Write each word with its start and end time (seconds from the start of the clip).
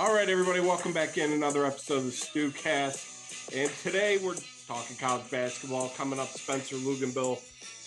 All 0.00 0.14
right, 0.14 0.30
everybody, 0.30 0.60
welcome 0.60 0.94
back 0.94 1.18
in 1.18 1.30
another 1.30 1.66
episode 1.66 1.98
of 1.98 2.04
the 2.04 2.10
Stewcast. 2.10 3.54
And 3.54 3.70
today 3.82 4.16
we're 4.16 4.34
talking 4.66 4.96
college 4.96 5.30
basketball. 5.30 5.90
Coming 5.90 6.18
up, 6.18 6.28
Spencer 6.28 6.76
Luganbill 6.76 7.38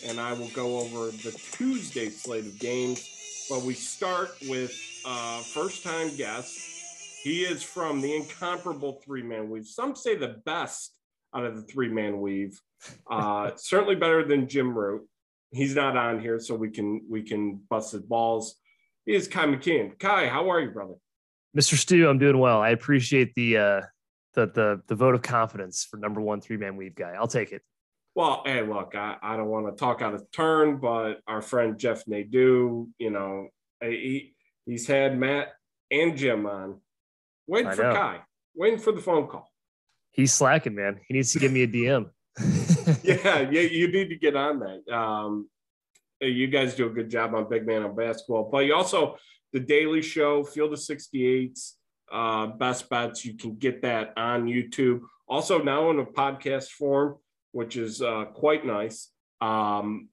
and 0.08 0.20
I 0.20 0.34
will 0.34 0.50
go 0.50 0.78
over 0.78 1.10
the 1.10 1.36
Tuesday 1.54 2.10
slate 2.10 2.46
of 2.46 2.60
games. 2.60 3.48
But 3.50 3.64
we 3.64 3.74
start 3.74 4.30
with 4.48 4.80
uh, 5.04 5.42
first 5.42 5.84
time 5.84 6.16
guest. 6.16 6.56
He 7.24 7.46
is 7.46 7.64
from 7.64 8.00
the 8.00 8.16
incomparable 8.16 9.02
three 9.04 9.24
man 9.24 9.50
weave. 9.50 9.66
Some 9.66 9.96
say 9.96 10.16
the 10.16 10.40
best 10.46 10.96
out 11.34 11.46
of 11.46 11.56
the 11.56 11.64
three 11.64 11.90
man 11.90 12.22
weave. 12.22 12.62
Uh, 13.10 13.54
certainly 13.56 13.96
better 13.96 14.24
than 14.24 14.48
Jim 14.48 14.78
Root. 14.78 15.08
He's 15.50 15.74
not 15.74 15.98
on 15.98 16.22
here, 16.22 16.40
so 16.40 16.54
we 16.54 16.70
can 16.70 17.08
we 17.10 17.24
can 17.24 17.60
bust 17.72 17.94
his 17.94 18.04
balls. 18.04 18.54
He 19.04 19.16
is 19.16 19.28
Ky 19.28 19.40
McKeon. 19.40 19.98
Ky, 19.98 20.28
how 20.28 20.52
are 20.52 20.60
you, 20.60 20.70
brother? 20.70 20.94
Mr. 21.58 21.76
Stu, 21.76 22.10
I'm 22.10 22.18
doing 22.18 22.40
well. 22.40 22.62
I 22.62 22.70
appreciate 22.70 23.36
the 23.36 23.58
uh, 23.58 23.82
the 24.34 24.48
the 24.48 24.82
the 24.88 24.96
vote 24.96 25.16
of 25.16 25.22
confidence 25.22 25.86
for 25.90 25.98
number 25.98 26.22
one 26.22 26.42
three 26.42 26.58
man 26.58 26.76
weave 26.76 26.96
guy. 26.96 27.14
I'll 27.18 27.28
take 27.28 27.52
it. 27.52 27.62
Well, 28.16 28.44
hey, 28.46 28.62
look, 28.62 28.94
I, 28.96 29.18
I 29.24 29.38
don't 29.38 29.48
want 29.48 29.66
to 29.66 29.80
talk 29.80 30.02
out 30.02 30.14
of 30.14 30.30
turn, 30.32 30.78
but 30.78 31.22
our 31.28 31.42
friend 31.42 31.80
Jeff 31.80 32.08
Nadeau, 32.08 32.88
you 33.00 33.10
know, 33.10 33.48
he 33.82 34.34
he's 34.66 34.88
had 34.88 35.18
Matt 35.18 35.54
and 35.90 36.18
Jim 36.18 36.46
on. 36.46 36.80
Waiting 37.48 37.72
I 37.72 37.76
for 37.76 37.84
know. 37.84 37.94
Ky, 37.94 38.22
waiting 38.56 38.80
for 38.80 38.92
the 38.92 39.02
phone 39.02 39.28
call. 39.28 39.52
He's 40.12 40.32
slacking, 40.32 40.76
man. 40.76 41.00
He 41.08 41.14
needs 41.16 41.34
to 41.34 41.40
give 41.40 41.52
me 41.52 41.64
a 41.64 41.68
DM. 41.68 42.10
yeah, 43.04 43.42
yeah, 43.42 43.62
you 43.62 43.92
need 43.92 44.10
to 44.10 44.16
get 44.16 44.36
on 44.36 44.60
that. 44.60 44.96
Um, 44.96 45.50
you 46.22 46.48
guys 46.48 46.76
do 46.76 46.88
a 46.88 46.90
good 46.90 47.10
job 47.10 47.34
on 47.34 47.50
Big 47.50 47.66
Man 47.66 47.84
on 47.84 47.96
Basketball, 47.96 48.50
but 48.52 48.60
you 48.60 48.76
also 48.76 49.18
the 49.54 49.60
Daily 49.60 50.02
Show, 50.02 50.44
Field 50.44 50.74
of 50.74 50.80
68s, 50.80 51.74
uh, 52.12 52.48
Best 52.48 52.90
Bets. 52.90 53.24
You 53.24 53.36
can 53.36 53.56
get 53.56 53.82
that 53.84 54.14
on 54.18 54.48
YouTube. 54.48 55.02
Also 55.28 55.62
now 55.62 55.90
in 55.92 56.00
a 56.00 56.06
podcast 56.06 56.70
form, 56.70 57.18
which 57.52 57.78
is 57.78 58.02
uh, 58.02 58.26
quite 58.34 58.66
nice. 58.66 59.10
Um, 59.40 60.10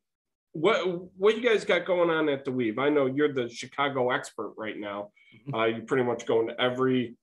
what 0.53 0.83
what 1.17 1.37
you 1.37 1.43
guys 1.43 1.65
got 1.65 1.87
going 1.87 2.11
on 2.11 2.29
at 2.29 2.45
the 2.45 2.53
Weave? 2.53 2.79
I 2.79 2.89
know 2.89 3.07
you're 3.07 3.33
the 3.33 3.49
Chicago 3.49 4.11
expert 4.11 4.55
right 4.57 4.77
now. 4.77 5.11
Mm-hmm. 5.35 5.55
Uh, 5.55 5.65
you 5.67 5.83
pretty 5.83 6.05
much 6.05 6.27
going 6.27 6.49
to 6.49 6.61
every 6.61 7.17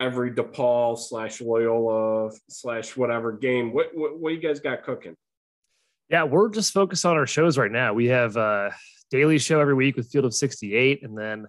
every 0.00 0.32
DePaul 0.32 0.98
slash 0.98 1.40
Loyola 1.40 2.30
slash 2.48 2.96
whatever 2.96 3.32
game. 3.32 3.72
What, 3.72 3.90
what 3.94 4.18
what 4.18 4.32
you 4.32 4.40
guys 4.40 4.60
got 4.60 4.82
cooking? 4.82 5.16
Yeah, 6.08 6.24
we're 6.24 6.48
just 6.48 6.72
focused 6.72 7.04
on 7.04 7.16
our 7.16 7.26
shows 7.26 7.58
right 7.58 7.70
now. 7.70 7.94
We 7.94 8.06
have 8.06 8.36
a 8.36 8.74
daily 9.10 9.38
show 9.38 9.60
every 9.60 9.74
week 9.74 9.96
with 9.96 10.10
Field 10.10 10.24
of 10.24 10.34
68, 10.34 11.02
and 11.02 11.16
then 11.16 11.46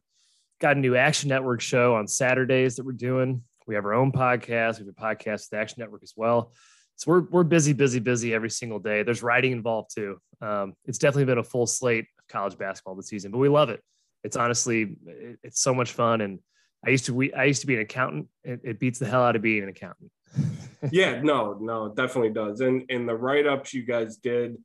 got 0.60 0.78
a 0.78 0.80
new 0.80 0.96
Action 0.96 1.30
Network 1.30 1.62
show 1.62 1.96
on 1.96 2.08
Saturdays 2.08 2.76
that 2.76 2.86
we're 2.86 2.92
doing. 2.92 3.44
We 3.68 3.76
have 3.76 3.86
our 3.86 3.94
own 3.94 4.12
podcast. 4.12 4.80
We 4.80 4.86
have 4.86 4.96
a 4.98 5.02
podcast 5.02 5.50
with 5.50 5.60
Action 5.60 5.78
Network 5.80 6.04
as 6.04 6.14
well. 6.16 6.52
So 6.96 7.12
we're 7.12 7.22
we're 7.22 7.44
busy, 7.44 7.72
busy, 7.72 8.00
busy 8.00 8.34
every 8.34 8.50
single 8.50 8.80
day. 8.80 9.04
There's 9.04 9.24
writing 9.24 9.54
involved 9.54 9.96
too. 9.96 10.20
Um, 10.42 10.74
it's 10.86 10.98
definitely 10.98 11.26
been 11.26 11.38
a 11.38 11.44
full 11.44 11.66
slate 11.66 12.06
of 12.20 12.28
college 12.28 12.58
basketball 12.58 12.96
this 12.96 13.08
season, 13.08 13.32
but 13.32 13.38
we 13.38 13.48
love 13.48 13.70
it. 13.70 13.82
It's 14.24 14.36
honestly 14.36 14.98
it's 15.42 15.62
so 15.62 15.74
much 15.74 15.94
fun, 15.94 16.20
and 16.20 16.40
I 16.86 16.90
used 16.90 17.06
to 17.06 17.14
we 17.14 17.34
I 17.34 17.46
used 17.46 17.62
to 17.62 17.68
be 17.68 17.76
an 17.76 17.82
accountant. 17.82 18.28
It, 18.44 18.62
it 18.66 18.80
beats 18.80 19.00
the 19.00 19.06
hell 19.06 19.24
out 19.24 19.38
of 19.38 19.42
being 19.42 19.64
an 19.64 19.70
accountant. 19.70 20.12
yeah, 20.92 21.22
no, 21.22 21.58
no, 21.60 21.86
it 21.86 21.96
definitely 21.96 22.32
does. 22.32 22.60
And 22.60 22.84
and 22.90 23.08
the 23.08 23.16
write 23.16 23.48
ups 23.48 23.74
you 23.74 23.84
guys 23.84 24.18
did 24.18 24.58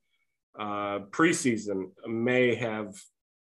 uh, 0.59 1.01
preseason 1.11 1.91
may 2.07 2.55
have 2.55 2.95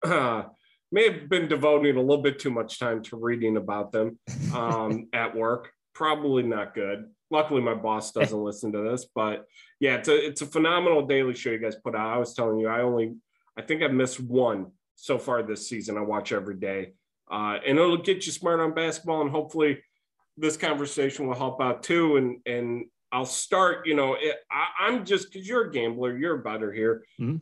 uh, 0.04 0.44
may 0.92 1.10
have 1.10 1.28
been 1.28 1.48
devoting 1.48 1.96
a 1.96 2.00
little 2.00 2.22
bit 2.22 2.38
too 2.38 2.50
much 2.50 2.78
time 2.78 3.02
to 3.02 3.16
reading 3.16 3.56
about 3.56 3.92
them 3.92 4.18
um, 4.54 5.08
at 5.12 5.34
work. 5.34 5.70
Probably 5.94 6.42
not 6.42 6.74
good. 6.74 7.10
Luckily, 7.30 7.62
my 7.62 7.74
boss 7.74 8.12
doesn't 8.12 8.38
listen 8.44 8.72
to 8.72 8.82
this, 8.82 9.06
but 9.14 9.46
yeah, 9.80 9.96
it's 9.96 10.08
a 10.08 10.26
it's 10.26 10.42
a 10.42 10.46
phenomenal 10.46 11.06
daily 11.06 11.34
show 11.34 11.50
you 11.50 11.58
guys 11.58 11.76
put 11.76 11.94
out. 11.94 12.14
I 12.14 12.18
was 12.18 12.34
telling 12.34 12.58
you, 12.58 12.68
I 12.68 12.80
only 12.82 13.14
I 13.58 13.62
think 13.62 13.82
I've 13.82 13.92
missed 13.92 14.20
one 14.20 14.72
so 14.94 15.18
far 15.18 15.42
this 15.42 15.68
season. 15.68 15.98
I 15.98 16.02
watch 16.02 16.32
every 16.32 16.56
day, 16.56 16.92
uh, 17.30 17.58
and 17.66 17.78
it'll 17.78 17.96
get 17.98 18.26
you 18.26 18.32
smart 18.32 18.60
on 18.60 18.74
basketball, 18.74 19.22
and 19.22 19.30
hopefully, 19.30 19.82
this 20.36 20.56
conversation 20.56 21.26
will 21.26 21.34
help 21.34 21.60
out 21.60 21.82
too. 21.82 22.16
And 22.16 22.38
and 22.46 22.84
I'll 23.12 23.26
start, 23.26 23.86
you 23.86 23.94
know, 23.94 24.14
it, 24.14 24.36
I, 24.50 24.88
am 24.88 25.04
just 25.04 25.30
because 25.30 25.46
you're 25.46 25.68
a 25.68 25.70
gambler, 25.70 26.16
you're 26.16 26.40
a 26.40 26.42
better 26.42 26.72
here. 26.72 27.04
Mm-hmm. 27.20 27.36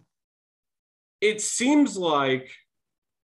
It 1.21 1.41
seems 1.41 1.97
like 1.97 2.51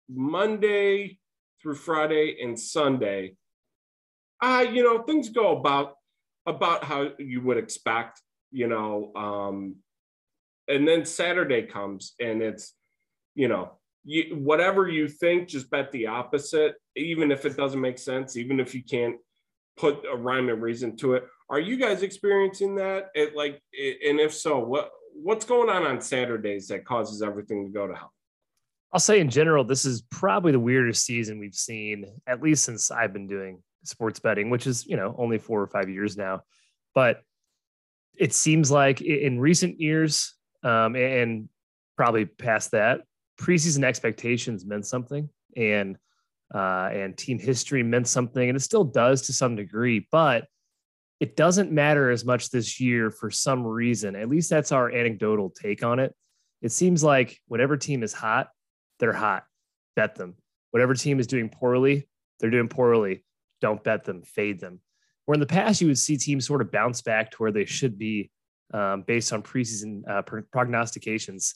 Monday 0.08 1.18
through 1.62 1.76
Friday 1.76 2.38
and 2.42 2.58
Sunday, 2.58 3.36
uh, 4.42 4.64
you 4.70 4.82
know, 4.82 5.02
things 5.02 5.28
go 5.28 5.56
about 5.56 5.94
about 6.46 6.82
how 6.82 7.10
you 7.18 7.40
would 7.42 7.58
expect, 7.58 8.20
you 8.50 8.66
know. 8.66 9.12
Um, 9.14 9.76
and 10.66 10.86
then 10.86 11.04
Saturday 11.04 11.62
comes 11.62 12.14
and 12.18 12.42
it's, 12.42 12.74
you 13.36 13.46
know, 13.46 13.78
you, 14.04 14.36
whatever 14.36 14.88
you 14.88 15.06
think, 15.06 15.48
just 15.48 15.70
bet 15.70 15.92
the 15.92 16.08
opposite, 16.08 16.74
even 16.96 17.30
if 17.30 17.44
it 17.44 17.56
doesn't 17.56 17.80
make 17.80 17.98
sense, 17.98 18.36
even 18.36 18.58
if 18.58 18.74
you 18.74 18.82
can't 18.82 19.16
put 19.76 20.04
a 20.10 20.16
rhyme 20.16 20.48
and 20.48 20.60
reason 20.60 20.96
to 20.96 21.14
it. 21.14 21.24
Are 21.50 21.60
you 21.60 21.76
guys 21.76 22.02
experiencing 22.02 22.76
that? 22.76 23.10
It 23.14 23.36
like, 23.36 23.62
and 23.72 24.20
if 24.20 24.32
so, 24.34 24.58
what 24.58 24.90
what's 25.14 25.44
going 25.44 25.68
on 25.68 25.84
on 25.84 26.00
Saturdays 26.00 26.68
that 26.68 26.84
causes 26.84 27.22
everything 27.22 27.66
to 27.66 27.70
go 27.70 27.86
to 27.86 27.94
hell? 27.94 28.12
I'll 28.92 29.00
say 29.00 29.20
in 29.20 29.30
general, 29.30 29.64
this 29.64 29.84
is 29.84 30.02
probably 30.10 30.52
the 30.52 30.60
weirdest 30.60 31.04
season 31.04 31.38
we've 31.38 31.54
seen, 31.54 32.04
at 32.26 32.42
least 32.42 32.64
since 32.64 32.90
I've 32.90 33.12
been 33.12 33.26
doing 33.26 33.62
sports 33.84 34.20
betting, 34.20 34.50
which 34.50 34.66
is 34.66 34.86
you 34.86 34.96
know 34.96 35.14
only 35.18 35.38
four 35.38 35.60
or 35.60 35.66
five 35.66 35.88
years 35.88 36.16
now. 36.16 36.42
But 36.94 37.22
it 38.16 38.34
seems 38.34 38.70
like 38.70 39.00
in 39.00 39.40
recent 39.40 39.80
years, 39.80 40.34
um, 40.62 40.94
and 40.94 41.48
probably 41.96 42.26
past 42.26 42.72
that, 42.72 43.00
preseason 43.40 43.84
expectations 43.84 44.66
meant 44.66 44.86
something, 44.86 45.28
and 45.56 45.96
uh, 46.54 46.90
and 46.92 47.16
team 47.16 47.38
history 47.38 47.82
meant 47.82 48.08
something, 48.08 48.48
and 48.48 48.56
it 48.56 48.60
still 48.60 48.84
does 48.84 49.22
to 49.22 49.32
some 49.32 49.56
degree. 49.56 50.06
But 50.10 50.46
it 51.22 51.36
doesn't 51.36 51.70
matter 51.70 52.10
as 52.10 52.24
much 52.24 52.50
this 52.50 52.80
year 52.80 53.08
for 53.08 53.30
some 53.30 53.64
reason. 53.64 54.16
At 54.16 54.28
least 54.28 54.50
that's 54.50 54.72
our 54.72 54.90
anecdotal 54.90 55.50
take 55.50 55.84
on 55.84 56.00
it. 56.00 56.12
It 56.62 56.72
seems 56.72 57.04
like 57.04 57.38
whatever 57.46 57.76
team 57.76 58.02
is 58.02 58.12
hot, 58.12 58.48
they're 58.98 59.12
hot. 59.12 59.44
Bet 59.94 60.16
them. 60.16 60.34
Whatever 60.72 60.94
team 60.94 61.20
is 61.20 61.28
doing 61.28 61.48
poorly, 61.48 62.08
they're 62.40 62.50
doing 62.50 62.66
poorly. 62.66 63.24
Don't 63.60 63.84
bet 63.84 64.02
them. 64.02 64.22
Fade 64.24 64.58
them. 64.58 64.80
Where 65.24 65.34
in 65.34 65.40
the 65.40 65.46
past 65.46 65.80
you 65.80 65.86
would 65.86 65.98
see 65.98 66.16
teams 66.16 66.44
sort 66.44 66.60
of 66.60 66.72
bounce 66.72 67.02
back 67.02 67.30
to 67.30 67.36
where 67.36 67.52
they 67.52 67.66
should 67.66 67.96
be 67.98 68.32
um, 68.74 69.04
based 69.06 69.32
on 69.32 69.44
preseason 69.44 70.02
uh, 70.10 70.22
prognostications, 70.50 71.54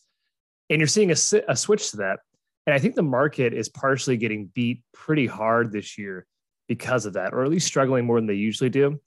and 0.71 0.79
you're 0.79 0.87
seeing 0.87 1.11
a, 1.11 1.17
a 1.49 1.57
switch 1.57 1.91
to 1.91 1.97
that. 1.97 2.21
And 2.69 2.75
I 2.75 2.79
think 2.79 2.95
the 2.95 3.03
market 3.03 3.53
is 3.53 3.69
partially 3.69 4.17
getting 4.17 4.47
beat 4.55 4.85
pretty 4.95 5.27
hard 5.27 5.73
this 5.73 5.99
year 5.99 6.25
because 6.69 7.05
of 7.05 7.15
that, 7.15 7.35
or 7.35 7.43
at 7.43 7.51
least 7.51 7.67
struggling 7.67 8.05
more 8.05 8.21
than 8.21 8.29
they 8.29 8.35
usually 8.35 8.71
do 8.71 9.01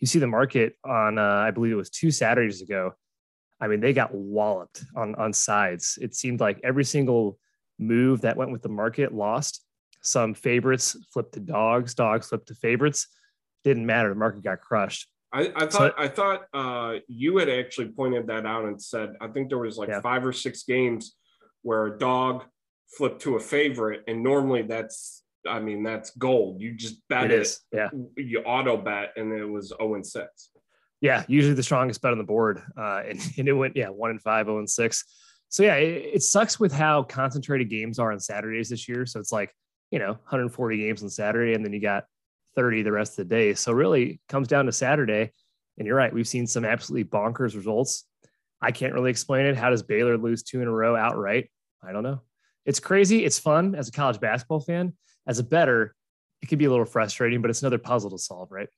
you 0.00 0.06
see 0.06 0.18
the 0.18 0.26
market 0.26 0.74
on, 0.84 1.18
uh, 1.18 1.22
I 1.22 1.50
believe 1.50 1.72
it 1.72 1.76
was 1.76 1.90
two 1.90 2.10
Saturdays 2.10 2.62
ago. 2.62 2.92
I 3.60 3.68
mean, 3.68 3.80
they 3.80 3.92
got 3.92 4.14
walloped 4.14 4.84
on 4.94 5.14
on 5.14 5.32
sides. 5.32 5.98
It 6.00 6.14
seemed 6.14 6.40
like 6.40 6.60
every 6.62 6.84
single 6.84 7.38
move 7.78 8.20
that 8.22 8.36
went 8.36 8.52
with 8.52 8.62
the 8.62 8.68
market 8.68 9.14
lost. 9.14 9.64
Some 10.02 10.34
favorites 10.34 10.96
flipped 11.12 11.34
to 11.34 11.40
dogs, 11.40 11.94
dogs 11.94 12.28
flipped 12.28 12.48
to 12.48 12.54
favorites. 12.54 13.08
Didn't 13.64 13.86
matter. 13.86 14.10
The 14.10 14.14
market 14.14 14.44
got 14.44 14.60
crushed. 14.60 15.08
I, 15.32 15.52
I 15.56 15.66
thought 15.66 15.72
so, 15.72 15.94
I 15.98 16.08
thought 16.08 16.42
uh, 16.54 16.94
you 17.08 17.38
had 17.38 17.48
actually 17.48 17.88
pointed 17.88 18.26
that 18.28 18.46
out 18.46 18.64
and 18.64 18.80
said 18.80 19.14
I 19.20 19.28
think 19.28 19.48
there 19.48 19.58
was 19.58 19.76
like 19.76 19.88
yeah. 19.88 20.00
five 20.00 20.24
or 20.24 20.32
six 20.32 20.62
games 20.62 21.16
where 21.62 21.86
a 21.86 21.98
dog 21.98 22.44
flipped 22.96 23.22
to 23.22 23.36
a 23.36 23.40
favorite, 23.40 24.04
and 24.06 24.22
normally 24.22 24.62
that's 24.62 25.22
I 25.46 25.60
mean, 25.60 25.82
that's 25.82 26.10
gold. 26.10 26.60
You 26.60 26.74
just 26.74 27.06
bet 27.08 27.30
it. 27.30 27.42
Is. 27.42 27.60
Yeah. 27.72 27.90
You 28.16 28.40
auto 28.40 28.76
bet, 28.76 29.12
and 29.16 29.32
it 29.32 29.44
was 29.44 29.72
0 29.80 29.94
and 29.94 30.06
6. 30.06 30.50
Yeah. 31.00 31.24
Usually 31.28 31.54
the 31.54 31.62
strongest 31.62 32.02
bet 32.02 32.12
on 32.12 32.18
the 32.18 32.24
board. 32.24 32.62
Uh, 32.76 33.02
and, 33.08 33.20
and 33.38 33.48
it 33.48 33.52
went, 33.52 33.76
yeah, 33.76 33.88
1 33.88 34.10
and 34.10 34.22
5, 34.22 34.46
0 34.46 34.58
and 34.58 34.70
6. 34.70 35.04
So, 35.48 35.62
yeah, 35.62 35.74
it, 35.76 36.14
it 36.14 36.22
sucks 36.22 36.58
with 36.58 36.72
how 36.72 37.02
concentrated 37.02 37.70
games 37.70 37.98
are 37.98 38.12
on 38.12 38.20
Saturdays 38.20 38.68
this 38.68 38.88
year. 38.88 39.06
So 39.06 39.20
it's 39.20 39.32
like, 39.32 39.54
you 39.90 39.98
know, 39.98 40.12
140 40.12 40.78
games 40.78 41.02
on 41.02 41.10
Saturday, 41.10 41.54
and 41.54 41.64
then 41.64 41.72
you 41.72 41.80
got 41.80 42.04
30 42.56 42.82
the 42.82 42.92
rest 42.92 43.12
of 43.18 43.28
the 43.28 43.34
day. 43.34 43.54
So 43.54 43.72
really 43.72 44.20
comes 44.28 44.48
down 44.48 44.66
to 44.66 44.72
Saturday. 44.72 45.32
And 45.78 45.86
you're 45.86 45.96
right. 45.96 46.12
We've 46.12 46.26
seen 46.26 46.46
some 46.46 46.64
absolutely 46.64 47.04
bonkers 47.04 47.54
results. 47.54 48.04
I 48.62 48.72
can't 48.72 48.94
really 48.94 49.10
explain 49.10 49.46
it. 49.46 49.56
How 49.56 49.70
does 49.70 49.82
Baylor 49.82 50.16
lose 50.16 50.42
two 50.42 50.62
in 50.62 50.68
a 50.68 50.72
row 50.72 50.96
outright? 50.96 51.50
I 51.86 51.92
don't 51.92 52.02
know. 52.02 52.22
It's 52.64 52.80
crazy. 52.80 53.24
It's 53.24 53.38
fun 53.38 53.74
as 53.74 53.88
a 53.88 53.92
college 53.92 54.18
basketball 54.18 54.60
fan 54.60 54.94
as 55.26 55.38
a 55.38 55.44
better, 55.44 55.94
it 56.42 56.48
can 56.48 56.58
be 56.58 56.64
a 56.64 56.70
little 56.70 56.84
frustrating, 56.84 57.40
but 57.40 57.50
it's 57.50 57.62
another 57.62 57.78
puzzle 57.78 58.10
to 58.10 58.18
solve, 58.18 58.50
right? 58.50 58.68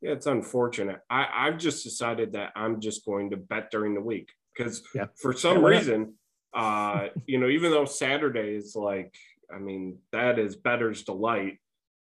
Yeah, 0.00 0.12
it's 0.12 0.26
unfortunate. 0.26 1.00
I, 1.10 1.26
I've 1.32 1.58
just 1.58 1.84
decided 1.84 2.32
that 2.32 2.52
I'm 2.56 2.80
just 2.80 3.04
going 3.04 3.30
to 3.30 3.36
bet 3.36 3.70
during 3.70 3.94
the 3.94 4.00
week 4.00 4.30
because 4.56 4.82
yeah. 4.94 5.06
for 5.20 5.32
some 5.32 5.60
yeah, 5.62 5.68
reason, 5.68 6.14
uh, 6.54 7.08
you 7.26 7.38
know, 7.38 7.48
even 7.48 7.70
though 7.70 7.84
Saturday 7.84 8.54
is 8.54 8.74
like, 8.74 9.14
I 9.54 9.58
mean, 9.58 9.98
that 10.12 10.38
is 10.38 10.56
better's 10.56 11.02
delight. 11.02 11.58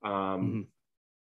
Um, 0.04 0.12
mm-hmm. 0.12 0.60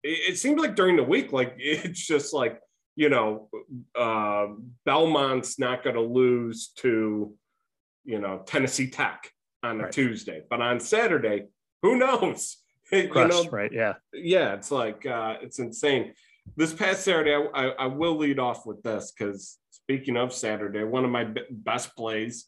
it, 0.04 0.32
it 0.34 0.38
seemed 0.38 0.60
like 0.60 0.76
during 0.76 0.96
the 0.96 1.04
week, 1.04 1.32
like 1.32 1.56
it's 1.58 2.06
just 2.06 2.34
like 2.34 2.60
you 2.98 3.10
know, 3.10 3.48
uh, 3.96 4.48
Belmont's 4.84 5.60
not 5.60 5.84
going 5.84 5.96
to 5.96 6.02
lose 6.02 6.70
to 6.78 7.34
you 8.04 8.20
know 8.20 8.42
Tennessee 8.46 8.90
Tech 8.90 9.32
on 9.64 9.80
a 9.80 9.84
right. 9.84 9.92
Tuesday, 9.92 10.42
but 10.50 10.62
on 10.62 10.80
Saturday, 10.80 11.46
who 11.82 11.98
knows? 11.98 12.58
Crushed, 12.90 13.16
you 13.16 13.28
know, 13.28 13.50
right? 13.52 13.72
Yeah, 13.72 13.94
yeah. 14.14 14.54
It's 14.54 14.72
like 14.72 15.06
uh, 15.06 15.36
it's 15.42 15.60
insane. 15.60 16.14
This 16.56 16.74
past 16.74 17.04
Saturday, 17.04 17.34
I, 17.34 17.42
I, 17.54 17.66
I 17.72 17.86
will 17.88 18.18
lead 18.18 18.40
off 18.40 18.66
with 18.66 18.82
this 18.82 19.12
because 19.12 19.58
speaking 19.72 20.16
of 20.16 20.34
Saturday, 20.34 20.84
one 20.84 21.04
of 21.04 21.12
my 21.12 21.26
b- 21.26 21.42
best 21.50 21.96
plays, 21.98 22.46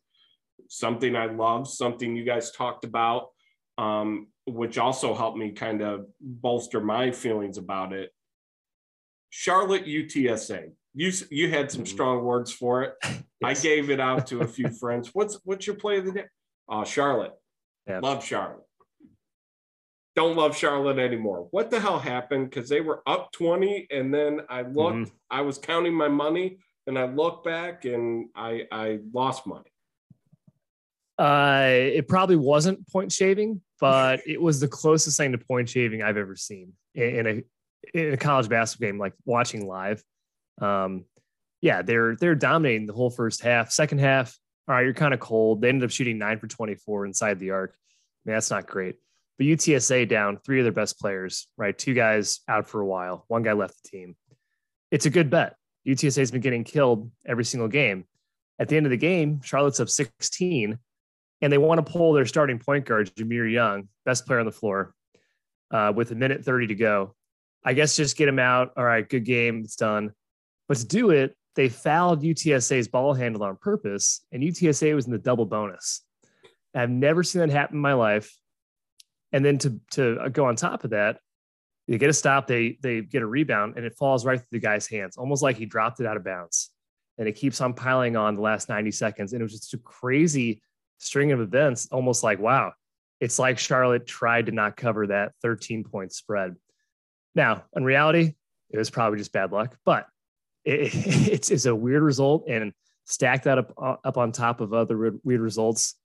something 0.69 1.15
I 1.15 1.25
love, 1.25 1.67
something 1.67 2.15
you 2.15 2.23
guys 2.23 2.51
talked 2.51 2.85
about, 2.85 3.29
um, 3.77 4.27
which 4.45 4.77
also 4.77 5.13
helped 5.13 5.37
me 5.37 5.51
kind 5.51 5.81
of 5.81 6.05
bolster 6.21 6.79
my 6.79 7.11
feelings 7.11 7.57
about 7.57 7.91
it. 7.91 8.11
Charlotte 9.29 9.85
UTSA. 9.85 10.71
You 10.93 11.11
you 11.29 11.49
had 11.49 11.69
some 11.69 11.83
mm-hmm. 11.83 11.93
strong 11.93 12.23
words 12.23 12.51
for 12.51 12.83
it. 12.83 12.93
yes. 13.03 13.23
I 13.43 13.53
gave 13.53 13.89
it 13.89 13.99
out 13.99 14.27
to 14.27 14.41
a 14.41 14.47
few 14.47 14.69
friends. 14.69 15.09
What's 15.13 15.37
what's 15.43 15.67
your 15.67 15.75
play 15.75 15.99
of 15.99 16.05
the 16.05 16.11
day? 16.13 16.25
Oh, 16.67 16.83
Charlotte. 16.83 17.33
Yeah. 17.87 17.99
Love 18.01 18.23
Charlotte. 18.23 18.63
Don't 20.19 20.35
love 20.35 20.53
Charlotte 20.53 20.99
anymore. 20.99 21.47
What 21.51 21.71
the 21.71 21.79
hell 21.79 21.97
happened? 21.97 22.49
Because 22.49 22.67
they 22.67 22.81
were 22.81 23.01
up 23.07 23.31
20, 23.31 23.87
and 23.89 24.13
then 24.13 24.41
I 24.49 24.63
looked, 24.63 24.97
mm-hmm. 24.97 25.15
I 25.31 25.39
was 25.39 25.57
counting 25.57 25.93
my 25.93 26.09
money, 26.09 26.57
and 26.87 26.99
I 26.99 27.05
looked 27.05 27.45
back 27.45 27.85
and 27.85 28.27
I 28.35 28.67
I 28.69 28.99
lost 29.13 29.47
money. 29.47 29.71
Uh, 31.17 31.67
it 31.69 32.09
probably 32.09 32.35
wasn't 32.35 32.85
point 32.89 33.13
shaving, 33.13 33.61
but 33.79 34.19
it 34.27 34.41
was 34.41 34.59
the 34.59 34.67
closest 34.67 35.15
thing 35.15 35.31
to 35.31 35.37
point 35.37 35.69
shaving 35.69 36.03
I've 36.03 36.17
ever 36.17 36.35
seen 36.35 36.73
in, 36.95 37.15
in 37.15 37.27
a 37.27 37.97
in 37.97 38.13
a 38.13 38.17
college 38.17 38.49
basketball 38.49 38.89
game, 38.89 38.99
like 38.99 39.13
watching 39.23 39.69
live. 39.69 40.03
Um, 40.59 41.05
yeah, 41.61 41.81
they're 41.81 42.17
they're 42.17 42.35
dominating 42.35 42.87
the 42.87 42.93
whole 42.93 43.09
first 43.09 43.41
half. 43.41 43.71
Second 43.71 43.99
half, 43.99 44.37
all 44.67 44.75
right, 44.75 44.83
you're 44.83 44.93
kind 44.93 45.13
of 45.13 45.21
cold. 45.21 45.61
They 45.61 45.69
ended 45.69 45.85
up 45.85 45.91
shooting 45.91 46.17
nine 46.17 46.39
for 46.39 46.47
24 46.47 47.05
inside 47.05 47.39
the 47.39 47.51
arc. 47.51 47.71
I 47.71 48.29
mean, 48.29 48.35
that's 48.35 48.51
not 48.51 48.67
great. 48.67 48.97
But 49.39 49.47
UTSA 49.47 50.09
down 50.09 50.37
three 50.37 50.59
of 50.59 50.65
their 50.65 50.73
best 50.73 50.99
players, 50.99 51.47
right? 51.55 51.75
Two 51.75 51.93
guys 51.93 52.41
out 52.49 52.67
for 52.67 52.81
a 52.81 52.85
while. 52.85 53.23
One 53.29 53.41
guy 53.41 53.53
left 53.53 53.81
the 53.81 53.89
team. 53.89 54.17
It's 54.91 55.05
a 55.05 55.09
good 55.09 55.29
bet. 55.29 55.55
UTSA 55.87 56.17
has 56.17 56.29
been 56.29 56.41
getting 56.41 56.65
killed 56.65 57.09
every 57.25 57.45
single 57.45 57.69
game. 57.69 58.03
At 58.59 58.67
the 58.67 58.75
end 58.75 58.85
of 58.85 58.89
the 58.89 58.97
game, 58.97 59.39
Charlotte's 59.41 59.79
up 59.79 59.87
16, 59.87 60.77
and 61.41 61.53
they 61.53 61.57
want 61.57 61.83
to 61.83 61.89
pull 61.89 62.11
their 62.11 62.25
starting 62.25 62.59
point 62.59 62.85
guard, 62.85 63.15
Jahmir 63.15 63.49
Young, 63.49 63.87
best 64.03 64.25
player 64.27 64.41
on 64.41 64.45
the 64.45 64.51
floor, 64.51 64.93
uh, 65.71 65.93
with 65.95 66.11
a 66.11 66.15
minute 66.15 66.43
30 66.43 66.67
to 66.67 66.75
go. 66.75 67.15
I 67.63 67.71
guess 67.71 67.95
just 67.95 68.17
get 68.17 68.27
him 68.27 68.39
out. 68.39 68.73
All 68.75 68.83
right, 68.83 69.07
good 69.07 69.23
game. 69.23 69.61
It's 69.63 69.77
done. 69.77 70.11
But 70.67 70.79
to 70.79 70.85
do 70.85 71.11
it, 71.11 71.33
they 71.55 71.69
fouled 71.69 72.23
UTSA's 72.23 72.89
ball 72.89 73.13
handle 73.13 73.43
on 73.43 73.55
purpose, 73.55 74.19
and 74.33 74.43
UTSA 74.43 74.93
was 74.93 75.05
in 75.05 75.13
the 75.13 75.17
double 75.17 75.45
bonus. 75.45 76.01
I've 76.75 76.89
never 76.89 77.23
seen 77.23 77.39
that 77.39 77.49
happen 77.49 77.77
in 77.77 77.81
my 77.81 77.93
life. 77.93 78.35
And 79.31 79.45
then 79.45 79.57
to 79.59 79.79
to 79.91 80.29
go 80.31 80.45
on 80.45 80.55
top 80.55 80.83
of 80.83 80.91
that, 80.91 81.19
they 81.87 81.97
get 81.97 82.09
a 82.09 82.13
stop, 82.13 82.47
they 82.47 82.77
they 82.81 83.01
get 83.01 83.21
a 83.21 83.27
rebound, 83.27 83.75
and 83.75 83.85
it 83.85 83.95
falls 83.95 84.25
right 84.25 84.39
through 84.39 84.47
the 84.51 84.59
guy's 84.59 84.87
hands, 84.87 85.17
almost 85.17 85.43
like 85.43 85.57
he 85.57 85.65
dropped 85.65 85.99
it 85.99 86.05
out 86.05 86.17
of 86.17 86.23
bounds. 86.23 86.69
And 87.17 87.27
it 87.27 87.33
keeps 87.33 87.59
on 87.59 87.73
piling 87.73 88.15
on 88.15 88.35
the 88.35 88.41
last 88.41 88.69
90 88.69 88.91
seconds. 88.91 89.33
And 89.33 89.41
it 89.41 89.43
was 89.43 89.51
just 89.51 89.73
a 89.73 89.77
crazy 89.77 90.61
string 90.99 91.33
of 91.33 91.41
events, 91.41 91.89
almost 91.91 92.23
like, 92.23 92.39
wow, 92.39 92.71
it's 93.19 93.37
like 93.37 93.59
Charlotte 93.59 94.07
tried 94.07 94.45
to 94.45 94.51
not 94.53 94.77
cover 94.77 95.07
that 95.07 95.33
13 95.41 95.83
point 95.83 96.13
spread. 96.13 96.55
Now, 97.35 97.63
in 97.75 97.83
reality, 97.83 98.35
it 98.69 98.77
was 98.77 98.89
probably 98.89 99.19
just 99.19 99.33
bad 99.33 99.51
luck, 99.51 99.75
but 99.83 100.07
it, 100.63 100.93
it's, 101.27 101.51
it's 101.51 101.65
a 101.65 101.75
weird 101.75 102.03
result 102.03 102.45
and 102.47 102.71
stack 103.05 103.43
that 103.43 103.57
up 103.57 103.73
uh, 103.77 103.95
up 104.03 104.17
on 104.17 104.31
top 104.31 104.61
of 104.61 104.73
other 104.73 104.97
weird 105.23 105.41
results. 105.41 105.95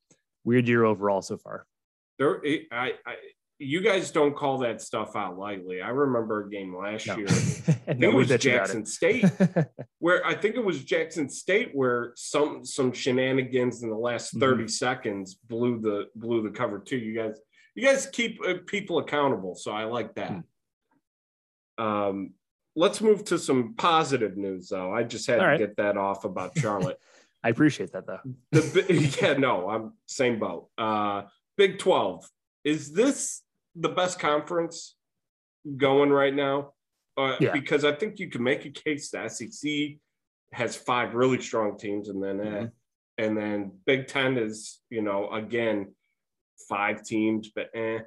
Weird 0.44 0.68
year 0.68 0.84
overall 0.84 1.22
so 1.22 1.38
far. 1.38 1.66
There, 2.19 2.40
I, 2.72 2.93
I, 3.06 3.14
you 3.58 3.81
guys 3.81 4.11
don't 4.11 4.37
call 4.37 4.58
that 4.58 4.81
stuff 4.81 5.16
out 5.16 5.38
lightly. 5.38 5.81
I 5.81 5.88
remember 5.88 6.46
a 6.46 6.50
game 6.50 6.76
last 6.76 7.06
no. 7.06 7.16
year. 7.16 7.26
no, 7.96 8.11
it 8.11 8.14
was 8.14 8.28
Jackson 8.28 8.82
it. 8.82 8.88
State, 8.88 9.26
where 9.99 10.25
I 10.26 10.34
think 10.34 10.56
it 10.56 10.64
was 10.64 10.84
Jackson 10.84 11.28
State, 11.28 11.70
where 11.72 12.12
some 12.16 12.64
some 12.64 12.93
shenanigans 12.93 13.82
in 13.82 13.90
the 13.90 13.96
last 13.96 14.31
mm-hmm. 14.31 14.40
30 14.40 14.56
mm-hmm. 14.56 14.69
seconds 14.69 15.34
blew 15.34 15.81
the 15.81 16.06
blew 16.14 16.43
the 16.43 16.50
cover 16.50 16.78
too. 16.78 16.96
You 16.96 17.14
guys, 17.14 17.40
you 17.75 17.87
guys 17.87 18.06
keep 18.06 18.40
uh, 18.46 18.55
people 18.67 18.99
accountable, 18.99 19.55
so 19.55 19.72
I 19.72 19.84
like 19.84 20.14
that. 20.14 20.32
Mm. 20.32 20.44
Um, 21.78 22.34
let's 22.76 23.00
move 23.00 23.25
to 23.26 23.38
some 23.38 23.75
positive 23.76 24.37
news, 24.37 24.69
though. 24.69 24.93
I 24.93 25.02
just 25.05 25.26
had 25.26 25.38
All 25.38 25.46
to 25.46 25.50
right. 25.52 25.58
get 25.58 25.76
that 25.76 25.96
off 25.96 26.25
about 26.25 26.58
Charlotte. 26.58 26.99
I 27.44 27.50
appreciate 27.50 27.93
that, 27.93 28.06
though. 28.06 28.20
The, 28.52 29.17
yeah, 29.20 29.34
no, 29.34 29.69
I'm 29.69 29.93
same 30.06 30.38
boat. 30.38 30.69
Uh, 30.78 31.22
Big 31.56 31.78
12. 31.78 32.28
Is 32.64 32.92
this 32.92 33.42
the 33.74 33.88
best 33.88 34.18
conference 34.18 34.96
going 35.76 36.10
right 36.10 36.34
now? 36.34 36.72
Uh, 37.16 37.36
yeah. 37.40 37.52
Because 37.52 37.84
I 37.84 37.92
think 37.92 38.18
you 38.18 38.28
can 38.28 38.42
make 38.42 38.64
a 38.64 38.70
case 38.70 39.10
the 39.10 39.28
SEC 39.28 39.98
has 40.52 40.76
five 40.76 41.14
really 41.14 41.40
strong 41.40 41.76
teams, 41.78 42.08
and 42.08 42.22
then 42.22 42.40
uh, 42.40 42.44
mm-hmm. 42.44 42.66
and 43.18 43.36
then 43.36 43.72
Big 43.86 44.08
Ten 44.08 44.36
is 44.36 44.80
you 44.90 45.02
know 45.02 45.30
again 45.30 45.94
five 46.68 47.04
teams, 47.04 47.50
but 47.54 47.70
eh. 47.74 48.00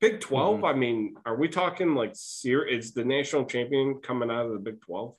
Big 0.00 0.20
12, 0.20 0.56
mm-hmm. 0.56 0.64
I 0.64 0.74
mean, 0.74 1.16
are 1.26 1.34
we 1.34 1.48
talking 1.48 1.96
like 1.96 2.12
is 2.12 2.92
the 2.94 3.04
national 3.04 3.46
champion 3.46 3.98
coming 4.00 4.30
out 4.30 4.46
of 4.46 4.52
the 4.52 4.58
Big 4.58 4.80
12? 4.80 5.14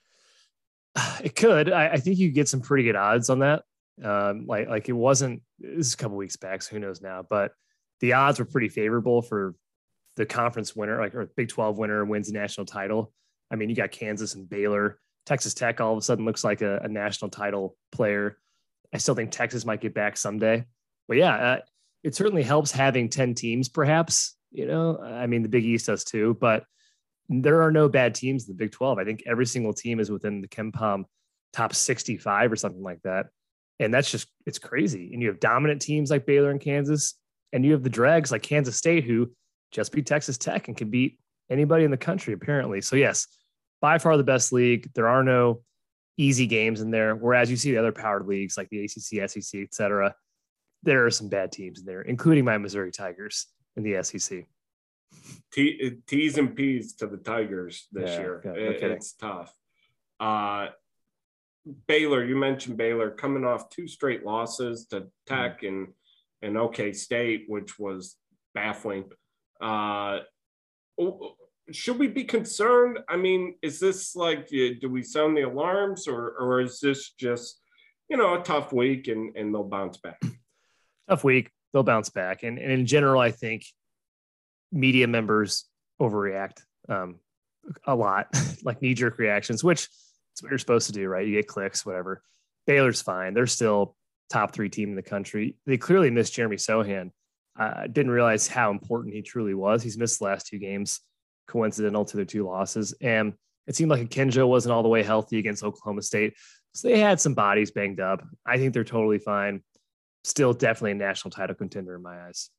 It 1.22 1.36
could. 1.36 1.70
I, 1.70 1.90
I 1.90 1.98
think 1.98 2.18
you 2.18 2.32
get 2.32 2.48
some 2.48 2.62
pretty 2.62 2.84
good 2.86 2.96
odds 2.96 3.30
on 3.30 3.40
that. 3.40 3.64
Um, 4.02 4.46
like 4.48 4.70
like 4.70 4.88
it 4.88 4.94
wasn't 4.94 5.42
this 5.60 5.88
is 5.88 5.94
a 5.94 5.98
couple 5.98 6.16
weeks 6.16 6.38
back, 6.38 6.62
so 6.62 6.72
who 6.74 6.80
knows 6.80 7.02
now, 7.02 7.26
but 7.30 7.52
the 8.00 8.14
odds 8.14 8.40
were 8.40 8.46
pretty 8.46 8.70
favorable 8.70 9.22
for 9.22 9.56
the 10.16 10.26
conference 10.26 10.76
winner, 10.76 11.00
like 11.00 11.16
or 11.16 11.32
Big 11.36 11.50
12 11.50 11.78
winner 11.78 12.04
wins 12.06 12.28
the 12.28 12.34
national 12.34 12.66
title. 12.66 13.14
I 13.52 13.56
mean, 13.56 13.70
you 13.70 13.76
got 13.76 13.92
Kansas 13.92 14.36
and 14.36 14.50
Baylor. 14.50 15.00
Texas 15.26 15.54
Tech 15.54 15.80
all 15.80 15.94
of 15.94 15.98
a 15.98 16.02
sudden 16.02 16.26
looks 16.26 16.44
like 16.44 16.62
a, 16.62 16.80
a 16.84 16.88
national 16.88 17.30
title 17.30 17.76
player. 17.92 18.38
I 18.94 18.98
still 18.98 19.16
think 19.16 19.32
Texas 19.32 19.66
might 19.66 19.82
get 19.82 19.94
back 19.94 20.18
someday. 20.18 20.66
But 21.08 21.18
yeah, 21.18 21.36
uh, 21.36 21.60
it 22.04 22.16
certainly 22.16 22.44
helps 22.44 22.72
having 22.72 23.10
10 23.10 23.36
teams, 23.36 23.70
perhaps, 23.70 24.36
you 24.52 24.66
know, 24.66 25.00
I 25.00 25.28
mean, 25.28 25.44
the 25.44 25.50
Big 25.50 25.66
East 25.66 25.88
does 25.88 26.04
too, 26.04 26.38
but 26.40 26.64
there 27.30 27.62
are 27.62 27.72
no 27.72 27.88
bad 27.88 28.16
teams 28.16 28.48
in 28.48 28.56
the 28.56 28.58
Big 28.58 28.72
12. 28.72 28.98
I 28.98 29.04
think 29.04 29.24
every 29.28 29.46
single 29.46 29.74
team 29.74 30.00
is 30.00 30.10
within 30.10 30.42
the 30.42 30.48
KenPom 30.48 31.06
top 31.54 31.76
65 31.76 32.52
or 32.52 32.56
something 32.56 32.82
like 32.82 33.02
that. 33.04 33.28
And 33.80 33.94
that's 33.94 34.12
just, 34.12 34.28
it's 34.46 34.60
crazy. 34.60 35.12
And 35.14 35.22
you 35.22 35.30
have 35.30 35.40
dominant 35.40 35.82
teams 35.82 36.10
like 36.10 36.26
Baylor 36.26 36.52
and 36.52 36.60
Kansas, 36.60 37.16
and 37.54 37.66
you 37.66 37.72
have 37.74 37.84
the 37.84 37.90
dregs 37.90 38.32
like 38.32 38.44
Kansas 38.44 38.78
State, 38.78 39.04
who 39.04 39.32
just 39.72 39.92
beat 39.92 40.06
Texas 40.06 40.38
Tech 40.38 40.68
and 40.68 40.78
can 40.78 40.90
beat 40.90 41.20
anybody 41.50 41.84
in 41.84 41.92
the 41.92 41.98
country, 41.98 42.34
apparently. 42.34 42.82
So, 42.82 42.96
yes, 42.96 43.28
by 43.82 43.98
far 43.98 44.18
the 44.18 44.24
best 44.24 44.52
league. 44.52 44.90
There 44.94 45.08
are 45.08 45.24
no 45.24 45.62
easy 46.18 46.46
games 46.48 46.82
in 46.82 46.92
there. 46.92 47.16
Whereas 47.16 47.50
you 47.50 47.58
see 47.58 47.72
the 47.72 47.78
other 47.78 47.92
powered 47.92 48.28
leagues 48.28 48.58
like 48.58 48.70
the 48.70 48.84
ACC, 48.84 49.30
SEC, 49.30 49.62
et 49.62 49.74
cetera, 49.74 50.14
there 50.84 51.06
are 51.06 51.12
some 51.12 51.30
bad 51.30 51.52
teams 51.52 51.80
in 51.80 51.86
there, 51.86 52.02
including 52.02 52.46
my 52.46 52.58
Missouri 52.58 52.92
Tigers 52.92 53.48
in 53.76 53.84
the 53.84 54.04
SEC. 54.04 54.46
T- 55.52 55.98
T's 56.06 56.38
and 56.38 56.56
P's 56.56 56.94
to 56.96 57.08
the 57.08 57.18
Tigers 57.18 57.88
this 57.92 58.12
yeah, 58.12 58.20
year. 58.20 58.44
Okay, 58.46 58.86
it, 58.86 58.92
it's 58.92 59.14
tough. 59.14 59.54
Uh, 60.20 60.68
Baylor, 61.88 62.24
you 62.24 62.36
mentioned 62.36 62.78
Baylor 62.78 63.12
coming 63.12 63.46
off 63.46 63.70
two 63.70 63.88
straight 63.88 64.26
losses 64.26 64.86
to 64.88 65.08
Tech 65.26 65.62
mm-hmm. 65.62 65.68
and 65.68 65.88
and 66.42 66.58
OK 66.58 66.94
State, 66.94 67.46
which 67.48 67.78
was 67.78 68.16
baffling. 68.54 69.06
Uh, 69.62 70.20
should 71.72 72.00
we 72.00 72.08
be 72.08 72.24
concerned? 72.24 73.00
I 73.08 73.18
mean, 73.18 73.56
is 73.62 73.80
this 73.80 74.16
like 74.16 74.48
do 74.48 74.90
we 74.90 75.04
sound 75.04 75.38
the 75.38 75.42
alarms, 75.42 76.08
or 76.08 76.32
or 76.40 76.62
is 76.62 76.80
this 76.80 77.12
just 77.12 77.62
you 78.10 78.18
know 78.18 78.40
a 78.40 78.44
tough 78.44 78.74
week 78.74 79.08
and 79.08 79.36
and 79.36 79.54
they'll 79.54 79.64
bounce 79.64 79.98
back? 79.98 80.22
Tough 81.10 81.24
week 81.24 81.52
they'll 81.74 81.84
bounce 81.84 82.10
back. 82.10 82.44
And, 82.44 82.58
and 82.58 82.72
in 82.72 82.86
general, 82.86 83.22
I 83.22 83.32
think 83.32 83.66
media 84.72 85.08
members 85.08 85.66
overreact 86.02 86.62
um, 86.88 87.20
a 87.86 87.96
lot, 87.96 88.28
like 88.64 88.82
knee 88.82 88.94
jerk 88.94 89.18
reactions, 89.18 89.64
which 89.64 89.84
is 89.84 90.42
what 90.42 90.50
you're 90.50 90.60
supposed 90.60 90.88
to 90.88 90.94
do, 90.94 91.08
right? 91.08 91.28
You 91.28 91.36
get 91.36 91.48
clicks, 91.48 91.86
whatever. 91.86 92.22
Baylor's 92.66 93.02
fine. 93.02 93.34
They're 93.34 93.48
still 93.48 93.96
top 94.30 94.54
three 94.54 94.70
team 94.70 94.90
in 94.90 94.96
the 94.96 95.02
country. 95.02 95.58
They 95.66 95.78
clearly 95.78 96.10
missed 96.10 96.34
Jeremy 96.34 96.58
Sochan. 96.58 97.12
I 97.56 97.66
uh, 97.66 97.88
didn't 97.88 98.12
realize 98.12 98.48
how 98.48 98.72
important 98.72 99.14
he 99.14 99.22
truly 99.22 99.54
was. 99.54 99.84
He's 99.84 99.98
missed 99.98 100.20
the 100.20 100.26
last 100.26 100.48
two 100.48 100.60
games, 100.60 101.02
coincidental 101.48 102.06
to 102.06 102.16
their 102.16 102.26
two 102.26 102.46
losses. 102.46 102.94
And 103.02 103.34
it 103.68 103.76
seemed 103.76 103.92
like 103.92 104.08
Akinjo 104.08 104.48
wasn't 104.48 104.74
all 104.74 104.84
the 104.84 104.90
way 104.90 105.04
healthy 105.04 105.40
against 105.40 105.64
Oklahoma 105.64 106.02
State. 106.02 106.36
So 106.74 106.88
they 106.88 107.00
had 107.00 107.20
some 107.20 107.34
bodies 107.34 107.72
banged 107.72 108.00
up. 108.00 108.24
I 108.46 108.58
think 108.58 108.74
they're 108.74 108.84
totally 108.84 109.20
fine 109.20 109.62
still 110.24 110.54
definitely 110.54 110.92
a 110.92 110.96
national 110.96 111.32
title 111.32 111.56
contender 111.56 111.96
in 111.96 112.02
my 112.02 112.28
eyes. 112.28 112.50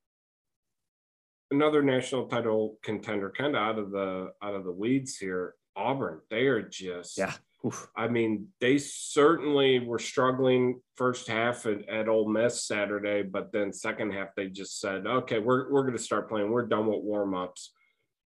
another 1.51 1.83
national 1.83 2.27
title 2.27 2.79
contender, 2.83 3.33
kind 3.37 3.57
of 3.57 3.63
out 3.63 3.79
of 3.79 3.91
the 3.91 4.33
out 4.43 4.55
of 4.55 4.65
the 4.65 4.73
weeds 4.73 5.17
here. 5.17 5.55
Auburn, 5.77 6.21
they 6.31 6.47
are 6.47 6.63
just 6.63 7.17
yeah. 7.19 7.33
Oof. 7.67 7.89
I 7.95 8.09
mean, 8.09 8.49
they 8.61 8.79
certainly 8.79 9.81
were 9.81 9.99
struggling 9.99 10.81
first 10.97 11.29
half 11.29 11.67
at, 11.67 11.87
at 11.91 12.09
Ole 12.09 12.29
Miss 12.29 12.65
Saturday, 12.65 13.23
but 13.23 13.53
then 13.53 13.73
second 13.73 14.13
half 14.13 14.35
they 14.35 14.49
just 14.49 14.81
said, 14.81 15.07
"Okay, 15.07 15.39
we're 15.39 15.71
we're 15.71 15.83
going 15.83 15.97
to 15.97 16.03
start 16.03 16.29
playing. 16.29 16.51
We're 16.51 16.67
done 16.67 16.87
with 16.87 17.03
warm 17.03 17.35
ups," 17.35 17.73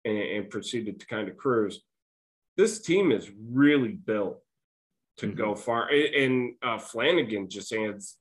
and, 0.03 0.17
and, 0.17 0.49
proceeded 0.49 0.99
to 0.99 1.05
kind 1.05 1.29
of 1.29 1.37
cruise. 1.37 1.81
This 2.57 2.81
team 2.81 3.13
is 3.13 3.31
really 3.49 3.93
built 3.93 4.41
to 5.17 5.27
mm-hmm. 5.27 5.37
go 5.37 5.55
far, 5.55 5.87
and 5.89 6.55
uh, 6.61 6.77
Flanigan 6.77 7.49
just 7.49 7.71
adds 7.71 8.17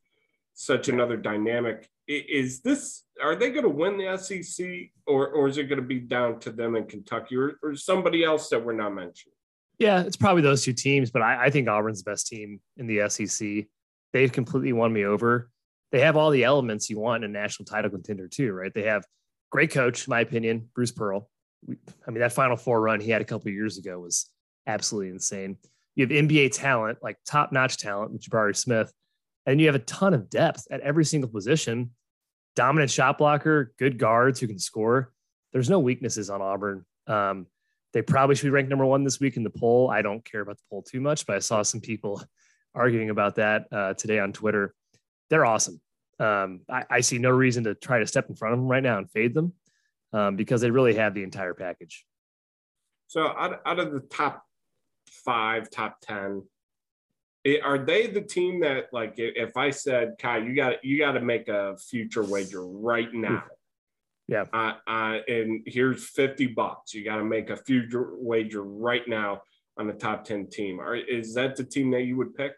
such 0.54 0.88
another 0.88 1.16
dynamic. 1.16 1.88
Is 2.06 2.61
this 2.61 3.02
are 3.21 3.35
they 3.35 3.50
going 3.50 3.64
to 3.64 3.68
win 3.68 3.97
the 3.97 4.16
SEC, 4.18 4.64
or 5.09 5.30
or 5.30 5.49
is 5.49 5.59
it 5.59 5.64
going 5.64 5.80
to 5.80 5.87
be 5.87 5.99
down 5.99 6.38
to 6.40 6.52
them 6.52 6.76
in 6.76 6.87
Kentucky, 6.87 7.37
or, 7.37 7.59
or 7.61 7.75
somebody 7.75 8.23
else 8.23 8.50
that 8.50 8.64
we're 8.64 8.73
not 8.73 8.94
mentioning? 8.94 9.35
Yeah, 9.82 10.02
it's 10.02 10.16
probably 10.16 10.42
those 10.42 10.64
two 10.64 10.74
teams, 10.74 11.10
but 11.10 11.22
I, 11.22 11.46
I 11.46 11.50
think 11.50 11.66
Auburn's 11.66 12.04
the 12.04 12.10
best 12.12 12.28
team 12.28 12.60
in 12.76 12.86
the 12.86 13.08
SEC. 13.08 13.66
They've 14.12 14.30
completely 14.30 14.72
won 14.72 14.92
me 14.92 15.04
over. 15.04 15.50
They 15.90 15.98
have 16.02 16.16
all 16.16 16.30
the 16.30 16.44
elements 16.44 16.88
you 16.88 17.00
want 17.00 17.24
in 17.24 17.30
a 17.30 17.32
national 17.32 17.66
title 17.66 17.90
contender, 17.90 18.28
too, 18.28 18.52
right? 18.52 18.72
They 18.72 18.84
have 18.84 19.04
great 19.50 19.72
coach, 19.72 20.06
my 20.06 20.20
opinion, 20.20 20.68
Bruce 20.76 20.92
Pearl. 20.92 21.28
I 21.68 22.10
mean, 22.12 22.20
that 22.20 22.32
Final 22.32 22.56
Four 22.56 22.80
run 22.80 23.00
he 23.00 23.10
had 23.10 23.22
a 23.22 23.24
couple 23.24 23.50
years 23.50 23.76
ago 23.76 23.98
was 23.98 24.30
absolutely 24.68 25.10
insane. 25.10 25.56
You 25.96 26.06
have 26.06 26.12
NBA 26.12 26.52
talent, 26.52 26.98
like 27.02 27.16
top 27.26 27.50
notch 27.50 27.76
talent, 27.76 28.20
Jabari 28.20 28.54
Smith, 28.54 28.92
and 29.46 29.60
you 29.60 29.66
have 29.66 29.74
a 29.74 29.80
ton 29.80 30.14
of 30.14 30.30
depth 30.30 30.64
at 30.70 30.80
every 30.82 31.04
single 31.04 31.28
position. 31.28 31.90
Dominant 32.54 32.92
shot 32.92 33.18
blocker, 33.18 33.74
good 33.80 33.98
guards 33.98 34.38
who 34.38 34.46
can 34.46 34.60
score. 34.60 35.12
There's 35.52 35.68
no 35.68 35.80
weaknesses 35.80 36.30
on 36.30 36.40
Auburn. 36.40 36.84
Um, 37.08 37.48
they 37.92 38.02
probably 38.02 38.34
should 38.34 38.46
be 38.46 38.50
ranked 38.50 38.70
number 38.70 38.87
one 38.87 39.04
this 39.04 39.20
week 39.20 39.37
in 39.37 39.42
the 39.42 39.50
poll. 39.50 39.90
I 39.90 40.02
don't 40.02 40.25
care 40.25 40.40
about 40.40 40.56
the 40.56 40.64
poll 40.70 40.82
too 40.82 41.00
much, 41.00 41.26
but 41.26 41.37
I 41.37 41.40
saw 41.40 41.62
some 41.62 41.80
people 41.80 42.22
arguing 42.75 43.11
about 43.11 43.37
that 43.37 43.66
uh, 43.70 43.94
today 43.94 44.18
on 44.18 44.32
Twitter. 44.32 44.75
They're 45.30 45.44
awesome. 45.44 45.80
Um, 46.18 46.61
I, 46.70 46.84
I, 46.88 47.00
see 47.00 47.18
no 47.18 47.30
reason 47.30 47.64
to 47.64 47.75
try 47.75 47.99
to 47.99 48.06
step 48.06 48.28
in 48.28 48.37
front 48.37 48.52
of 48.52 48.61
them 48.61 48.68
right 48.68 48.82
now 48.82 48.99
and 48.99 49.11
fade 49.11 49.34
them 49.34 49.54
um, 50.12 50.37
because 50.37 50.61
they 50.61 50.70
really 50.70 50.94
have 50.94 51.14
the 51.14 51.22
entire 51.22 51.54
package. 51.54 52.04
So, 53.08 53.26
out, 53.26 53.61
out 53.66 53.78
of 53.80 53.92
the 53.92 54.00
top 54.00 54.44
five, 55.11 55.68
top 55.70 56.00
10, 56.02 56.44
are 57.64 57.78
they 57.78 58.06
the 58.06 58.20
team 58.20 58.61
that, 58.61 58.84
like, 58.92 59.14
if 59.16 59.56
I 59.56 59.70
said, 59.70 60.14
Ky, 60.18 60.44
you 60.46 60.54
got 60.54 60.84
you 60.84 60.99
got 60.99 61.12
to 61.12 61.20
make 61.20 61.49
a 61.49 61.76
future 61.76 62.22
wager 62.22 62.64
right 62.64 63.12
now, 63.12 63.42
yeah. 64.32 64.44
Uh, 64.52 64.72
uh, 64.86 65.18
and 65.28 65.62
here's 65.66 66.08
50 66.08 66.48
bucks. 66.48 66.94
You 66.94 67.04
got 67.04 67.16
to 67.16 67.24
make 67.24 67.50
a 67.50 67.56
future 67.56 68.12
wager 68.12 68.62
right 68.62 69.06
now 69.06 69.42
on 69.76 69.86
the 69.86 69.92
top 69.92 70.24
10 70.24 70.48
team. 70.48 70.80
Are, 70.80 70.96
is 70.96 71.34
that 71.34 71.56
the 71.56 71.64
team 71.64 71.90
that 71.90 72.02
you 72.02 72.16
would 72.16 72.34
pick? 72.34 72.52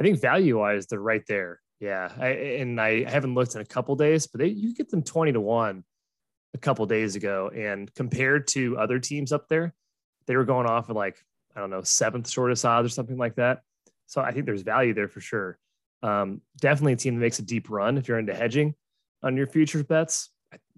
I 0.00 0.02
think 0.02 0.20
value 0.20 0.58
wise, 0.58 0.86
they're 0.86 0.98
right 0.98 1.24
there. 1.28 1.60
Yeah. 1.80 2.10
I, 2.18 2.28
and 2.28 2.80
I 2.80 3.04
haven't 3.04 3.34
looked 3.34 3.54
in 3.54 3.60
a 3.60 3.66
couple 3.66 3.94
days, 3.96 4.26
but 4.26 4.40
they, 4.40 4.48
you 4.48 4.74
get 4.74 4.88
them 4.88 5.02
20 5.02 5.32
to 5.32 5.40
one 5.40 5.84
a 6.54 6.58
couple 6.58 6.86
days 6.86 7.14
ago. 7.14 7.50
And 7.54 7.92
compared 7.94 8.48
to 8.48 8.78
other 8.78 8.98
teams 8.98 9.32
up 9.32 9.48
there, 9.48 9.74
they 10.26 10.34
were 10.34 10.44
going 10.46 10.66
off 10.66 10.88
of 10.88 10.96
like, 10.96 11.18
I 11.54 11.60
don't 11.60 11.70
know, 11.70 11.82
seventh 11.82 12.28
shortest 12.28 12.64
odds 12.64 12.86
or 12.86 12.88
something 12.90 13.18
like 13.18 13.34
that. 13.36 13.60
So 14.06 14.22
I 14.22 14.32
think 14.32 14.46
there's 14.46 14.62
value 14.62 14.94
there 14.94 15.08
for 15.08 15.20
sure. 15.20 15.58
Um, 16.02 16.40
definitely 16.58 16.94
a 16.94 16.96
team 16.96 17.16
that 17.16 17.20
makes 17.20 17.38
a 17.38 17.42
deep 17.42 17.68
run 17.68 17.98
if 17.98 18.08
you're 18.08 18.18
into 18.18 18.34
hedging 18.34 18.74
on 19.22 19.36
your 19.36 19.46
futures 19.46 19.82
bets. 19.82 20.30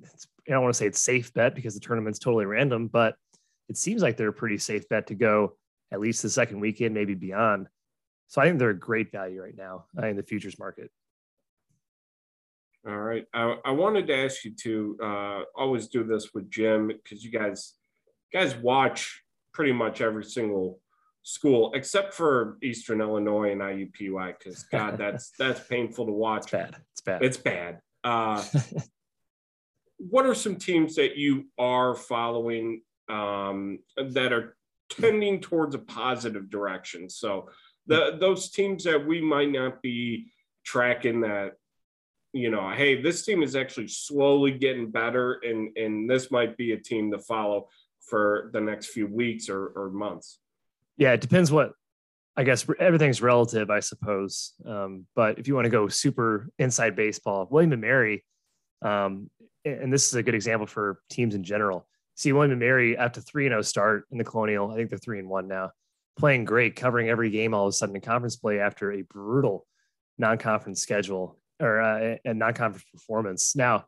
I 0.02 0.50
don't 0.50 0.62
want 0.62 0.74
to 0.74 0.78
say 0.78 0.86
it's 0.86 1.00
safe 1.00 1.32
bet 1.34 1.54
because 1.54 1.74
the 1.74 1.80
tournament's 1.80 2.18
totally 2.18 2.46
random, 2.46 2.88
but 2.88 3.16
it 3.68 3.76
seems 3.76 4.02
like 4.02 4.16
they're 4.16 4.28
a 4.28 4.32
pretty 4.32 4.58
safe 4.58 4.88
bet 4.88 5.08
to 5.08 5.14
go 5.14 5.56
at 5.92 6.00
least 6.00 6.22
the 6.22 6.30
second 6.30 6.60
weekend, 6.60 6.94
maybe 6.94 7.14
beyond. 7.14 7.68
So 8.28 8.40
I 8.40 8.46
think 8.46 8.58
they're 8.58 8.70
a 8.70 8.78
great 8.78 9.10
value 9.10 9.42
right 9.42 9.56
now 9.56 9.86
uh, 10.00 10.06
in 10.06 10.16
the 10.16 10.22
futures 10.22 10.58
market. 10.58 10.90
All 12.86 12.96
right. 12.96 13.24
I, 13.34 13.56
I 13.64 13.70
wanted 13.72 14.06
to 14.06 14.16
ask 14.16 14.44
you 14.44 14.54
to 14.54 14.98
uh, 15.02 15.42
always 15.54 15.88
do 15.88 16.04
this 16.04 16.32
with 16.34 16.50
Jim 16.50 16.88
because 16.88 17.24
you 17.24 17.30
guys 17.30 17.74
you 18.32 18.40
guys 18.40 18.54
watch 18.56 19.22
pretty 19.52 19.72
much 19.72 20.00
every 20.00 20.24
single 20.24 20.80
school 21.22 21.72
except 21.74 22.14
for 22.14 22.56
Eastern 22.62 23.00
Illinois 23.00 23.52
and 23.52 23.60
IUPUI 23.60 24.34
because 24.38 24.62
God, 24.64 24.96
that's 24.96 25.32
that's 25.38 25.60
painful 25.60 26.06
to 26.06 26.12
watch. 26.12 26.44
It's 26.44 26.52
bad. 26.52 26.76
It's 26.92 27.00
bad. 27.00 27.22
It's 27.22 27.36
bad. 27.36 27.80
Uh, 28.04 28.44
what 29.98 30.26
are 30.26 30.34
some 30.34 30.56
teams 30.56 30.94
that 30.96 31.16
you 31.16 31.46
are 31.58 31.94
following 31.94 32.82
um, 33.08 33.80
that 33.96 34.32
are 34.32 34.56
tending 34.88 35.40
towards 35.40 35.74
a 35.74 35.78
positive 35.78 36.50
direction? 36.50 37.10
So 37.10 37.50
the 37.86 38.16
those 38.20 38.50
teams 38.50 38.84
that 38.84 39.04
we 39.04 39.20
might 39.20 39.50
not 39.50 39.82
be 39.82 40.30
tracking 40.64 41.22
that 41.22 41.54
you 42.32 42.50
know 42.50 42.70
hey 42.70 43.00
this 43.00 43.24
team 43.24 43.42
is 43.42 43.56
actually 43.56 43.88
slowly 43.88 44.52
getting 44.52 44.90
better 44.90 45.40
and 45.42 45.76
and 45.76 46.08
this 46.08 46.30
might 46.30 46.56
be 46.56 46.72
a 46.72 46.76
team 46.76 47.10
to 47.10 47.18
follow 47.18 47.68
for 48.00 48.50
the 48.52 48.60
next 48.60 48.88
few 48.88 49.06
weeks 49.06 49.48
or, 49.48 49.68
or 49.68 49.90
months 49.90 50.38
yeah 50.98 51.12
it 51.12 51.22
depends 51.22 51.50
what 51.50 51.72
i 52.36 52.44
guess 52.44 52.66
everything's 52.78 53.22
relative 53.22 53.70
i 53.70 53.80
suppose 53.80 54.52
um, 54.66 55.06
but 55.16 55.38
if 55.38 55.48
you 55.48 55.54
want 55.54 55.64
to 55.64 55.70
go 55.70 55.88
super 55.88 56.50
inside 56.58 56.94
baseball 56.94 57.48
william 57.50 57.72
and 57.72 57.80
mary 57.80 58.24
um, 58.82 59.30
and 59.72 59.92
this 59.92 60.06
is 60.08 60.14
a 60.14 60.22
good 60.22 60.34
example 60.34 60.66
for 60.66 61.00
teams 61.10 61.34
in 61.34 61.42
general. 61.42 61.86
See 62.14 62.32
William 62.32 62.52
and 62.52 62.60
Mary 62.60 62.96
after 62.96 63.20
three 63.20 63.46
and 63.46 63.52
zero 63.52 63.60
oh 63.60 63.62
start 63.62 64.04
in 64.10 64.18
the 64.18 64.24
Colonial. 64.24 64.70
I 64.70 64.76
think 64.76 64.90
they're 64.90 64.98
three 64.98 65.18
and 65.18 65.28
one 65.28 65.46
now, 65.46 65.70
playing 66.18 66.44
great, 66.44 66.74
covering 66.74 67.08
every 67.08 67.30
game 67.30 67.54
all 67.54 67.66
of 67.66 67.70
a 67.70 67.72
sudden 67.72 67.94
in 67.94 68.00
conference 68.00 68.36
play 68.36 68.58
after 68.58 68.92
a 68.92 69.02
brutal 69.02 69.66
non-conference 70.18 70.80
schedule 70.80 71.38
or 71.60 71.80
uh, 71.80 72.16
a 72.24 72.34
non-conference 72.34 72.84
performance. 72.92 73.54
Now, 73.54 73.86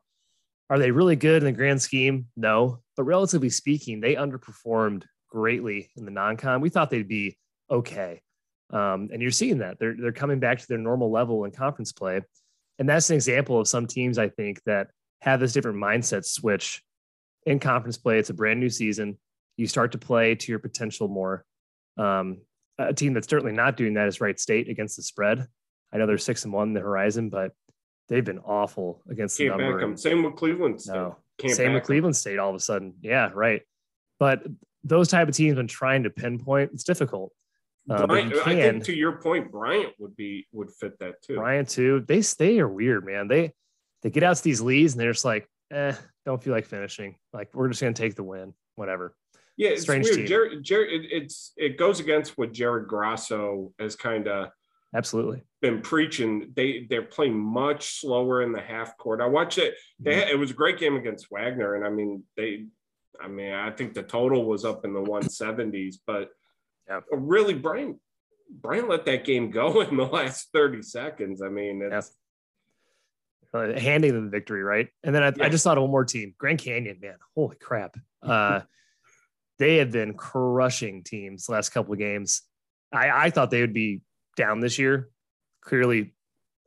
are 0.69 0.79
they 0.79 0.91
really 0.91 1.17
good 1.17 1.43
in 1.43 1.45
the 1.45 1.51
grand 1.51 1.81
scheme? 1.81 2.27
No, 2.37 2.79
but 2.95 3.03
relatively 3.03 3.49
speaking, 3.49 3.99
they 3.99 4.15
underperformed 4.15 5.03
greatly 5.29 5.91
in 5.97 6.05
the 6.05 6.11
non-con. 6.11 6.61
We 6.61 6.69
thought 6.69 6.89
they'd 6.89 7.07
be 7.07 7.37
okay, 7.69 8.21
um, 8.69 9.09
and 9.11 9.21
you're 9.21 9.31
seeing 9.31 9.57
that 9.57 9.79
they're 9.79 9.95
they're 9.99 10.13
coming 10.13 10.39
back 10.39 10.59
to 10.59 10.67
their 10.69 10.77
normal 10.77 11.11
level 11.11 11.43
in 11.43 11.51
conference 11.51 11.91
play, 11.91 12.21
and 12.79 12.87
that's 12.87 13.09
an 13.09 13.15
example 13.15 13.59
of 13.59 13.67
some 13.67 13.87
teams 13.87 14.17
I 14.17 14.29
think 14.29 14.63
that 14.63 14.87
have 15.21 15.39
this 15.39 15.53
different 15.53 15.77
mindset 15.77 16.25
switch 16.25 16.83
in 17.45 17.59
conference 17.59 17.97
play. 17.97 18.19
It's 18.19 18.29
a 18.29 18.33
brand 18.33 18.59
new 18.59 18.69
season. 18.69 19.17
You 19.57 19.67
start 19.67 19.93
to 19.93 19.97
play 19.97 20.35
to 20.35 20.51
your 20.51 20.59
potential 20.59 21.07
more. 21.07 21.45
Um, 21.97 22.41
a 22.77 22.93
team 22.93 23.13
that's 23.13 23.27
certainly 23.27 23.53
not 23.53 23.77
doing 23.77 23.93
that 23.95 24.07
is 24.07 24.21
Wright 24.21 24.39
State 24.39 24.69
against 24.69 24.97
the 24.97 25.03
spread. 25.03 25.47
I 25.93 25.97
know 25.97 26.07
they're 26.07 26.17
six 26.17 26.45
and 26.45 26.53
one 26.53 26.69
in 26.69 26.73
the 26.73 26.79
horizon, 26.79 27.29
but 27.29 27.51
they've 28.07 28.25
been 28.25 28.39
awful 28.39 29.01
against 29.09 29.37
Can't 29.37 29.57
the 29.57 29.63
number. 29.63 29.97
Same 29.97 30.23
with 30.23 30.35
Cleveland 30.35 30.81
State. 30.81 30.93
No. 30.93 31.17
Same 31.47 31.73
with 31.73 31.83
Cleveland 31.83 32.15
State 32.15 32.39
all 32.39 32.49
of 32.49 32.55
a 32.55 32.59
sudden. 32.59 32.93
Yeah, 33.01 33.31
right. 33.33 33.61
But 34.19 34.43
those 34.83 35.07
type 35.07 35.27
of 35.27 35.35
teams 35.35 35.57
when 35.57 35.67
trying 35.67 36.03
to 36.03 36.09
pinpoint, 36.09 36.71
it's 36.73 36.83
difficult. 36.83 37.31
Uh, 37.89 38.05
Bryant, 38.05 38.33
I 38.45 38.55
think 38.55 38.83
to 38.85 38.95
your 38.95 39.13
point, 39.13 39.51
Bryant 39.51 39.93
would 39.97 40.15
be 40.15 40.45
would 40.51 40.69
fit 40.71 40.99
that 40.99 41.21
too. 41.23 41.35
Bryant 41.35 41.67
too. 41.67 42.05
They 42.07 42.21
they 42.21 42.59
are 42.59 42.67
weird, 42.67 43.05
man. 43.05 43.27
They 43.27 43.53
they 44.01 44.09
get 44.09 44.23
out 44.23 44.35
to 44.35 44.43
these 44.43 44.61
leads 44.61 44.93
and 44.93 45.01
they're 45.01 45.11
just 45.11 45.25
like, 45.25 45.47
eh, 45.71 45.93
don't 46.25 46.41
feel 46.41 46.53
like 46.53 46.65
finishing. 46.65 47.15
Like 47.33 47.53
we're 47.53 47.69
just 47.69 47.81
gonna 47.81 47.93
take 47.93 48.15
the 48.15 48.23
win, 48.23 48.53
whatever. 48.75 49.15
Yeah, 49.57 49.69
it's 49.69 49.83
Strange 49.83 50.05
weird. 50.05 50.27
Jared, 50.27 50.63
Jared, 50.63 51.05
it, 51.05 51.07
it's 51.11 51.53
it 51.57 51.77
goes 51.77 51.99
against 51.99 52.37
what 52.37 52.53
Jared 52.53 52.87
Grasso 52.87 53.73
has 53.79 53.95
kind 53.95 54.27
of 54.27 54.49
absolutely 54.95 55.43
been 55.61 55.81
preaching. 55.81 56.51
They 56.55 56.87
they're 56.89 57.01
playing 57.01 57.37
much 57.37 57.99
slower 57.99 58.41
in 58.41 58.51
the 58.51 58.61
half 58.61 58.97
court. 58.97 59.21
I 59.21 59.27
watched 59.27 59.57
it. 59.57 59.75
They 59.99 60.15
had, 60.15 60.29
it 60.29 60.39
was 60.39 60.51
a 60.51 60.55
great 60.55 60.79
game 60.79 60.95
against 60.95 61.27
Wagner, 61.31 61.75
and 61.75 61.85
I 61.85 61.89
mean 61.89 62.23
they, 62.37 62.65
I 63.21 63.27
mean 63.27 63.53
I 63.53 63.71
think 63.71 63.93
the 63.93 64.03
total 64.03 64.45
was 64.45 64.65
up 64.65 64.85
in 64.85 64.93
the 64.93 65.01
170s, 65.01 65.95
but 66.05 66.29
yeah. 66.87 67.01
really 67.11 67.53
Bryant 67.53 67.97
Bryant 68.49 68.89
let 68.89 69.05
that 69.05 69.23
game 69.25 69.51
go 69.51 69.81
in 69.89 69.97
the 69.97 70.05
last 70.05 70.49
30 70.53 70.81
seconds. 70.81 71.41
I 71.41 71.49
mean, 71.49 71.81
it's 71.83 72.11
uh, 73.53 73.79
handing 73.79 74.13
them 74.13 74.25
the 74.25 74.31
victory, 74.31 74.63
right? 74.63 74.87
And 75.03 75.13
then 75.13 75.23
I, 75.23 75.33
yeah. 75.35 75.45
I, 75.45 75.49
just 75.49 75.63
thought 75.63 75.77
of 75.77 75.83
one 75.83 75.91
more 75.91 76.05
team, 76.05 76.33
Grand 76.37 76.59
Canyon, 76.59 76.99
man, 77.01 77.15
holy 77.35 77.57
crap. 77.57 77.97
Uh, 78.23 78.61
they 79.59 79.77
have 79.77 79.91
been 79.91 80.13
crushing 80.13 81.03
teams 81.03 81.45
the 81.45 81.53
last 81.53 81.69
couple 81.69 81.93
of 81.93 81.99
games. 81.99 82.43
I, 82.93 83.25
I 83.25 83.29
thought 83.29 83.51
they 83.51 83.61
would 83.61 83.73
be 83.73 84.01
down 84.35 84.59
this 84.59 84.79
year. 84.79 85.09
Clearly, 85.61 86.13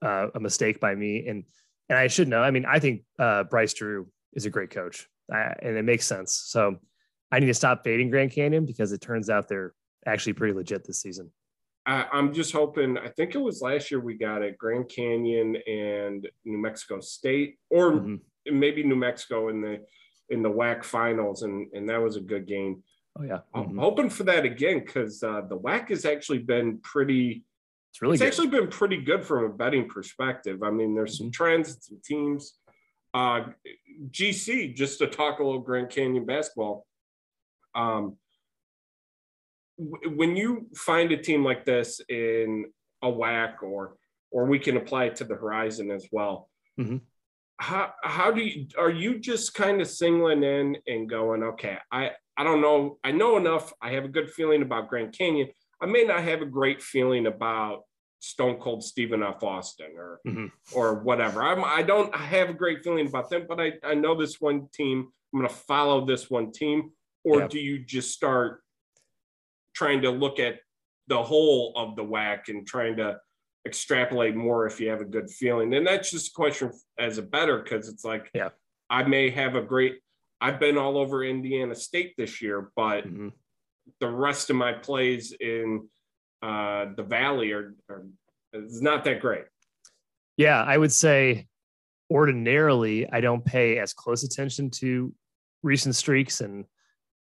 uh, 0.02 0.28
a 0.34 0.40
mistake 0.40 0.78
by 0.78 0.94
me, 0.94 1.26
and 1.26 1.44
and 1.88 1.98
I 1.98 2.06
should 2.06 2.28
know. 2.28 2.42
I 2.42 2.50
mean, 2.50 2.64
I 2.64 2.78
think 2.78 3.02
uh, 3.18 3.44
Bryce 3.44 3.74
Drew 3.74 4.06
is 4.32 4.46
a 4.46 4.50
great 4.50 4.70
coach, 4.70 5.08
and 5.28 5.76
it 5.76 5.84
makes 5.84 6.06
sense. 6.06 6.32
So 6.46 6.76
I 7.32 7.40
need 7.40 7.46
to 7.46 7.54
stop 7.54 7.82
fading 7.82 8.10
Grand 8.10 8.30
Canyon 8.30 8.66
because 8.66 8.92
it 8.92 9.00
turns 9.00 9.28
out 9.28 9.48
they're 9.48 9.74
actually 10.06 10.34
pretty 10.34 10.54
legit 10.54 10.84
this 10.84 11.00
season. 11.00 11.30
I, 11.86 12.06
am 12.12 12.32
just 12.32 12.52
hoping. 12.52 12.96
I 12.98 13.08
think 13.08 13.34
it 13.34 13.38
was 13.38 13.60
last 13.60 13.90
year 13.90 14.00
we 14.00 14.14
got 14.14 14.42
it 14.42 14.58
Grand 14.58 14.88
Canyon 14.88 15.56
and 15.66 16.28
New 16.44 16.58
Mexico 16.58 17.00
State, 17.00 17.58
or 17.70 17.92
mm-hmm. 17.92 18.58
maybe 18.58 18.82
New 18.82 18.96
Mexico 18.96 19.48
in 19.48 19.60
the 19.60 19.80
in 20.30 20.42
the 20.42 20.50
WAC 20.50 20.84
finals, 20.84 21.42
and 21.42 21.68
and 21.74 21.88
that 21.88 22.00
was 22.00 22.16
a 22.16 22.20
good 22.20 22.46
game. 22.46 22.82
Oh 23.18 23.22
yeah, 23.22 23.40
I'm 23.54 23.64
mm-hmm. 23.64 23.78
hoping 23.78 24.10
for 24.10 24.24
that 24.24 24.44
again 24.44 24.80
because 24.80 25.22
uh, 25.22 25.42
the 25.48 25.58
WAC 25.58 25.90
has 25.90 26.04
actually 26.04 26.38
been 26.38 26.78
pretty. 26.78 27.44
It's 27.90 28.00
really. 28.00 28.14
It's 28.14 28.22
good. 28.22 28.28
actually 28.28 28.48
been 28.48 28.68
pretty 28.68 29.02
good 29.02 29.24
from 29.24 29.44
a 29.44 29.48
betting 29.50 29.88
perspective. 29.88 30.62
I 30.62 30.70
mean, 30.70 30.94
there's 30.94 31.18
some 31.18 31.26
mm-hmm. 31.26 31.32
trends, 31.32 31.78
some 31.80 32.00
teams. 32.04 32.54
Uh, 33.12 33.46
GC, 34.10 34.74
just 34.74 34.98
to 34.98 35.06
talk 35.06 35.38
a 35.38 35.44
little 35.44 35.60
Grand 35.60 35.90
Canyon 35.90 36.24
basketball. 36.24 36.86
Um, 37.74 38.16
when 39.76 40.36
you 40.36 40.68
find 40.76 41.10
a 41.12 41.16
team 41.16 41.44
like 41.44 41.64
this 41.64 42.00
in 42.08 42.66
a 43.02 43.08
WAC, 43.08 43.62
or 43.62 43.96
or 44.30 44.46
we 44.46 44.58
can 44.58 44.76
apply 44.76 45.04
it 45.04 45.16
to 45.16 45.24
the 45.24 45.34
Horizon 45.34 45.90
as 45.90 46.06
well. 46.10 46.48
Mm-hmm 46.78 46.96
how 47.58 47.92
how 48.02 48.30
do 48.30 48.42
you 48.42 48.66
are 48.78 48.90
you 48.90 49.18
just 49.18 49.54
kind 49.54 49.80
of 49.80 49.86
singling 49.86 50.42
in 50.42 50.76
and 50.86 51.08
going 51.08 51.42
okay 51.42 51.78
i 51.92 52.10
i 52.36 52.42
don't 52.42 52.60
know 52.60 52.98
i 53.04 53.12
know 53.12 53.36
enough 53.36 53.72
i 53.80 53.90
have 53.90 54.04
a 54.04 54.08
good 54.08 54.30
feeling 54.30 54.62
about 54.62 54.88
grand 54.88 55.16
canyon 55.16 55.48
i 55.80 55.86
may 55.86 56.04
not 56.04 56.22
have 56.22 56.42
a 56.42 56.46
great 56.46 56.82
feeling 56.82 57.26
about 57.26 57.82
stone 58.18 58.56
cold 58.56 58.82
stephen 58.82 59.22
f 59.22 59.42
austin 59.44 59.92
or 59.96 60.20
mm-hmm. 60.26 60.46
or 60.74 60.94
whatever 61.02 61.42
i'm 61.42 61.64
i 61.64 61.82
don't 61.82 62.12
I 62.14 62.24
have 62.24 62.50
a 62.50 62.54
great 62.54 62.82
feeling 62.82 63.06
about 63.06 63.30
them 63.30 63.46
but 63.48 63.60
i 63.60 63.72
i 63.84 63.94
know 63.94 64.18
this 64.18 64.40
one 64.40 64.68
team 64.72 65.08
i'm 65.32 65.40
going 65.40 65.48
to 65.48 65.54
follow 65.54 66.04
this 66.04 66.28
one 66.28 66.50
team 66.50 66.90
or 67.22 67.40
yeah. 67.40 67.48
do 67.48 67.60
you 67.60 67.78
just 67.78 68.10
start 68.10 68.63
trying 69.74 70.02
to 70.02 70.10
look 70.10 70.38
at 70.38 70.56
the 71.08 71.22
whole 71.22 71.72
of 71.76 71.96
the 71.96 72.04
WAC 72.04 72.48
and 72.48 72.66
trying 72.66 72.96
to 72.96 73.18
extrapolate 73.66 74.34
more 74.34 74.66
if 74.66 74.80
you 74.80 74.90
have 74.90 75.00
a 75.00 75.06
good 75.06 75.30
feeling. 75.30 75.74
And 75.74 75.86
that's 75.86 76.10
just 76.10 76.28
a 76.28 76.34
question 76.34 76.70
as 76.98 77.18
a 77.18 77.22
better 77.22 77.58
because 77.58 77.88
it's 77.88 78.04
like, 78.04 78.30
yeah, 78.34 78.50
I 78.90 79.02
may 79.04 79.30
have 79.30 79.54
a 79.54 79.62
great. 79.62 80.00
I've 80.40 80.60
been 80.60 80.76
all 80.76 80.98
over 80.98 81.24
Indiana 81.24 81.74
State 81.74 82.14
this 82.18 82.42
year, 82.42 82.70
but 82.76 83.06
mm-hmm. 83.06 83.28
the 84.00 84.08
rest 84.08 84.50
of 84.50 84.56
my 84.56 84.72
plays 84.72 85.34
in 85.40 85.88
uh, 86.42 86.86
the 86.96 87.02
Valley 87.02 87.52
are, 87.52 87.74
are 87.88 88.04
is 88.52 88.82
not 88.82 89.04
that 89.04 89.20
great. 89.20 89.44
Yeah, 90.36 90.62
I 90.62 90.76
would 90.76 90.92
say 90.92 91.46
ordinarily 92.10 93.08
I 93.10 93.20
don't 93.20 93.44
pay 93.44 93.78
as 93.78 93.92
close 93.92 94.24
attention 94.24 94.70
to 94.70 95.14
recent 95.62 95.96
streaks 95.96 96.40
and 96.40 96.64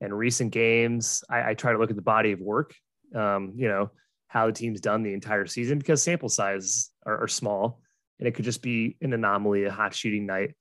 and 0.01 0.17
recent 0.17 0.53
games. 0.53 1.23
I, 1.29 1.51
I 1.51 1.55
try 1.55 1.73
to 1.73 1.79
look 1.79 1.91
at 1.91 1.97
the 1.97 2.03
body 2.03 2.33
of 2.33 2.41
work. 2.41 2.75
Um, 3.15 3.53
you 3.57 3.69
know, 3.69 3.91
how 4.29 4.47
the 4.47 4.53
team's 4.53 4.81
done 4.81 5.03
the 5.03 5.13
entire 5.13 5.47
season 5.47 5.79
because 5.79 6.03
sample 6.03 6.29
sizes 6.29 6.91
are, 7.05 7.25
are 7.25 7.29
small 7.29 7.81
and 8.21 8.29
it 8.29 8.35
could 8.35 8.45
just 8.45 8.63
be 8.63 8.97
an 9.01 9.13
anomaly, 9.13 9.65
a 9.65 9.73
hot 9.73 9.95
shooting 9.95 10.27
night. 10.27 10.55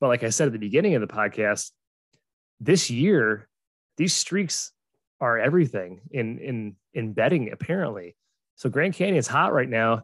But 0.00 0.08
like 0.08 0.24
I 0.24 0.30
said 0.30 0.46
at 0.46 0.52
the 0.52 0.58
beginning 0.58 0.96
of 0.96 1.00
the 1.00 1.06
podcast, 1.06 1.70
this 2.60 2.90
year, 2.90 3.48
these 3.96 4.12
streaks 4.12 4.72
are 5.20 5.38
everything 5.38 6.00
in 6.10 6.38
in 6.38 6.76
in 6.92 7.12
betting, 7.12 7.52
apparently. 7.52 8.16
So 8.56 8.68
Grand 8.68 8.94
Canyon's 8.94 9.28
hot 9.28 9.52
right 9.52 9.68
now. 9.68 10.02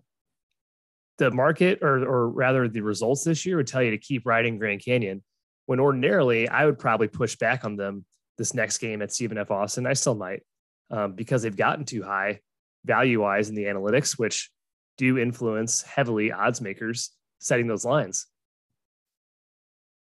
The 1.18 1.30
market, 1.30 1.80
or 1.82 1.98
or 1.98 2.28
rather 2.28 2.68
the 2.68 2.80
results 2.80 3.24
this 3.24 3.44
year, 3.44 3.56
would 3.56 3.66
tell 3.66 3.82
you 3.82 3.90
to 3.90 3.98
keep 3.98 4.24
riding 4.24 4.58
Grand 4.58 4.84
Canyon. 4.84 5.22
When 5.66 5.80
ordinarily 5.80 6.48
I 6.48 6.66
would 6.66 6.78
probably 6.78 7.08
push 7.08 7.36
back 7.36 7.64
on 7.64 7.76
them 7.76 8.04
this 8.40 8.54
next 8.54 8.78
game 8.78 9.02
at 9.02 9.12
Stephen 9.12 9.36
F. 9.36 9.50
Austin. 9.50 9.86
I 9.86 9.92
still 9.92 10.14
might 10.14 10.42
um, 10.90 11.12
because 11.12 11.42
they've 11.42 11.54
gotten 11.54 11.84
too 11.84 12.02
high 12.02 12.40
value 12.86 13.20
wise 13.20 13.50
in 13.50 13.54
the 13.54 13.64
analytics, 13.64 14.18
which 14.18 14.50
do 14.96 15.18
influence 15.18 15.82
heavily 15.82 16.32
odds 16.32 16.62
makers 16.62 17.10
setting 17.38 17.66
those 17.66 17.84
lines. 17.84 18.26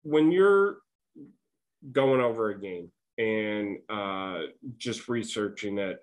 When 0.02 0.30
you're 0.30 0.76
going 1.90 2.20
over 2.20 2.50
a 2.50 2.60
game 2.60 2.90
and 3.16 3.78
uh, 3.88 4.42
just 4.76 5.08
researching 5.08 5.78
it, 5.78 5.98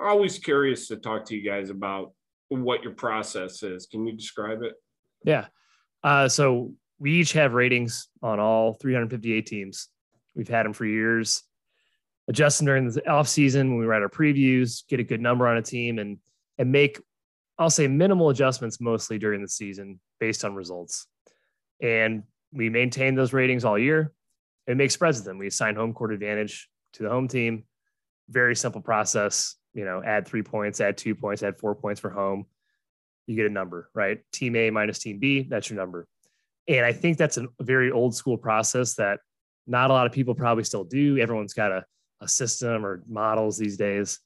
I'm 0.00 0.08
always 0.08 0.40
curious 0.40 0.88
to 0.88 0.96
talk 0.96 1.24
to 1.26 1.36
you 1.36 1.48
guys 1.48 1.70
about 1.70 2.12
what 2.48 2.82
your 2.82 2.92
process 2.92 3.62
is. 3.62 3.86
Can 3.86 4.04
you 4.04 4.14
describe 4.14 4.62
it? 4.62 4.74
Yeah. 5.24 5.46
Uh, 6.02 6.28
so 6.28 6.72
we 6.98 7.12
each 7.12 7.34
have 7.34 7.54
ratings 7.54 8.08
on 8.20 8.40
all 8.40 8.74
358 8.74 9.46
teams. 9.46 9.88
We've 10.34 10.48
had 10.48 10.66
them 10.66 10.72
for 10.72 10.86
years 10.86 11.44
adjust 12.28 12.58
them 12.58 12.66
during 12.66 12.88
the 12.88 13.08
off 13.08 13.28
season 13.28 13.70
when 13.70 13.78
we 13.78 13.86
write 13.86 14.02
our 14.02 14.08
previews, 14.08 14.86
get 14.88 15.00
a 15.00 15.04
good 15.04 15.20
number 15.20 15.46
on 15.46 15.56
a 15.56 15.62
team, 15.62 15.98
and 15.98 16.18
and 16.58 16.70
make 16.70 17.00
I'll 17.58 17.70
say 17.70 17.86
minimal 17.86 18.30
adjustments 18.30 18.80
mostly 18.80 19.18
during 19.18 19.42
the 19.42 19.48
season 19.48 20.00
based 20.18 20.44
on 20.44 20.54
results. 20.54 21.06
And 21.80 22.24
we 22.52 22.70
maintain 22.70 23.14
those 23.14 23.32
ratings 23.32 23.64
all 23.64 23.78
year 23.78 24.12
and 24.66 24.78
make 24.78 24.90
spreads 24.90 25.18
of 25.18 25.24
them. 25.24 25.38
We 25.38 25.48
assign 25.48 25.76
home 25.76 25.92
court 25.92 26.12
advantage 26.12 26.68
to 26.94 27.02
the 27.02 27.08
home 27.08 27.28
team. 27.28 27.64
Very 28.28 28.56
simple 28.56 28.80
process. 28.80 29.56
You 29.74 29.84
know, 29.84 30.02
add 30.04 30.26
three 30.26 30.42
points, 30.42 30.80
add 30.80 30.98
two 30.98 31.14
points, 31.14 31.42
add 31.42 31.58
four 31.58 31.74
points 31.74 32.00
for 32.00 32.10
home. 32.10 32.46
You 33.26 33.36
get 33.36 33.46
a 33.46 33.50
number, 33.50 33.88
right? 33.94 34.20
Team 34.32 34.56
A 34.56 34.70
minus 34.70 34.98
team 34.98 35.18
B, 35.18 35.46
that's 35.48 35.70
your 35.70 35.78
number. 35.78 36.06
And 36.68 36.84
I 36.84 36.92
think 36.92 37.16
that's 37.16 37.38
a 37.38 37.46
very 37.60 37.90
old 37.90 38.14
school 38.14 38.36
process 38.36 38.94
that 38.94 39.20
not 39.66 39.90
a 39.90 39.92
lot 39.92 40.06
of 40.06 40.12
people 40.12 40.34
probably 40.34 40.64
still 40.64 40.84
do. 40.84 41.18
Everyone's 41.18 41.54
got 41.54 41.72
a 41.72 41.84
a 42.22 42.28
system 42.28 42.86
or 42.86 43.02
models 43.08 43.58
these 43.58 43.76
days. 43.76 44.20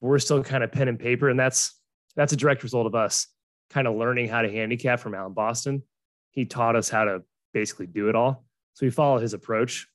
We're 0.00 0.18
still 0.18 0.42
kind 0.42 0.64
of 0.64 0.72
pen 0.72 0.88
and 0.88 0.98
paper, 0.98 1.28
and 1.28 1.38
that's 1.38 1.78
that's 2.16 2.32
a 2.32 2.36
direct 2.36 2.62
result 2.62 2.86
of 2.86 2.94
us 2.94 3.28
kind 3.70 3.86
of 3.86 3.96
learning 3.96 4.28
how 4.28 4.42
to 4.42 4.50
handicap 4.50 5.00
from 5.00 5.14
Alan 5.14 5.32
Boston. 5.32 5.82
He 6.30 6.44
taught 6.44 6.76
us 6.76 6.88
how 6.88 7.04
to 7.04 7.22
basically 7.54 7.86
do 7.86 8.08
it 8.08 8.14
all. 8.14 8.44
So 8.74 8.86
we 8.86 8.90
follow 8.90 9.18
his 9.18 9.34
approach. 9.34 9.86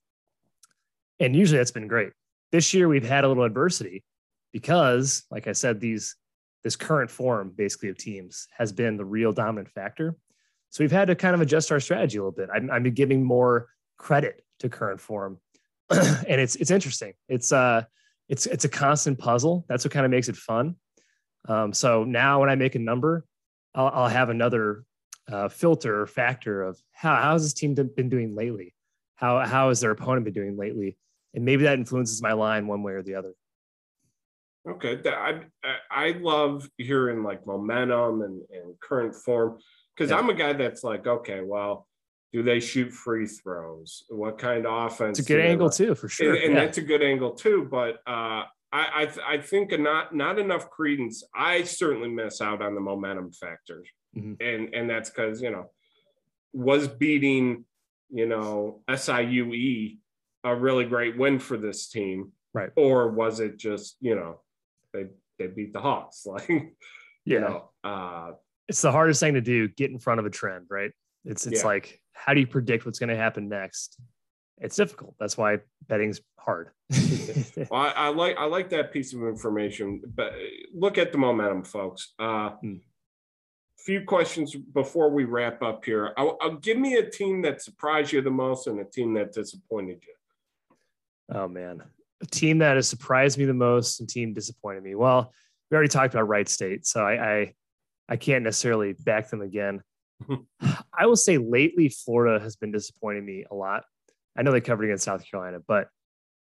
And 1.20 1.36
usually 1.36 1.58
that's 1.58 1.72
been 1.72 1.88
great. 1.88 2.12
This 2.52 2.74
year 2.74 2.88
we've 2.88 3.08
had 3.08 3.24
a 3.24 3.28
little 3.28 3.44
adversity 3.44 4.04
because, 4.52 5.24
like 5.30 5.48
I 5.48 5.52
said, 5.52 5.80
these 5.80 6.16
this 6.64 6.76
current 6.76 7.10
form 7.10 7.54
basically 7.56 7.90
of 7.90 7.98
teams 7.98 8.48
has 8.58 8.72
been 8.72 8.98
the 8.98 9.06
real 9.06 9.32
dominant 9.32 9.70
factor. 9.70 10.16
So 10.70 10.84
we've 10.84 10.92
had 10.92 11.08
to 11.08 11.16
kind 11.16 11.34
of 11.34 11.42
adjust 11.42 11.72
our 11.72 11.80
strategy 11.80 12.18
a 12.18 12.22
little 12.22 12.32
bit. 12.32 12.50
I'm, 12.54 12.70
I'm 12.70 12.84
giving 12.84 13.24
more 13.24 13.68
credit 13.98 14.44
to 14.60 14.70
current 14.70 15.00
form 15.00 15.40
and 15.90 16.42
it's 16.42 16.56
it's 16.56 16.72
interesting. 16.72 17.14
It's 17.30 17.52
uh 17.52 17.84
it's 18.30 18.46
it's 18.46 18.66
a 18.66 18.70
constant 18.70 19.20
puzzle. 19.20 19.66
That's 19.70 19.86
what 19.86 19.94
kind 19.94 20.06
of 20.06 20.12
makes 20.12 20.30
it 20.30 20.36
fun. 20.36 20.76
Um, 21.48 21.74
so 21.74 22.04
now 22.04 22.42
when 22.42 22.50
I 22.50 22.56
make 22.56 22.76
a 22.76 22.80
number, 22.80 23.26
I'll, 23.74 23.88
I'll 23.88 24.08
have 24.10 24.30
another 24.30 24.84
uh, 25.32 25.48
filter 25.48 26.02
or 26.02 26.08
factor 26.08 26.62
of 26.62 26.82
how 26.92 27.16
how's 27.16 27.44
this 27.44 27.54
team 27.54 27.74
been 27.74 28.10
doing 28.10 28.36
lately? 28.36 28.74
How 29.16 29.40
how 29.46 29.70
has 29.70 29.80
their 29.80 29.92
opponent 29.92 30.26
been 30.26 30.34
doing 30.34 30.58
lately? 30.58 30.98
And 31.34 31.46
maybe 31.46 31.64
that 31.64 31.78
influences 31.78 32.22
my 32.22 32.34
line 32.34 32.68
one 32.68 32.84
way 32.84 32.94
or 32.94 33.04
the 33.04 33.16
other. 33.16 33.34
Okay, 34.68 35.00
I 35.06 35.42
I 35.90 36.10
love 36.20 36.70
hearing 36.78 37.24
like 37.24 37.48
momentum 37.48 38.22
and, 38.22 38.42
and 38.52 38.80
current 38.82 39.16
form 39.16 39.60
because 39.96 40.12
yeah. 40.12 40.18
I'm 40.18 40.30
a 40.30 40.34
guy 40.34 40.54
that's 40.54 40.84
like, 40.84 41.08
okay, 41.08 41.42
well, 41.42 41.87
do 42.34 42.44
they 42.44 42.60
shoot 42.60 42.92
free 42.92 43.26
throws? 43.26 44.04
What 44.10 44.38
kind 44.38 44.66
of 44.66 44.92
offense? 44.92 45.20
It's 45.20 45.30
a 45.30 45.34
good 45.34 45.46
angle 45.46 45.70
too, 45.70 45.96
for 45.96 46.10
sure. 46.10 46.34
And, 46.34 46.44
and 46.44 46.54
yeah. 46.54 46.66
that's 46.66 46.78
a 46.78 46.82
good 46.82 47.02
angle 47.02 47.32
too. 47.32 47.68
But 47.70 47.96
uh, 48.06 48.44
I 48.46 48.48
I, 48.72 49.10
I 49.28 49.38
think 49.40 49.78
not 49.80 50.14
not 50.14 50.40
enough 50.40 50.70
credence. 50.70 51.24
I 51.36 51.64
certainly 51.64 52.10
miss 52.10 52.42
out 52.42 52.62
on 52.62 52.76
the 52.76 52.82
momentum 52.82 53.32
factor, 53.32 53.84
mm-hmm. 54.16 54.34
and 54.42 54.74
and 54.74 54.90
that's 54.90 55.10
because 55.10 55.42
you 55.42 55.52
know 55.52 55.72
was 56.54 56.88
beating 56.88 57.66
you 58.10 58.26
know 58.26 58.82
SIUE 58.90 59.98
a 60.44 60.56
really 60.56 60.86
great 60.86 61.18
win 61.18 61.40
for 61.40 61.58
this 61.58 61.90
team, 61.90 62.32
right? 62.54 62.70
Or 62.76 63.10
was 63.10 63.40
it 63.40 63.58
just 63.58 63.96
you 64.02 64.16
know 64.16 64.42
they 64.94 65.06
they 65.40 65.48
beat 65.48 65.74
the 65.74 65.80
Hawks 65.80 66.26
like 66.26 66.50
yeah. 66.50 66.66
you 67.26 67.40
know 67.40 67.70
uh, 67.84 68.32
it's 68.68 68.82
the 68.82 68.92
hardest 68.92 69.22
thing 69.22 69.36
to 69.36 69.42
do 69.42 69.68
get 69.70 69.92
in 69.92 70.00
front 70.00 70.20
of 70.20 70.26
a 70.26 70.30
trend 70.30 70.66
right 70.70 70.92
it's 71.26 71.46
it's 71.46 71.62
yeah. 71.62 71.68
like 71.68 72.02
how 72.18 72.34
do 72.34 72.40
you 72.40 72.48
predict 72.48 72.86
what's 72.86 73.00
going 73.00 73.10
to 73.10 73.16
happen 73.16 73.48
next? 73.48 74.00
It's 74.60 74.76
difficult. 74.76 75.16
That's 75.20 75.38
why 75.38 75.60
betting's 75.88 76.20
hard. 76.40 76.72
well, 77.70 77.82
I, 77.82 77.94
I, 77.96 78.08
like 78.10 78.38
I 78.38 78.46
like 78.46 78.70
that 78.72 78.92
piece 78.92 79.14
of 79.14 79.22
information. 79.22 80.02
But 80.16 80.34
look 80.74 80.98
at 80.98 81.12
the 81.12 81.18
momentum, 81.18 81.64
folks. 81.64 82.14
Uh, 82.18 82.50
hmm. 82.62 82.76
Few 83.78 84.04
questions 84.04 84.54
before 84.56 85.10
we 85.10 85.24
wrap 85.24 85.62
up 85.62 85.86
here. 85.86 86.14
I'll, 86.18 86.38
I'll, 86.42 86.56
give 86.56 86.78
me 86.78 86.96
a 86.96 87.10
team 87.10 87.44
that 87.44 87.62
surprised 87.62 88.12
you 88.12 88.22
the 88.22 88.32
most 88.32 88.68
and 88.68 88.80
a 88.80 88.84
team 88.84 89.14
that 89.14 89.32
disappointed 89.32 90.02
you. 90.06 90.76
Oh 91.34 91.48
man, 91.48 91.84
a 92.22 92.26
team 92.26 92.58
that 92.58 92.76
has 92.76 92.90
surprised 92.90 93.38
me 93.38 93.46
the 93.46 93.54
most 93.54 94.00
and 94.00 94.10
team 94.10 94.34
disappointed 94.34 94.84
me. 94.84 94.96
Well, 94.96 95.32
we 95.70 95.76
already 95.76 95.90
talked 95.90 96.14
about 96.14 96.28
Wright 96.28 96.50
State, 96.50 96.86
so 96.86 97.06
I, 97.06 97.32
I 97.32 97.54
I 98.10 98.18
can't 98.18 98.44
necessarily 98.44 98.94
back 98.94 99.30
them 99.30 99.42
again. 99.42 99.82
I 100.94 101.06
will 101.06 101.16
say 101.16 101.38
lately, 101.38 101.90
Florida 101.90 102.44
has 102.44 102.56
been 102.56 102.72
disappointing 102.72 103.26
me 103.26 103.46
a 103.50 103.56
lot. 103.56 103.84
I 104.38 104.44
know 104.44 104.52
they 104.52 104.62
covered 104.62 104.86
against 104.86 105.06
South 105.06 105.26
Carolina, 105.30 105.60
but 105.68 105.90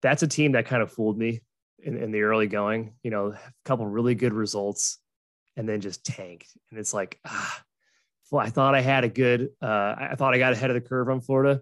that's 0.02 0.24
a 0.24 0.28
team 0.28 0.54
that 0.54 0.66
kind 0.66 0.84
of 0.84 0.92
fooled 0.92 1.18
me 1.18 1.42
in, 1.80 1.98
in 1.98 2.12
the 2.12 2.22
early 2.22 2.48
going. 2.48 2.94
You 3.04 3.12
know, 3.12 3.28
a 3.28 3.40
couple 3.64 3.86
really 3.86 4.16
good 4.16 4.34
results 4.34 5.00
and 5.58 5.68
then 5.68 5.82
just 5.82 6.06
tanked. 6.06 6.50
And 6.70 6.80
it's 6.80 6.94
like, 6.94 7.20
ah, 7.26 7.64
I 8.38 8.50
thought 8.50 8.76
I 8.76 8.82
had 8.82 9.04
a 9.04 9.10
good, 9.10 9.50
uh, 9.62 9.96
I 9.98 10.16
thought 10.18 10.34
I 10.34 10.38
got 10.40 10.54
ahead 10.54 10.70
of 10.70 10.74
the 10.74 10.88
curve 10.88 11.10
on 11.10 11.22
Florida. 11.22 11.62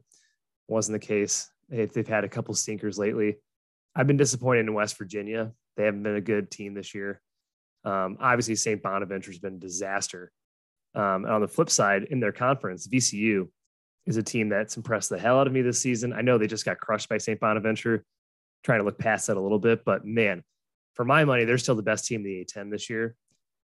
Wasn't 0.68 1.00
the 1.00 1.06
case. 1.06 1.50
They've 1.70 2.08
had 2.08 2.24
a 2.24 2.30
couple 2.30 2.54
stinkers 2.56 2.98
lately. 2.98 3.38
I've 3.96 4.08
been 4.08 4.18
disappointed 4.18 4.62
in 4.62 4.74
West 4.74 4.98
Virginia. 4.98 5.52
They 5.78 5.86
haven't 5.86 6.04
been 6.04 6.16
a 6.16 6.22
good 6.22 6.50
team 6.50 6.74
this 6.74 6.96
year. 6.96 7.22
Um, 7.86 8.18
obviously, 8.20 8.56
St. 8.56 8.82
Bonaventure's 8.82 9.40
been 9.40 9.56
a 9.56 9.60
disaster. 9.60 10.32
Um, 10.96 11.26
on 11.26 11.42
the 11.42 11.48
flip 11.48 11.70
side, 11.70 12.04
in 12.12 12.20
their 12.20 12.32
conference, 12.32 12.88
VCU 12.88 13.48
is 14.06 14.18
a 14.18 14.24
team 14.24 14.50
that's 14.50 14.78
impressed 14.78 15.10
the 15.10 15.18
hell 15.18 15.40
out 15.40 15.48
of 15.48 15.54
me 15.54 15.62
this 15.62 15.82
season. 15.82 16.14
I 16.14 16.22
know 16.22 16.38
they 16.38 16.48
just 16.48 16.66
got 16.66 16.80
crushed 16.80 17.10
by 17.10 17.18
St. 17.18 17.40
Bonaventure, 17.40 18.04
trying 18.64 18.80
to 18.80 18.86
look 18.86 19.00
past 19.00 19.28
that 19.28 19.38
a 19.38 19.42
little 19.42 19.60
bit, 19.60 19.84
but 19.86 20.06
man, 20.06 20.44
for 20.94 21.06
my 21.06 21.26
money, 21.26 21.46
they're 21.46 21.58
still 21.58 21.76
the 21.76 21.82
best 21.82 22.06
team 22.06 22.22
in 22.22 22.26
the 22.26 22.46
A10 22.46 22.70
this 22.70 22.90
year. 22.90 23.16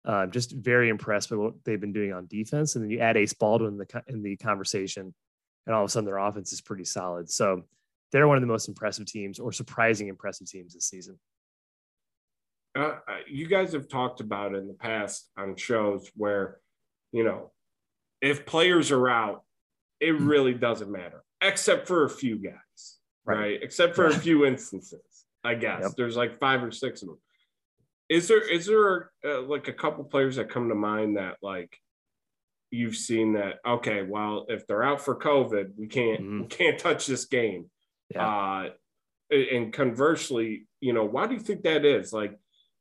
Uh, 0.05 0.27
just 0.27 0.53
very 0.53 0.91
impressed 0.91 1.31
with 1.31 1.41
what 1.41 1.55
they've 1.65 1.81
been 1.81 1.93
doing 1.93 2.13
on 2.13 2.27
defense. 2.27 2.75
And 2.75 2.85
then 2.85 2.91
you 2.91 2.99
add 2.99 3.17
Ace 3.17 3.33
Baldwin 3.33 3.73
in 3.73 3.79
the, 3.79 4.03
in 4.09 4.23
the 4.23 4.37
conversation, 4.37 5.15
and 5.67 5.75
all 5.75 5.83
of 5.83 5.89
a 5.89 5.91
sudden 5.91 6.05
their 6.05 6.19
offense 6.19 6.53
is 6.53 6.61
pretty 6.61 6.85
solid. 6.85 7.31
So 7.31 7.63
they're 8.13 8.29
one 8.29 8.37
of 8.37 8.43
the 8.43 8.47
most 8.49 8.69
impressive 8.69 9.07
teams 9.07 9.39
or 9.39 9.51
surprising 9.51 10.09
impressive 10.09 10.49
teams 10.49 10.75
this 10.75 10.87
season. 10.87 11.19
Uh, 12.77 12.97
uh 13.09 13.19
you 13.29 13.47
guys 13.47 13.73
have 13.73 13.89
talked 13.89 14.21
about 14.21 14.55
in 14.55 14.67
the 14.69 14.75
past 14.75 15.31
on 15.39 15.57
shows 15.57 16.11
where, 16.17 16.59
you 17.15 17.23
know, 17.23 17.53
if 18.21 18.45
players 18.45 18.91
are 18.91 19.09
out, 19.09 19.45
it 20.01 20.13
mm-hmm. 20.13 20.27
really 20.27 20.55
doesn't 20.55 20.91
matter, 20.91 21.23
except 21.41 21.87
for 21.87 22.05
a 22.05 22.11
few 22.11 22.37
guys, 22.37 22.99
right? 23.25 23.39
right? 23.39 23.59
Except 23.63 23.95
for 23.95 24.07
a 24.07 24.19
few 24.19 24.45
instances, 24.45 25.25
I 25.45 25.55
guess. 25.55 25.83
Yep. 25.83 25.93
There's 25.97 26.17
like 26.17 26.41
five 26.41 26.65
or 26.65 26.73
six 26.73 27.03
of 27.03 27.09
them. 27.09 27.19
Is 28.09 28.27
there 28.27 28.43
is 28.47 28.67
there 28.67 29.13
uh, 29.25 29.43
like 29.43 29.69
a 29.69 29.73
couple 29.73 30.03
players 30.03 30.37
that 30.37 30.51
come 30.51 30.69
to 30.69 30.75
mind 30.75 31.17
that 31.17 31.37
like 31.41 31.79
you've 32.73 32.97
seen 32.97 33.35
that 33.35 33.61
okay, 33.65 34.03
well 34.03 34.47
if 34.49 34.67
they're 34.67 34.83
out 34.83 35.01
for 35.01 35.15
COVID, 35.15 35.71
we 35.79 35.87
can't 35.87 36.21
mm-hmm. 36.21 36.41
we 36.43 36.47
can't 36.49 36.79
touch 36.79 37.07
this 37.07 37.27
game. 37.27 37.71
Yeah. 38.13 38.27
Uh, 38.27 38.71
and 39.31 39.73
conversely, 39.73 40.67
you 40.81 40.93
know, 40.93 41.05
why 41.05 41.27
do 41.27 41.35
you 41.35 41.41
think 41.41 41.63
that 41.63 41.85
is? 41.85 42.13
Like, 42.13 42.39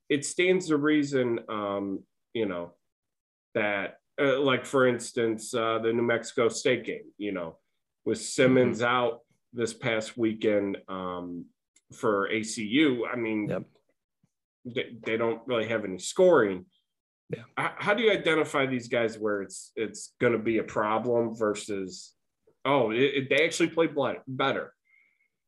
it 0.10 0.26
stands 0.26 0.68
to 0.68 0.78
reason, 0.78 1.40
um, 1.48 2.04
you 2.34 2.46
know, 2.46 2.74
that 3.56 4.00
uh, 4.22 4.40
like 4.40 4.66
for 4.66 4.88
instance, 4.88 5.54
uh, 5.54 5.80
the 5.80 5.92
New 5.92 6.04
Mexico 6.04 6.50
State 6.50 6.86
game, 6.86 7.12
you 7.18 7.32
know, 7.32 7.58
with 8.06 8.20
Simmons 8.20 8.80
mm-hmm. 8.80 8.88
out 8.88 9.20
this 9.54 9.74
past 9.74 10.18
weekend 10.18 10.78
um, 10.88 11.46
for 11.94 12.30
ACU. 12.30 13.02
I 13.12 13.16
mean, 13.16 13.50
yep. 13.50 13.64
they, 14.66 14.98
they, 15.04 15.18
don't 15.18 15.42
really 15.46 15.68
have 15.68 15.86
any 15.86 16.00
scoring. 16.00 16.66
Yeah. 17.30 17.44
How, 17.58 17.74
how, 17.78 17.94
do 17.94 18.04
you 18.04 18.12
identify 18.12 18.66
these 18.66 18.88
guys 18.88 19.18
where 19.18 19.42
it's 19.42 19.72
it's 19.76 20.14
going 20.20 20.34
to 20.34 20.40
be 20.40 20.60
a 20.60 20.64
problem 20.64 21.36
versus 21.36 22.14
oh 22.66 22.92
it, 22.92 23.00
it, 23.00 23.30
they 23.30 23.46
actually 23.46 23.70
play 23.70 23.90
better? 24.28 24.74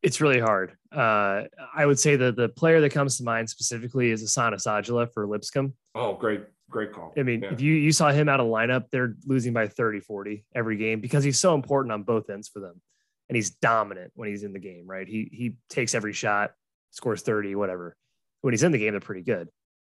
It's 0.01 0.21
really 0.21 0.39
hard. 0.39 0.73
Uh, 0.91 1.43
I 1.75 1.85
would 1.85 1.99
say 1.99 2.15
that 2.15 2.35
the 2.35 2.49
player 2.49 2.79
that 2.81 2.91
comes 2.91 3.17
to 3.17 3.23
mind 3.23 3.49
specifically 3.49 4.11
is 4.11 4.23
Ahsan 4.23 4.53
Asadullah 4.53 5.11
for 5.11 5.27
Lipscomb. 5.27 5.73
Oh, 5.95 6.13
great 6.13 6.41
great 6.69 6.93
call. 6.93 7.13
I 7.17 7.23
mean, 7.23 7.41
yeah. 7.41 7.53
if 7.53 7.61
you 7.61 7.73
you 7.73 7.91
saw 7.91 8.11
him 8.11 8.29
out 8.29 8.39
of 8.39 8.47
lineup, 8.47 8.89
they're 8.91 9.15
losing 9.25 9.53
by 9.53 9.67
30, 9.67 9.99
40 10.01 10.45
every 10.55 10.77
game 10.77 10.99
because 10.99 11.23
he's 11.23 11.39
so 11.39 11.55
important 11.55 11.91
on 11.91 12.03
both 12.03 12.29
ends 12.29 12.47
for 12.47 12.59
them. 12.59 12.81
And 13.27 13.35
he's 13.35 13.51
dominant 13.51 14.11
when 14.13 14.29
he's 14.29 14.43
in 14.43 14.53
the 14.53 14.59
game, 14.59 14.85
right? 14.85 15.07
He 15.07 15.29
he 15.31 15.55
takes 15.69 15.95
every 15.95 16.13
shot, 16.13 16.51
scores 16.91 17.21
30, 17.21 17.55
whatever. 17.55 17.95
When 18.41 18.53
he's 18.53 18.63
in 18.63 18.71
the 18.71 18.77
game, 18.77 18.91
they're 18.91 18.99
pretty 18.99 19.23
good. 19.23 19.49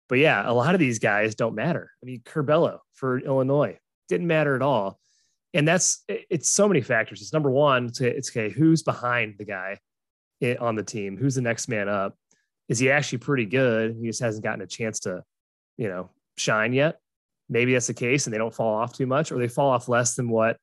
But 0.07 0.17
yeah, 0.17 0.43
a 0.43 0.51
lot 0.51 0.73
of 0.73 0.79
these 0.79 0.97
guys 0.97 1.35
don't 1.35 1.53
matter. 1.53 1.91
I 2.01 2.05
mean, 2.05 2.21
Curbelo 2.21 2.79
for 2.93 3.19
Illinois 3.19 3.77
didn't 4.07 4.27
matter 4.27 4.55
at 4.55 4.63
all. 4.63 4.99
And 5.53 5.67
that's 5.67 6.03
it's 6.07 6.49
so 6.49 6.67
many 6.67 6.81
factors. 6.81 7.21
It's 7.21 7.33
number 7.33 7.51
one, 7.51 7.85
it's, 7.85 8.01
it's 8.01 8.29
okay, 8.31 8.49
who's 8.49 8.83
behind 8.83 9.35
the 9.37 9.45
guy 9.45 9.79
on 10.59 10.75
the 10.75 10.83
team? 10.83 11.17
Who's 11.17 11.35
the 11.35 11.41
next 11.41 11.67
man 11.67 11.87
up? 11.87 12.15
Is 12.67 12.79
he 12.79 12.91
actually 12.91 13.19
pretty 13.19 13.45
good? 13.45 13.95
He 13.99 14.07
just 14.07 14.21
hasn't 14.21 14.43
gotten 14.43 14.61
a 14.61 14.67
chance 14.67 14.99
to, 15.01 15.23
you 15.77 15.89
know, 15.89 16.11
shine 16.39 16.73
yet. 16.73 16.99
Maybe 17.49 17.73
that's 17.73 17.87
the 17.87 17.93
case 17.93 18.25
and 18.25 18.33
they 18.33 18.37
don't 18.37 18.53
fall 18.53 18.75
off 18.75 18.93
too 18.93 19.07
much 19.07 19.31
or 19.31 19.39
they 19.39 19.47
fall 19.47 19.71
off 19.71 19.89
less 19.89 20.15
than 20.15 20.29
what 20.29 20.57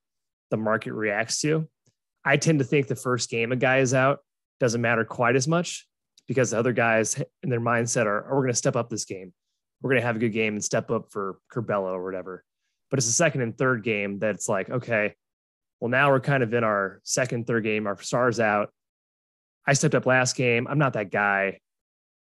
the 0.51 0.57
market 0.57 0.93
reacts 0.93 1.41
to. 1.41 1.69
I 2.25 2.37
tend 2.37 2.61
to 2.61 2.65
think 2.65 2.87
the 2.87 2.97
first 2.97 3.31
game 3.31 3.53
a 3.53 3.57
guy 3.57 3.79
is 3.79 3.95
out 3.95 4.21
doesn't 4.61 4.81
matter 4.81 5.05
quite 5.05 5.37
as 5.37 5.47
much 5.47 5.87
because 6.27 6.51
the 6.51 6.59
other 6.59 6.73
guys 6.73 7.23
in 7.43 7.51
their 7.51 7.61
mindset 7.61 8.07
are, 8.07 8.27
oh, 8.27 8.35
we're 8.35 8.43
going 8.43 8.53
to 8.53 8.55
step 8.55 8.77
up 8.77 8.89
this 8.89 9.05
game. 9.05 9.33
We're 9.81 9.91
going 9.91 10.01
to 10.01 10.07
have 10.07 10.17
a 10.17 10.21
good 10.21 10.33
game 10.33 10.55
and 10.55 10.65
step 10.65 10.91
up 10.91 11.07
for 11.11 11.39
Curbelo 11.53 11.93
or 11.93 12.05
whatever. 12.05 12.45
But 12.91 12.99
it's 12.99 13.07
the 13.07 13.12
second 13.12 13.43
and 13.43 13.57
third 13.57 13.83
game 13.83 14.19
that's 14.19 14.49
like, 14.49 14.71
okay, 14.71 15.15
well, 15.81 15.91
now 15.91 16.11
we're 16.11 16.21
kind 16.21 16.43
of 16.43 16.55
in 16.55 16.65
our 16.65 17.01
second, 17.05 17.47
third 17.47 17.65
game. 17.65 17.87
Our 17.87 18.01
stars 18.01 18.41
out. 18.41 18.71
I 19.67 19.75
stepped 19.75 19.95
up 19.95 20.07
last 20.07 20.37
game. 20.37 20.67
I'm 20.69 20.79
not 20.79 20.95
that 20.95 21.11
guy. 21.11 21.61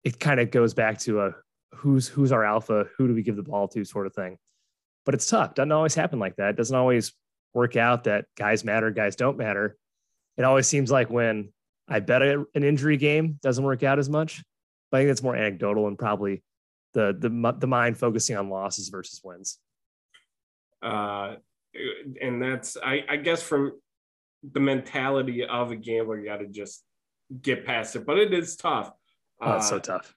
It 0.04 0.18
kind 0.18 0.40
of 0.40 0.50
goes 0.50 0.74
back 0.74 0.98
to 1.00 1.20
a 1.22 1.34
who's 1.74 2.08
who's 2.08 2.32
our 2.32 2.44
alpha, 2.44 2.86
who 2.96 3.08
do 3.08 3.14
we 3.14 3.22
give 3.22 3.36
the 3.36 3.42
ball 3.42 3.68
to, 3.68 3.84
sort 3.84 4.06
of 4.06 4.14
thing. 4.14 4.38
But 5.04 5.14
it's 5.14 5.26
tough. 5.26 5.54
Doesn't 5.54 5.72
always 5.72 5.94
happen 5.94 6.18
like 6.18 6.36
that. 6.36 6.50
It 6.50 6.56
doesn't 6.56 6.76
always 6.76 7.12
work 7.54 7.76
out 7.76 8.04
that 8.04 8.26
guys 8.36 8.64
matter, 8.64 8.90
guys 8.90 9.16
don't 9.16 9.36
matter. 9.36 9.76
It 10.36 10.44
always 10.44 10.66
seems 10.66 10.90
like 10.90 11.10
when 11.10 11.52
I 11.88 12.00
bet 12.00 12.22
an 12.22 12.46
injury 12.54 12.96
game 12.96 13.38
doesn't 13.42 13.64
work 13.64 13.82
out 13.82 13.98
as 13.98 14.08
much. 14.08 14.42
But 14.90 14.98
I 14.98 15.00
think 15.00 15.10
that's 15.10 15.22
more 15.22 15.36
anecdotal 15.36 15.88
and 15.88 15.98
probably 15.98 16.42
the 16.94 17.16
the 17.18 17.54
the 17.58 17.66
mind 17.66 17.98
focusing 17.98 18.36
on 18.36 18.48
losses 18.48 18.88
versus 18.88 19.20
wins. 19.24 19.58
Uh, 20.82 21.36
and 22.20 22.42
that's 22.42 22.76
I, 22.82 23.04
I 23.08 23.16
guess 23.16 23.42
from 23.42 23.72
the 24.42 24.60
mentality 24.60 25.44
of 25.44 25.70
a 25.70 25.76
gambler, 25.76 26.18
you 26.18 26.26
got 26.26 26.38
to 26.38 26.48
just 26.48 26.82
get 27.40 27.64
past 27.64 27.96
it. 27.96 28.04
But 28.04 28.18
it 28.18 28.34
is 28.34 28.56
tough. 28.56 28.92
Oh, 29.40 29.56
it's 29.56 29.66
uh, 29.66 29.70
so 29.70 29.78
tough 29.78 30.14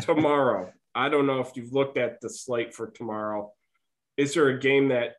tomorrow. 0.00 0.72
I 0.94 1.08
don't 1.08 1.26
know 1.26 1.40
if 1.40 1.50
you've 1.54 1.72
looked 1.72 1.96
at 1.98 2.20
the 2.20 2.28
slate 2.28 2.74
for 2.74 2.88
tomorrow. 2.88 3.52
Is 4.16 4.34
there 4.34 4.48
a 4.48 4.58
game 4.58 4.88
that, 4.88 5.14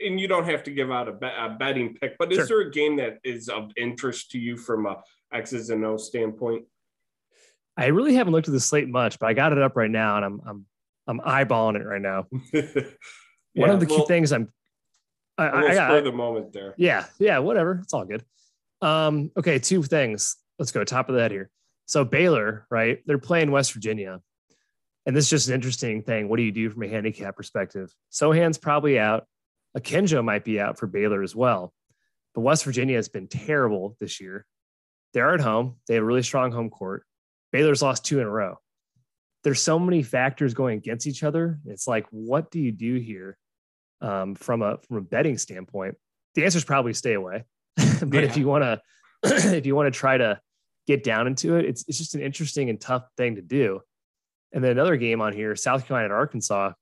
and 0.00 0.20
you 0.20 0.28
don't 0.28 0.44
have 0.44 0.62
to 0.64 0.70
give 0.70 0.90
out 0.90 1.08
a, 1.08 1.12
bet, 1.12 1.32
a 1.38 1.50
betting 1.50 1.96
pick, 2.00 2.16
but 2.18 2.32
sure. 2.32 2.42
is 2.42 2.48
there 2.48 2.60
a 2.60 2.70
game 2.70 2.96
that 2.96 3.18
is 3.24 3.48
of 3.48 3.70
interest 3.76 4.30
to 4.32 4.38
you 4.38 4.56
from 4.56 4.86
a 4.86 4.96
X's 5.32 5.70
and 5.70 5.84
O 5.84 5.96
standpoint? 5.96 6.64
I 7.76 7.86
really 7.86 8.14
haven't 8.14 8.32
looked 8.32 8.48
at 8.48 8.52
the 8.52 8.60
slate 8.60 8.88
much, 8.88 9.18
but 9.18 9.28
I 9.28 9.32
got 9.32 9.52
it 9.52 9.58
up 9.58 9.76
right 9.76 9.90
now, 9.90 10.16
and 10.16 10.24
I'm 10.24 10.40
I'm 10.46 10.66
I'm 11.06 11.20
eyeballing 11.20 11.76
it 11.76 11.86
right 11.86 12.02
now. 12.02 12.26
yeah, 12.52 12.62
One 13.54 13.70
of 13.70 13.80
the 13.80 13.86
well, 13.86 14.00
key 14.00 14.06
things 14.06 14.32
I'm 14.32 14.52
I, 15.40 15.68
I 15.68 15.74
got 15.74 16.04
the 16.04 16.12
moment 16.12 16.52
there. 16.52 16.74
Yeah, 16.76 17.06
yeah, 17.18 17.38
whatever. 17.38 17.80
It's 17.82 17.94
all 17.94 18.04
good. 18.04 18.24
Um, 18.82 19.30
okay, 19.36 19.58
two 19.58 19.82
things. 19.82 20.36
Let's 20.58 20.72
go 20.72 20.84
top 20.84 21.08
of 21.08 21.16
that 21.16 21.30
here. 21.30 21.50
So 21.90 22.04
Baylor, 22.04 22.68
right? 22.70 23.00
They're 23.04 23.18
playing 23.18 23.50
West 23.50 23.72
Virginia. 23.72 24.20
And 25.06 25.16
this 25.16 25.24
is 25.24 25.30
just 25.30 25.48
an 25.48 25.56
interesting 25.56 26.04
thing. 26.04 26.28
What 26.28 26.36
do 26.36 26.44
you 26.44 26.52
do 26.52 26.70
from 26.70 26.84
a 26.84 26.88
handicap 26.88 27.36
perspective? 27.36 27.92
Sochan's 28.10 28.58
probably 28.58 28.96
out. 28.96 29.26
Akinjo 29.76 30.24
might 30.24 30.44
be 30.44 30.60
out 30.60 30.78
for 30.78 30.86
Baylor 30.86 31.20
as 31.20 31.34
well. 31.34 31.74
But 32.32 32.42
West 32.42 32.64
Virginia 32.64 32.94
has 32.94 33.08
been 33.08 33.26
terrible 33.26 33.96
this 33.98 34.20
year. 34.20 34.46
They're 35.14 35.34
at 35.34 35.40
home. 35.40 35.78
They 35.88 35.94
have 35.94 36.04
a 36.04 36.06
really 36.06 36.22
strong 36.22 36.52
home 36.52 36.70
court. 36.70 37.02
Baylor's 37.50 37.82
lost 37.82 38.04
two 38.04 38.20
in 38.20 38.26
a 38.28 38.30
row. 38.30 38.58
There's 39.42 39.60
so 39.60 39.76
many 39.76 40.04
factors 40.04 40.54
going 40.54 40.78
against 40.78 41.08
each 41.08 41.24
other. 41.24 41.58
It's 41.66 41.88
like, 41.88 42.06
what 42.12 42.52
do 42.52 42.60
you 42.60 42.70
do 42.70 42.98
here 42.98 43.36
um, 44.00 44.36
from 44.36 44.62
a 44.62 44.78
from 44.86 44.98
a 44.98 45.00
betting 45.00 45.38
standpoint? 45.38 45.96
The 46.36 46.44
answer 46.44 46.58
is 46.58 46.64
probably 46.64 46.94
stay 46.94 47.14
away. 47.14 47.46
but 47.76 48.14
yeah. 48.14 48.20
if 48.30 48.36
you 48.36 48.46
want 48.46 48.62
to, 48.62 48.80
if 49.24 49.66
you 49.66 49.74
want 49.74 49.92
to 49.92 49.98
try 49.98 50.16
to 50.16 50.40
get 50.90 51.04
down 51.04 51.26
into 51.26 51.56
it, 51.56 51.64
it's, 51.64 51.84
it's 51.86 51.98
just 51.98 52.14
an 52.14 52.20
interesting 52.20 52.68
and 52.68 52.80
tough 52.80 53.04
thing 53.16 53.36
to 53.36 53.42
do. 53.42 53.80
And 54.52 54.62
then 54.64 54.72
another 54.72 54.96
game 54.96 55.20
on 55.20 55.32
here, 55.32 55.54
South 55.54 55.86
Carolina 55.86 56.06
and 56.06 56.14
Arkansas. 56.14 56.72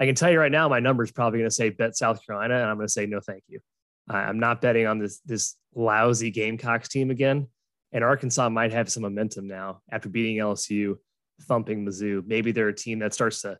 I 0.00 0.06
can 0.06 0.14
tell 0.14 0.30
you 0.30 0.40
right 0.40 0.50
now, 0.50 0.68
my 0.68 0.80
number 0.80 1.04
is 1.04 1.12
probably 1.12 1.38
going 1.38 1.50
to 1.50 1.54
say 1.54 1.70
bet 1.70 1.96
South 1.96 2.24
Carolina, 2.26 2.54
and 2.54 2.64
I'm 2.64 2.76
going 2.76 2.86
to 2.86 2.92
say 2.92 3.06
no, 3.06 3.20
thank 3.20 3.44
you. 3.48 3.60
I'm 4.08 4.38
not 4.38 4.60
betting 4.60 4.86
on 4.86 4.98
this 4.98 5.20
this 5.20 5.56
lousy 5.74 6.30
Gamecocks 6.30 6.88
team 6.88 7.10
again. 7.10 7.48
And 7.92 8.02
Arkansas 8.02 8.48
might 8.48 8.72
have 8.72 8.90
some 8.90 9.02
momentum 9.02 9.46
now 9.46 9.80
after 9.90 10.08
beating 10.08 10.36
LSU, 10.36 10.96
thumping 11.42 11.86
Mizzou. 11.86 12.26
Maybe 12.26 12.50
they're 12.52 12.68
a 12.68 12.74
team 12.74 12.98
that 12.98 13.14
starts 13.14 13.42
to 13.42 13.58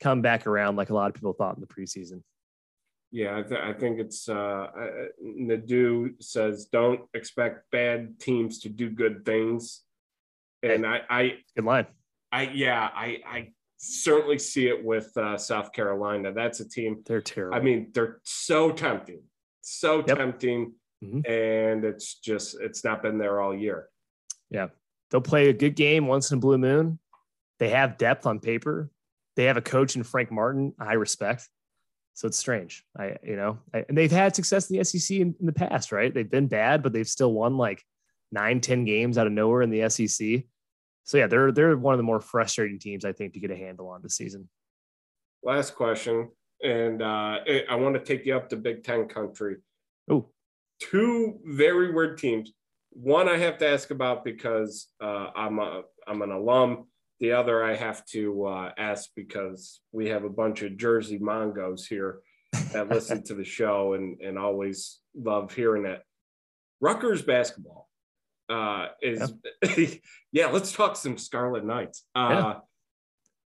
come 0.00 0.22
back 0.22 0.46
around 0.46 0.76
like 0.76 0.90
a 0.90 0.94
lot 0.94 1.08
of 1.08 1.14
people 1.14 1.32
thought 1.32 1.54
in 1.54 1.60
the 1.60 1.66
preseason. 1.66 2.22
Yeah, 3.12 3.38
I, 3.38 3.42
th- 3.42 3.60
I 3.60 3.72
think 3.72 4.00
it's 4.00 4.28
uh, 4.28 4.66
Nadeau 5.22 6.10
says 6.20 6.66
don't 6.66 7.02
expect 7.14 7.70
bad 7.70 8.18
teams 8.18 8.60
to 8.60 8.68
do 8.68 8.90
good 8.90 9.24
things, 9.24 9.82
and 10.62 10.84
hey, 10.84 11.00
I, 11.08 11.20
I 11.20 11.32
good 11.54 11.64
line. 11.64 11.86
I 12.32 12.42
yeah, 12.52 12.90
I 12.94 13.18
I 13.26 13.52
certainly 13.78 14.38
see 14.38 14.68
it 14.68 14.84
with 14.84 15.16
uh, 15.16 15.38
South 15.38 15.72
Carolina. 15.72 16.32
That's 16.32 16.60
a 16.60 16.68
team. 16.68 17.02
They're 17.06 17.20
terrible. 17.20 17.56
I 17.56 17.60
mean, 17.60 17.90
they're 17.94 18.18
so 18.24 18.72
tempting, 18.72 19.22
so 19.62 19.98
yep. 20.06 20.18
tempting, 20.18 20.72
mm-hmm. 21.02 21.20
and 21.30 21.84
it's 21.84 22.16
just 22.16 22.56
it's 22.60 22.84
not 22.84 23.02
been 23.02 23.18
there 23.18 23.40
all 23.40 23.54
year. 23.54 23.88
Yeah, 24.50 24.68
they'll 25.10 25.20
play 25.20 25.48
a 25.48 25.52
good 25.52 25.76
game 25.76 26.06
once 26.06 26.30
in 26.30 26.38
a 26.38 26.40
blue 26.40 26.58
moon. 26.58 26.98
They 27.58 27.70
have 27.70 27.98
depth 27.98 28.26
on 28.26 28.40
paper. 28.40 28.90
They 29.36 29.44
have 29.44 29.56
a 29.56 29.62
coach 29.62 29.96
in 29.96 30.02
Frank 30.02 30.30
Martin 30.30 30.74
I 30.78 30.94
respect. 30.94 31.48
So 32.16 32.26
it's 32.26 32.38
strange. 32.38 32.82
I, 32.98 33.18
you 33.22 33.36
know, 33.36 33.58
I, 33.74 33.84
and 33.88 33.96
they've 33.96 34.10
had 34.10 34.34
success 34.34 34.70
in 34.70 34.78
the 34.78 34.84
SEC 34.84 35.18
in, 35.18 35.34
in, 35.38 35.44
the 35.44 35.52
past, 35.52 35.92
right? 35.92 36.12
They've 36.12 36.28
been 36.28 36.48
bad, 36.48 36.82
but 36.82 36.94
they've 36.94 37.06
still 37.06 37.34
won 37.34 37.58
like 37.58 37.84
nine, 38.32 38.62
10 38.62 38.86
games 38.86 39.18
out 39.18 39.26
of 39.26 39.34
nowhere 39.34 39.60
in 39.60 39.68
the 39.68 39.88
SEC. 39.90 40.44
So 41.04 41.18
yeah, 41.18 41.26
they're 41.26 41.52
they're 41.52 41.76
one 41.76 41.92
of 41.92 41.98
the 41.98 42.04
more 42.04 42.20
frustrating 42.20 42.78
teams 42.78 43.04
I 43.04 43.12
think 43.12 43.34
to 43.34 43.40
get 43.40 43.50
a 43.50 43.56
handle 43.56 43.88
on 43.88 44.02
this 44.02 44.16
season. 44.16 44.48
Last 45.44 45.76
question, 45.76 46.30
and 46.64 47.00
uh, 47.00 47.38
I 47.70 47.74
want 47.76 47.94
to 47.94 48.00
take 48.00 48.26
you 48.26 48.34
up 48.34 48.48
to 48.48 48.56
Big 48.56 48.82
Ten 48.82 49.06
country. 49.06 49.58
Oh, 50.10 50.30
two 50.80 51.38
very 51.44 51.92
weird 51.92 52.18
teams. 52.18 52.50
One 52.90 53.28
I 53.28 53.36
have 53.36 53.56
to 53.58 53.68
ask 53.68 53.92
about 53.92 54.24
because 54.24 54.88
uh, 55.00 55.28
I'm 55.36 55.60
a 55.60 55.82
I'm 56.08 56.22
an 56.22 56.32
alum. 56.32 56.86
The 57.20 57.32
other 57.32 57.64
I 57.64 57.76
have 57.76 58.04
to 58.06 58.46
uh, 58.46 58.72
ask 58.76 59.10
because 59.16 59.80
we 59.92 60.08
have 60.08 60.24
a 60.24 60.30
bunch 60.30 60.62
of 60.62 60.76
Jersey 60.76 61.18
Mongos 61.18 61.86
here 61.86 62.20
that 62.72 62.88
listen 62.90 63.22
to 63.24 63.34
the 63.34 63.44
show 63.44 63.94
and 63.94 64.20
and 64.20 64.38
always 64.38 64.98
love 65.14 65.52
hearing 65.52 65.86
it. 65.86 66.02
Rutgers 66.80 67.22
basketball 67.22 67.88
uh, 68.48 68.88
is 69.00 69.32
yeah. 69.62 69.86
yeah. 70.32 70.46
Let's 70.46 70.72
talk 70.72 70.96
some 70.96 71.18
Scarlet 71.18 71.64
Knights. 71.64 72.04
Uh, 72.14 72.28
yeah. 72.30 72.54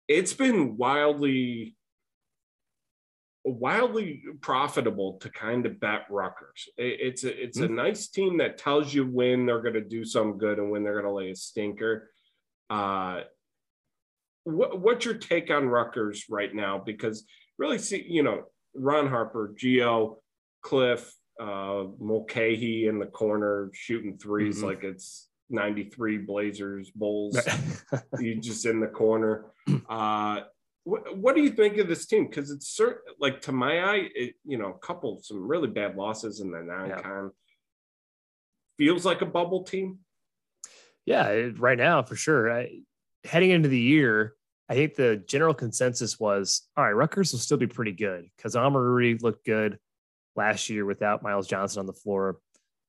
It's 0.07 0.33
been 0.33 0.77
wildly 0.77 1.75
wildly 3.45 4.23
profitable 4.41 5.13
to 5.19 5.29
kind 5.29 5.65
of 5.65 5.79
bet 5.79 6.05
Rutgers. 6.09 6.67
It's 6.77 7.23
a 7.23 7.43
it's 7.43 7.59
mm-hmm. 7.59 7.73
a 7.79 7.83
nice 7.83 8.07
team 8.07 8.37
that 8.37 8.57
tells 8.57 8.93
you 8.93 9.05
when 9.05 9.45
they're 9.45 9.61
going 9.61 9.75
to 9.75 9.81
do 9.81 10.03
some 10.03 10.37
good 10.37 10.57
and 10.57 10.71
when 10.71 10.83
they're 10.83 10.99
going 10.99 11.05
to 11.05 11.11
lay 11.11 11.31
a 11.31 11.35
stinker. 11.35 12.09
Uh, 12.69 13.21
what, 14.45 14.79
what's 14.79 15.05
your 15.05 15.15
take 15.15 15.51
on 15.51 15.67
Rutgers 15.67 16.25
right 16.29 16.53
now? 16.53 16.81
Because 16.83 17.25
really, 17.57 17.77
see, 17.77 18.05
you 18.07 18.23
know, 18.23 18.43
Ron 18.75 19.07
Harper, 19.07 19.53
Geo, 19.57 20.19
Cliff, 20.61 21.13
uh, 21.39 21.85
Mulcahy 21.99 22.87
in 22.87 22.99
the 22.99 23.07
corner 23.07 23.69
shooting 23.73 24.17
3s 24.17 24.55
mm-hmm. 24.55 24.65
like 24.65 24.83
it's 24.83 25.27
93 25.49 26.19
Blazers, 26.19 26.91
Bulls. 26.91 27.37
you 28.19 28.39
just 28.39 28.65
in 28.65 28.79
the 28.79 28.87
corner. 28.87 29.45
Uh, 29.89 30.41
what, 30.83 31.17
what 31.17 31.35
do 31.35 31.41
you 31.41 31.49
think 31.49 31.77
of 31.77 31.87
this 31.87 32.05
team? 32.05 32.27
Because 32.27 32.51
it's 32.51 32.67
certain, 32.67 33.01
like 33.19 33.41
to 33.41 33.51
my 33.51 33.79
eye, 33.79 34.09
it, 34.13 34.35
you 34.45 34.59
know, 34.59 34.69
a 34.69 34.85
couple 34.85 35.19
some 35.23 35.47
really 35.47 35.67
bad 35.67 35.95
losses 35.95 36.39
in 36.39 36.51
the 36.51 36.61
non-con. 36.61 37.01
Yeah. 37.23 37.29
Feels 38.77 39.03
like 39.03 39.21
a 39.21 39.25
bubble 39.25 39.63
team. 39.63 39.99
Yeah, 41.05 41.49
right 41.57 41.77
now 41.77 42.03
for 42.03 42.15
sure. 42.15 42.51
I, 42.51 42.81
heading 43.25 43.51
into 43.51 43.69
the 43.69 43.79
year, 43.79 44.35
I 44.69 44.75
think 44.75 44.95
the 44.95 45.17
general 45.17 45.53
consensus 45.53 46.19
was, 46.19 46.63
all 46.75 46.83
right, 46.83 46.91
Rutgers 46.91 47.31
will 47.31 47.39
still 47.39 47.57
be 47.57 47.67
pretty 47.67 47.91
good 47.91 48.27
because 48.35 48.55
Omoruyi 48.55 49.21
looked 49.21 49.45
good 49.45 49.77
last 50.35 50.69
year 50.69 50.85
without 50.85 51.23
Myles 51.23 51.47
Johnson 51.47 51.79
on 51.79 51.85
the 51.85 51.93
floor. 51.93 52.39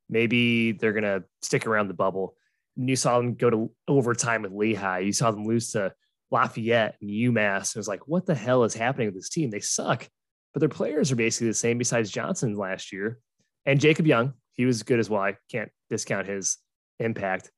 Maybe 0.08 0.72
they're 0.72 0.92
gonna 0.92 1.24
stick 1.42 1.66
around 1.66 1.88
the 1.88 1.94
bubble. 1.94 2.36
And 2.76 2.88
you 2.88 2.96
saw 2.96 3.18
them 3.18 3.34
go 3.34 3.50
to 3.50 3.70
overtime 3.88 4.42
with 4.42 4.52
Lehigh. 4.52 5.00
You 5.00 5.12
saw 5.12 5.30
them 5.30 5.44
lose 5.44 5.72
to 5.72 5.92
Lafayette 6.30 6.96
and 7.00 7.10
UMass. 7.10 7.74
It 7.74 7.78
was 7.78 7.88
like, 7.88 8.06
what 8.08 8.26
the 8.26 8.34
hell 8.34 8.64
is 8.64 8.74
happening 8.74 9.08
with 9.08 9.14
this 9.14 9.28
team? 9.28 9.50
They 9.50 9.60
suck, 9.60 10.08
but 10.52 10.60
their 10.60 10.68
players 10.68 11.12
are 11.12 11.16
basically 11.16 11.48
the 11.48 11.54
same 11.54 11.78
besides 11.78 12.10
Johnson 12.10 12.54
last 12.54 12.92
year. 12.92 13.18
And 13.64 13.80
Jacob 13.80 14.06
Young, 14.06 14.34
he 14.52 14.64
was 14.64 14.82
good 14.82 14.98
as 14.98 15.10
well. 15.10 15.22
I 15.22 15.36
can't 15.50 15.70
discount 15.90 16.26
his 16.26 16.58
impact. 16.98 17.50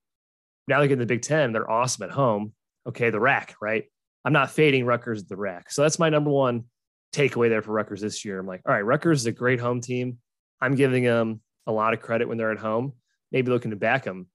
Now 0.66 0.80
they 0.80 0.88
get 0.88 0.94
in 0.94 0.98
the 0.98 1.06
Big 1.06 1.22
Ten. 1.22 1.52
They're 1.52 1.70
awesome 1.70 2.04
at 2.04 2.10
home. 2.10 2.52
Okay, 2.88 3.10
the 3.10 3.20
RAC, 3.20 3.54
right? 3.60 3.84
I'm 4.24 4.32
not 4.32 4.50
fading 4.50 4.86
Rutgers 4.86 5.22
at 5.22 5.28
the 5.28 5.36
RAC. 5.36 5.70
So 5.70 5.82
that's 5.82 5.98
my 5.98 6.08
number 6.08 6.30
one 6.30 6.64
takeaway 7.12 7.48
there 7.48 7.62
for 7.62 7.72
Rutgers 7.72 8.00
this 8.00 8.24
year. 8.24 8.38
I'm 8.38 8.46
like, 8.46 8.62
all 8.66 8.74
right, 8.74 8.80
Rutgers 8.80 9.20
is 9.20 9.26
a 9.26 9.32
great 9.32 9.60
home 9.60 9.80
team. 9.80 10.18
I'm 10.60 10.74
giving 10.74 11.04
them 11.04 11.40
a 11.66 11.72
lot 11.72 11.94
of 11.94 12.00
credit 12.00 12.28
when 12.28 12.38
they're 12.38 12.52
at 12.52 12.58
home, 12.58 12.94
maybe 13.30 13.50
looking 13.50 13.70
to 13.70 13.76
back 13.76 14.04
them. 14.04 14.26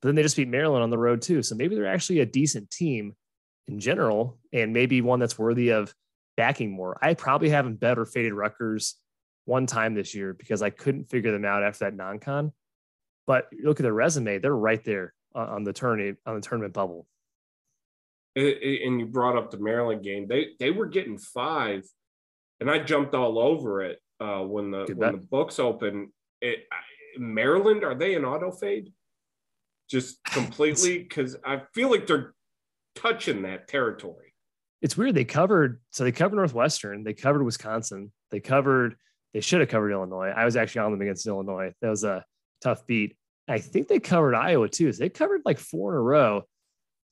But 0.00 0.08
then 0.08 0.14
they 0.14 0.22
just 0.22 0.36
beat 0.36 0.48
Maryland 0.48 0.82
on 0.82 0.90
the 0.90 0.98
road 0.98 1.22
too. 1.22 1.42
So 1.42 1.54
maybe 1.54 1.74
they're 1.74 1.86
actually 1.86 2.20
a 2.20 2.26
decent 2.26 2.70
team 2.70 3.14
in 3.68 3.78
general, 3.78 4.38
and 4.52 4.72
maybe 4.72 5.00
one 5.00 5.20
that's 5.20 5.38
worthy 5.38 5.70
of 5.70 5.94
backing 6.36 6.70
more. 6.70 6.98
I 7.02 7.14
probably 7.14 7.50
haven't 7.50 7.80
better 7.80 8.04
faded 8.06 8.32
Rutgers 8.32 8.96
one 9.44 9.66
time 9.66 9.94
this 9.94 10.14
year 10.14 10.32
because 10.32 10.62
I 10.62 10.70
couldn't 10.70 11.10
figure 11.10 11.32
them 11.32 11.44
out 11.44 11.62
after 11.62 11.84
that 11.84 11.94
non-con. 11.94 12.52
But 13.26 13.48
look 13.62 13.78
at 13.78 13.82
their 13.82 13.92
resume; 13.92 14.38
they're 14.38 14.56
right 14.56 14.82
there 14.84 15.14
on 15.34 15.64
the 15.64 15.72
tournament 15.72 16.18
on 16.26 16.34
the 16.34 16.40
tournament 16.40 16.72
bubble. 16.72 17.06
And 18.36 19.00
you 19.00 19.06
brought 19.06 19.36
up 19.36 19.50
the 19.50 19.58
Maryland 19.58 20.04
game; 20.04 20.28
they 20.28 20.50
they 20.58 20.70
were 20.70 20.86
getting 20.86 21.18
five, 21.18 21.84
and 22.60 22.70
I 22.70 22.78
jumped 22.78 23.14
all 23.14 23.38
over 23.38 23.82
it 23.82 23.98
uh, 24.20 24.40
when 24.40 24.70
the 24.70 24.86
when 24.94 25.12
the 25.12 25.26
books 25.26 25.58
open. 25.58 26.12
It 26.40 26.66
Maryland 27.18 27.84
are 27.84 27.94
they 27.94 28.14
an 28.14 28.24
auto 28.24 28.50
fade? 28.52 28.92
Just 29.88 30.22
completely 30.24 30.98
because 30.98 31.36
I 31.44 31.62
feel 31.74 31.90
like 31.90 32.06
they're 32.06 32.34
touching 32.94 33.42
that 33.42 33.66
territory. 33.68 34.34
It's 34.82 34.96
weird. 34.96 35.14
They 35.14 35.24
covered, 35.24 35.80
so 35.90 36.04
they 36.04 36.12
covered 36.12 36.36
Northwestern, 36.36 37.02
they 37.02 37.12
covered 37.12 37.42
Wisconsin, 37.42 38.12
they 38.30 38.40
covered, 38.40 38.96
they 39.34 39.40
should 39.40 39.60
have 39.60 39.68
covered 39.68 39.92
Illinois. 39.92 40.32
I 40.34 40.44
was 40.44 40.56
actually 40.56 40.82
on 40.82 40.92
them 40.92 41.02
against 41.02 41.26
Illinois. 41.26 41.72
That 41.82 41.90
was 41.90 42.04
a 42.04 42.24
tough 42.62 42.86
beat. 42.86 43.16
I 43.48 43.58
think 43.58 43.88
they 43.88 43.98
covered 43.98 44.34
Iowa 44.34 44.68
too. 44.68 44.92
So 44.92 45.02
they 45.02 45.08
covered 45.08 45.42
like 45.44 45.58
four 45.58 45.92
in 45.92 45.98
a 45.98 46.02
row. 46.02 46.44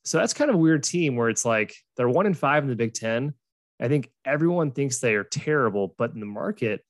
So 0.08 0.16
that's 0.16 0.32
kind 0.32 0.48
of 0.48 0.54
a 0.54 0.58
weird 0.58 0.84
team 0.84 1.16
where 1.16 1.28
it's 1.28 1.44
like 1.44 1.76
they're 1.94 2.08
one 2.08 2.24
in 2.24 2.32
five 2.32 2.62
in 2.62 2.70
the 2.70 2.76
Big 2.76 2.94
Ten. 2.94 3.34
I 3.78 3.88
think 3.88 4.10
everyone 4.24 4.70
thinks 4.70 5.00
they 5.00 5.14
are 5.14 5.22
terrible, 5.22 5.94
but 5.98 6.14
in 6.14 6.20
the 6.20 6.24
market, 6.24 6.82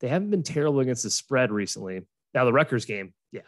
they 0.00 0.08
haven't 0.08 0.28
been 0.28 0.42
terrible 0.42 0.80
against 0.80 1.02
the 1.02 1.08
spread 1.08 1.50
recently. 1.50 2.02
Now 2.34 2.44
the 2.44 2.52
Rutgers 2.52 2.84
game, 2.84 3.14
yeah, 3.32 3.40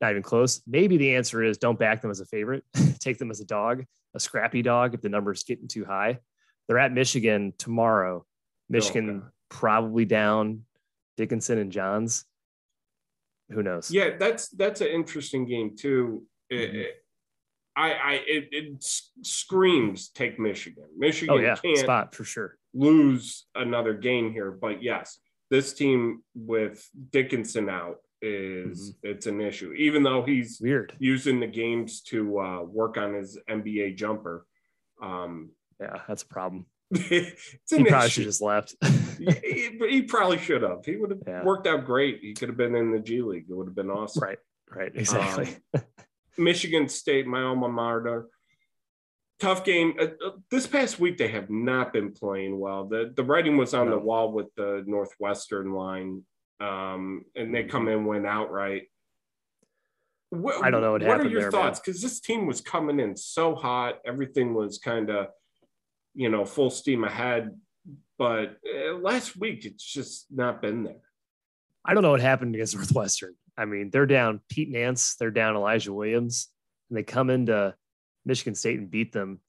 not 0.00 0.10
even 0.10 0.24
close. 0.24 0.60
Maybe 0.66 0.96
the 0.96 1.14
answer 1.14 1.40
is 1.40 1.56
don't 1.56 1.78
back 1.78 2.02
them 2.02 2.10
as 2.10 2.18
a 2.18 2.26
favorite, 2.26 2.64
take 2.98 3.18
them 3.18 3.30
as 3.30 3.38
a 3.38 3.44
dog, 3.44 3.84
a 4.12 4.18
scrappy 4.18 4.60
dog 4.60 4.92
if 4.92 5.00
the 5.00 5.08
number's 5.08 5.44
getting 5.44 5.68
too 5.68 5.84
high. 5.84 6.18
They're 6.66 6.80
at 6.80 6.90
Michigan 6.90 7.52
tomorrow. 7.56 8.26
Michigan 8.68 9.22
oh, 9.24 9.30
probably 9.50 10.04
down 10.04 10.62
Dickinson 11.16 11.58
and 11.58 11.70
Johns. 11.70 12.24
Who 13.50 13.62
knows? 13.62 13.88
Yeah, 13.88 14.16
that's 14.18 14.48
that's 14.48 14.80
an 14.80 14.88
interesting 14.88 15.46
game 15.46 15.76
too. 15.76 16.24
Mm-hmm. 16.52 16.76
It, 16.76 17.03
I, 17.76 17.92
I 17.92 18.12
it, 18.26 18.48
it, 18.52 18.84
screams 19.22 20.08
take 20.10 20.38
Michigan. 20.38 20.84
Michigan 20.96 21.34
oh, 21.34 21.38
yeah. 21.38 21.56
can't 21.56 21.78
spot 21.78 22.14
for 22.14 22.24
sure 22.24 22.56
lose 22.74 23.46
another 23.54 23.94
game 23.94 24.32
here, 24.32 24.50
but 24.50 24.82
yes, 24.82 25.18
this 25.50 25.72
team 25.72 26.22
with 26.34 26.86
Dickinson 27.12 27.70
out 27.70 27.98
is 28.20 28.90
mm-hmm. 28.90 29.10
it's 29.10 29.26
an 29.26 29.40
issue. 29.40 29.72
Even 29.72 30.02
though 30.02 30.22
he's 30.22 30.58
weird 30.60 30.92
using 30.98 31.40
the 31.40 31.46
games 31.46 32.02
to 32.02 32.40
uh, 32.40 32.62
work 32.62 32.96
on 32.98 33.14
his 33.14 33.38
NBA 33.48 33.96
jumper. 33.96 34.46
Um, 35.02 35.50
yeah, 35.80 36.00
that's 36.08 36.22
a 36.22 36.26
problem. 36.26 36.66
he 36.94 37.32
probably 37.68 38.10
should 38.10 38.24
just 38.24 38.42
left. 38.42 38.74
he, 39.18 39.78
he, 39.88 40.02
probably 40.02 40.38
should 40.38 40.62
have. 40.62 40.84
He 40.84 40.96
would 40.96 41.10
have 41.10 41.20
yeah. 41.26 41.42
worked 41.42 41.66
out 41.66 41.86
great. 41.86 42.20
He 42.20 42.34
could 42.34 42.48
have 42.48 42.58
been 42.58 42.74
in 42.74 42.92
the 42.92 43.00
G 43.00 43.22
League. 43.22 43.46
It 43.48 43.54
would 43.54 43.66
have 43.66 43.74
been 43.74 43.90
awesome. 43.90 44.22
Right. 44.22 44.38
Right. 44.70 44.92
Exactly. 44.94 45.56
Um, 45.74 45.82
Michigan 46.38 46.88
State, 46.88 47.26
my 47.26 47.42
alma 47.42 47.68
mater. 47.68 48.28
Tough 49.40 49.64
game. 49.64 49.94
Uh, 49.98 50.06
uh, 50.24 50.30
this 50.50 50.66
past 50.66 51.00
week, 51.00 51.18
they 51.18 51.28
have 51.28 51.50
not 51.50 51.92
been 51.92 52.12
playing 52.12 52.58
well. 52.58 52.84
The 52.86 53.12
the 53.14 53.24
writing 53.24 53.56
was 53.56 53.74
on 53.74 53.86
no. 53.86 53.92
the 53.92 53.98
wall 53.98 54.32
with 54.32 54.54
the 54.54 54.84
Northwestern 54.86 55.72
line 55.72 56.22
um, 56.60 57.24
and 57.34 57.54
they 57.54 57.64
come 57.64 57.88
in 57.88 58.04
win 58.04 58.26
outright. 58.26 58.84
What, 60.30 60.64
I 60.64 60.70
don't 60.70 60.80
know 60.80 60.92
what, 60.92 61.02
what 61.02 61.10
happened. 61.10 61.24
What 61.24 61.26
are 61.26 61.30
your 61.30 61.40
there, 61.42 61.50
thoughts? 61.50 61.80
Because 61.80 62.02
this 62.02 62.20
team 62.20 62.46
was 62.46 62.60
coming 62.60 63.00
in 63.00 63.16
so 63.16 63.54
hot, 63.54 64.00
everything 64.04 64.54
was 64.54 64.78
kind 64.78 65.10
of, 65.10 65.28
you 66.14 66.28
know, 66.28 66.44
full 66.44 66.70
steam 66.70 67.04
ahead. 67.04 67.50
But 68.18 68.58
uh, 68.66 68.94
last 68.94 69.36
week, 69.36 69.64
it's 69.64 69.84
just 69.84 70.26
not 70.30 70.62
been 70.62 70.84
there. 70.84 71.02
I 71.84 71.94
don't 71.94 72.02
know 72.02 72.10
what 72.10 72.20
happened 72.20 72.54
against 72.54 72.74
Northwestern. 72.76 73.34
I 73.56 73.64
mean, 73.64 73.90
they're 73.90 74.06
down 74.06 74.40
Pete 74.48 74.70
Nance, 74.70 75.16
they're 75.16 75.30
down 75.30 75.56
Elijah 75.56 75.92
Williams, 75.92 76.48
and 76.88 76.98
they 76.98 77.02
come 77.02 77.30
into 77.30 77.74
Michigan 78.24 78.54
State 78.54 78.78
and 78.78 78.90
beat 78.90 79.12
them 79.12 79.40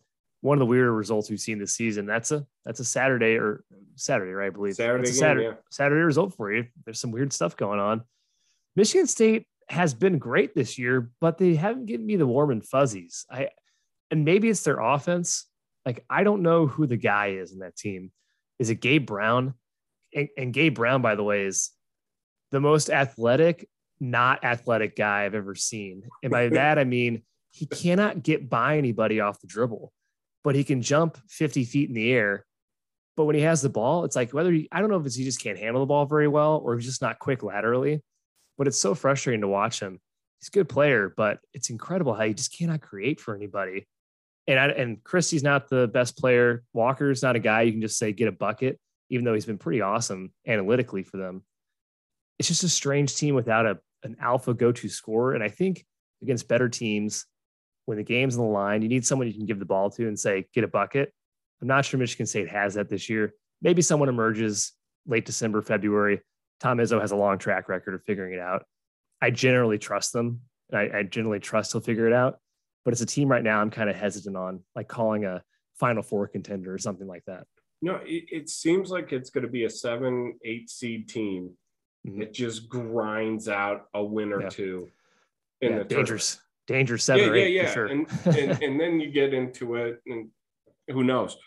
one 0.41 0.57
of 0.57 0.59
the 0.59 0.65
weirder 0.67 0.93
results 0.93 1.29
we've 1.29 1.39
seen 1.39 1.57
this 1.57 1.73
season. 1.73 2.05
That's 2.05 2.31
a 2.31 2.45
that's 2.65 2.79
a 2.79 2.85
Saturday 2.85 3.37
or 3.37 3.63
Saturday, 3.95 4.31
right? 4.31 4.47
I 4.47 4.49
believe 4.51 4.75
Saturday, 4.75 5.05
game, 5.05 5.13
Saturday, 5.13 5.45
yeah. 5.45 5.53
Saturday 5.71 6.01
result 6.01 6.35
for 6.35 6.53
you. 6.53 6.65
There's 6.85 6.99
some 6.99 7.11
weird 7.11 7.33
stuff 7.33 7.57
going 7.57 7.79
on. 7.79 8.03
Michigan 8.75 9.07
State 9.07 9.47
has 9.69 9.93
been 9.93 10.19
great 10.19 10.53
this 10.53 10.77
year, 10.77 11.09
but 11.19 11.37
they 11.37 11.55
haven't 11.55 11.87
given 11.87 12.05
me 12.05 12.15
the 12.15 12.27
warm 12.27 12.51
and 12.51 12.63
fuzzies. 12.63 13.25
I 13.29 13.49
and 14.11 14.23
maybe 14.23 14.49
it's 14.49 14.63
their 14.63 14.79
offense. 14.79 15.45
Like 15.83 16.05
I 16.09 16.23
don't 16.23 16.43
know 16.43 16.67
who 16.67 16.85
the 16.85 16.97
guy 16.97 17.29
is 17.29 17.51
in 17.51 17.59
that 17.59 17.75
team. 17.75 18.11
Is 18.59 18.69
it 18.69 18.75
Gabe 18.75 19.05
Brown? 19.05 19.55
And, 20.13 20.29
and 20.37 20.53
Gabe 20.53 20.75
Brown, 20.75 21.01
by 21.01 21.15
the 21.15 21.23
way, 21.23 21.45
is 21.45 21.71
the 22.51 22.61
most 22.61 22.89
athletic, 22.89 23.67
not 23.99 24.43
athletic 24.43 24.95
guy 24.95 25.25
I've 25.25 25.35
ever 25.35 25.55
seen. 25.55 26.03
And 26.23 26.31
by 26.31 26.49
that 26.49 26.79
I 26.79 26.83
mean 26.83 27.23
he 27.51 27.65
cannot 27.65 28.23
get 28.23 28.49
by 28.49 28.77
anybody 28.77 29.19
off 29.19 29.39
the 29.39 29.47
dribble 29.47 29.93
but 30.45 30.55
he 30.55 30.63
can 30.63 30.81
jump 30.81 31.17
50 31.27 31.65
feet 31.65 31.89
in 31.89 31.95
the 31.95 32.13
air 32.13 32.45
But 33.17 33.25
when 33.25 33.35
he 33.35 33.41
has 33.41 33.61
the 33.61 33.69
ball, 33.69 34.05
it's 34.05 34.15
like 34.15 34.31
whether 34.31 34.51
he, 34.51 34.69
I 34.71 34.79
don't 34.79 34.89
know 34.89 34.97
if 34.97 35.05
it's 35.05 35.15
he 35.15 35.23
just 35.23 35.41
can't 35.41 35.57
handle 35.57 35.81
the 35.81 35.87
ball 35.87 36.05
very 36.05 36.27
well 36.27 36.61
or 36.63 36.75
he's 36.75 36.85
just 36.85 37.01
not 37.01 37.19
quick 37.19 37.41
laterally. 37.41 38.01
But 38.57 38.67
it's 38.67 38.79
so 38.79 38.93
frustrating 38.93 39.41
to 39.41 39.47
watch 39.47 39.81
him. 39.81 39.99
He's 40.39 40.49
a 40.49 40.51
good 40.51 40.69
player, 40.69 41.11
but 41.17 41.39
it's 41.53 41.71
incredible 41.71 42.13
how 42.13 42.25
he 42.25 42.33
just 42.33 42.55
cannot 42.55 42.81
create 42.81 43.19
for 43.19 43.35
anybody. 43.35 43.87
And 44.47 44.59
I, 44.59 44.67
and 44.67 45.03
Christie's 45.03 45.43
not 45.43 45.67
the 45.67 45.87
best 45.87 46.17
player. 46.17 46.63
Walker's 46.73 47.23
not 47.23 47.35
a 47.35 47.39
guy 47.39 47.63
you 47.63 47.71
can 47.71 47.81
just 47.81 47.97
say 47.97 48.13
get 48.13 48.27
a 48.27 48.31
bucket, 48.31 48.79
even 49.09 49.25
though 49.25 49.33
he's 49.33 49.47
been 49.47 49.57
pretty 49.57 49.81
awesome 49.81 50.31
analytically 50.47 51.01
for 51.01 51.17
them. 51.17 51.43
It's 52.39 52.47
just 52.47 52.63
a 52.63 52.69
strange 52.69 53.15
team 53.15 53.35
without 53.35 53.65
a 53.65 53.79
an 54.03 54.15
alpha 54.21 54.53
go 54.53 54.71
to 54.71 54.87
scorer. 54.87 55.33
And 55.33 55.43
I 55.43 55.49
think 55.49 55.85
against 56.21 56.47
better 56.47 56.69
teams, 56.69 57.25
when 57.85 57.97
the 57.97 58.03
game's 58.03 58.37
on 58.37 58.45
the 58.45 58.51
line, 58.51 58.81
you 58.81 58.87
need 58.87 59.05
someone 59.05 59.27
you 59.27 59.33
can 59.33 59.45
give 59.45 59.59
the 59.59 59.65
ball 59.65 59.89
to 59.91 60.07
and 60.07 60.19
say, 60.19 60.45
get 60.53 60.63
a 60.63 60.67
bucket. 60.67 61.11
I'm 61.61 61.67
not 61.67 61.85
sure 61.85 61.99
Michigan 61.99 62.25
State 62.25 62.49
has 62.49 62.75
that 62.75 62.89
this 62.89 63.09
year. 63.09 63.33
Maybe 63.61 63.81
someone 63.81 64.09
emerges 64.09 64.73
late 65.07 65.25
December, 65.25 65.61
February. 65.61 66.21
Tom 66.59 66.77
Izzo 66.77 67.01
has 67.01 67.11
a 67.11 67.15
long 67.15 67.37
track 67.37 67.67
record 67.67 67.95
of 67.95 68.03
figuring 68.03 68.33
it 68.33 68.39
out. 68.39 68.65
I 69.21 69.29
generally 69.29 69.77
trust 69.77 70.13
them. 70.13 70.41
I, 70.73 70.89
I 70.93 71.03
generally 71.03 71.39
trust 71.39 71.71
he'll 71.71 71.81
figure 71.81 72.07
it 72.07 72.13
out. 72.13 72.39
But 72.83 72.93
it's 72.93 73.01
a 73.01 73.05
team 73.05 73.29
right 73.29 73.43
now 73.43 73.61
I'm 73.61 73.71
kind 73.71 73.89
of 73.89 73.95
hesitant 73.95 74.37
on, 74.37 74.61
like 74.75 74.87
calling 74.87 75.25
a 75.25 75.43
Final 75.79 76.03
Four 76.03 76.27
contender 76.27 76.73
or 76.73 76.77
something 76.77 77.07
like 77.07 77.23
that. 77.25 77.45
No, 77.81 77.95
it, 78.05 78.25
it 78.31 78.49
seems 78.49 78.89
like 78.89 79.11
it's 79.11 79.29
going 79.29 79.45
to 79.45 79.51
be 79.51 79.65
a 79.65 79.69
seven, 79.69 80.37
eight 80.43 80.69
seed 80.69 81.09
team. 81.09 81.51
Mm-hmm. 82.05 82.21
It 82.21 82.33
just 82.33 82.69
grinds 82.69 83.49
out 83.49 83.87
a 83.93 84.03
win 84.03 84.31
or 84.31 84.43
yeah. 84.43 84.49
two 84.49 84.89
in 85.61 85.71
yeah, 85.71 85.77
the 85.79 85.83
dangerous, 85.85 86.39
dangerous 86.67 87.03
seven 87.03 87.29
yeah, 87.29 87.41
yeah, 87.41 87.63
yeah. 87.63 87.73
Sure. 87.73 87.85
And, 87.87 88.07
and, 88.25 88.63
and 88.63 88.79
then 88.79 88.99
you 88.99 89.09
get 89.09 89.33
into 89.33 89.75
it, 89.75 90.01
and 90.05 90.29
who 90.89 91.03
knows? 91.03 91.37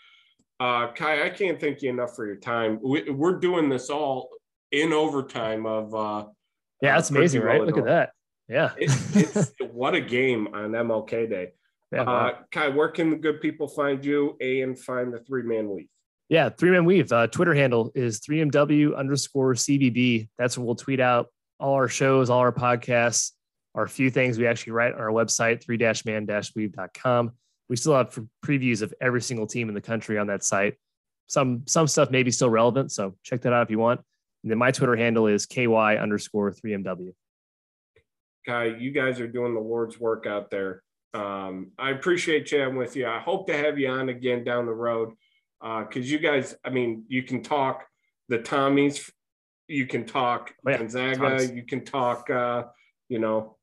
Uh, 0.59 0.87
Ky, 0.87 1.23
I 1.23 1.29
can't 1.29 1.59
thank 1.59 1.81
you 1.81 1.89
enough 1.89 2.15
for 2.15 2.25
your 2.25 2.35
time. 2.35 2.79
We, 2.83 3.09
are 3.09 3.39
doing 3.39 3.69
this 3.69 3.89
all 3.89 4.29
in 4.71 4.91
overtime 4.91 5.65
of. 5.65 5.95
Uh, 5.95 6.25
yeah, 6.81 6.95
that's 6.95 7.11
uh, 7.11 7.15
amazing, 7.15 7.41
right? 7.41 7.61
Look 7.61 7.77
at 7.77 7.85
that. 7.85 8.11
Yeah, 8.49 8.71
it, 8.77 8.91
it's 9.15 9.53
what 9.71 9.95
a 9.95 10.01
game 10.01 10.49
on 10.53 10.71
MLK 10.71 11.29
Day. 11.29 11.51
Yeah, 11.93 12.03
uh, 12.03 12.31
Ky, 12.51 12.69
where 12.69 12.89
can 12.89 13.09
the 13.09 13.15
good 13.15 13.39
people 13.39 13.67
find 13.67 14.03
you 14.03 14.35
and 14.41 14.77
find 14.77 15.13
the 15.13 15.19
three 15.19 15.43
man 15.43 15.69
weave? 15.69 15.87
Yeah, 16.29 16.49
three 16.49 16.69
man 16.69 16.85
weave. 16.85 17.11
Uh, 17.11 17.25
Twitter 17.25 17.55
handle 17.55 17.91
is 17.95 18.19
3MW 18.21 18.95
underscore 18.95 19.55
CBB. 19.55 20.29
That's 20.37 20.57
when 20.57 20.65
we'll 20.65 20.75
tweet 20.75 20.99
out 20.99 21.27
all 21.59 21.73
our 21.73 21.87
shows, 21.87 22.29
all 22.29 22.39
our 22.39 22.51
podcasts, 22.51 23.31
our 23.73 23.87
few 23.87 24.11
things 24.11 24.37
we 24.37 24.45
actually 24.45 24.73
write 24.73 24.93
on 24.93 25.01
our 25.01 25.09
website, 25.09 25.65
3-man-weave.com. 25.65 27.31
We 27.67 27.75
still 27.75 27.95
have 27.95 28.17
previews 28.45 28.83
of 28.83 28.93
every 29.01 29.21
single 29.21 29.47
team 29.47 29.69
in 29.69 29.75
the 29.75 29.81
country 29.81 30.19
on 30.19 30.27
that 30.27 30.43
site. 30.43 30.75
Some 31.27 31.63
some 31.67 31.87
stuff 31.87 32.09
may 32.09 32.23
be 32.23 32.31
still 32.31 32.49
relevant, 32.49 32.91
so 32.91 33.15
check 33.23 33.41
that 33.41 33.53
out 33.53 33.63
if 33.63 33.71
you 33.71 33.79
want. 33.79 34.01
And 34.43 34.51
then 34.51 34.57
my 34.57 34.71
Twitter 34.71 34.95
handle 34.95 35.27
is 35.27 35.45
ky 35.45 35.67
underscore 35.67 36.51
3mw. 36.51 37.13
Ky, 38.45 38.75
you 38.79 38.91
guys 38.91 39.19
are 39.19 39.27
doing 39.27 39.53
the 39.53 39.59
Lord's 39.59 39.99
work 39.99 40.25
out 40.25 40.49
there. 40.49 40.81
Um, 41.13 41.71
I 41.77 41.89
appreciate 41.91 42.45
chatting 42.45 42.75
with 42.75 42.95
you. 42.95 43.07
I 43.07 43.19
hope 43.19 43.47
to 43.47 43.57
have 43.57 43.77
you 43.79 43.89
on 43.89 44.09
again 44.09 44.43
down 44.43 44.65
the 44.65 44.73
road 44.73 45.13
because 45.61 46.05
uh, 46.05 46.11
you 46.11 46.19
guys, 46.19 46.55
I 46.63 46.69
mean, 46.69 47.03
you 47.07 47.23
can 47.23 47.43
talk 47.43 47.85
the 48.29 48.39
Tommies, 48.39 49.09
you 49.67 49.85
can 49.85 50.05
talk 50.05 50.53
oh, 50.65 50.71
yeah. 50.71 50.77
Gonzaga, 50.77 51.53
you 51.53 51.63
can 51.63 51.83
talk, 51.83 52.29
uh, 52.29 52.63
you 53.09 53.19
know, 53.19 53.57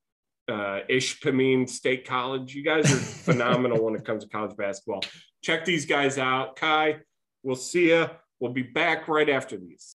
uh, 0.47 0.81
Ishpeming 0.89 1.69
State 1.69 2.07
College. 2.07 2.55
You 2.55 2.63
guys 2.63 2.91
are 2.91 2.95
phenomenal 3.33 3.83
when 3.83 3.95
it 3.95 4.05
comes 4.05 4.23
to 4.23 4.29
college 4.29 4.55
basketball. 4.55 5.03
Check 5.41 5.65
these 5.65 5.85
guys 5.85 6.17
out. 6.17 6.57
Ky, 6.57 6.97
we'll 7.43 7.55
see 7.55 7.89
you. 7.89 8.09
We'll 8.39 8.53
be 8.53 8.63
back 8.63 9.07
right 9.07 9.29
after 9.29 9.57
these. 9.57 9.95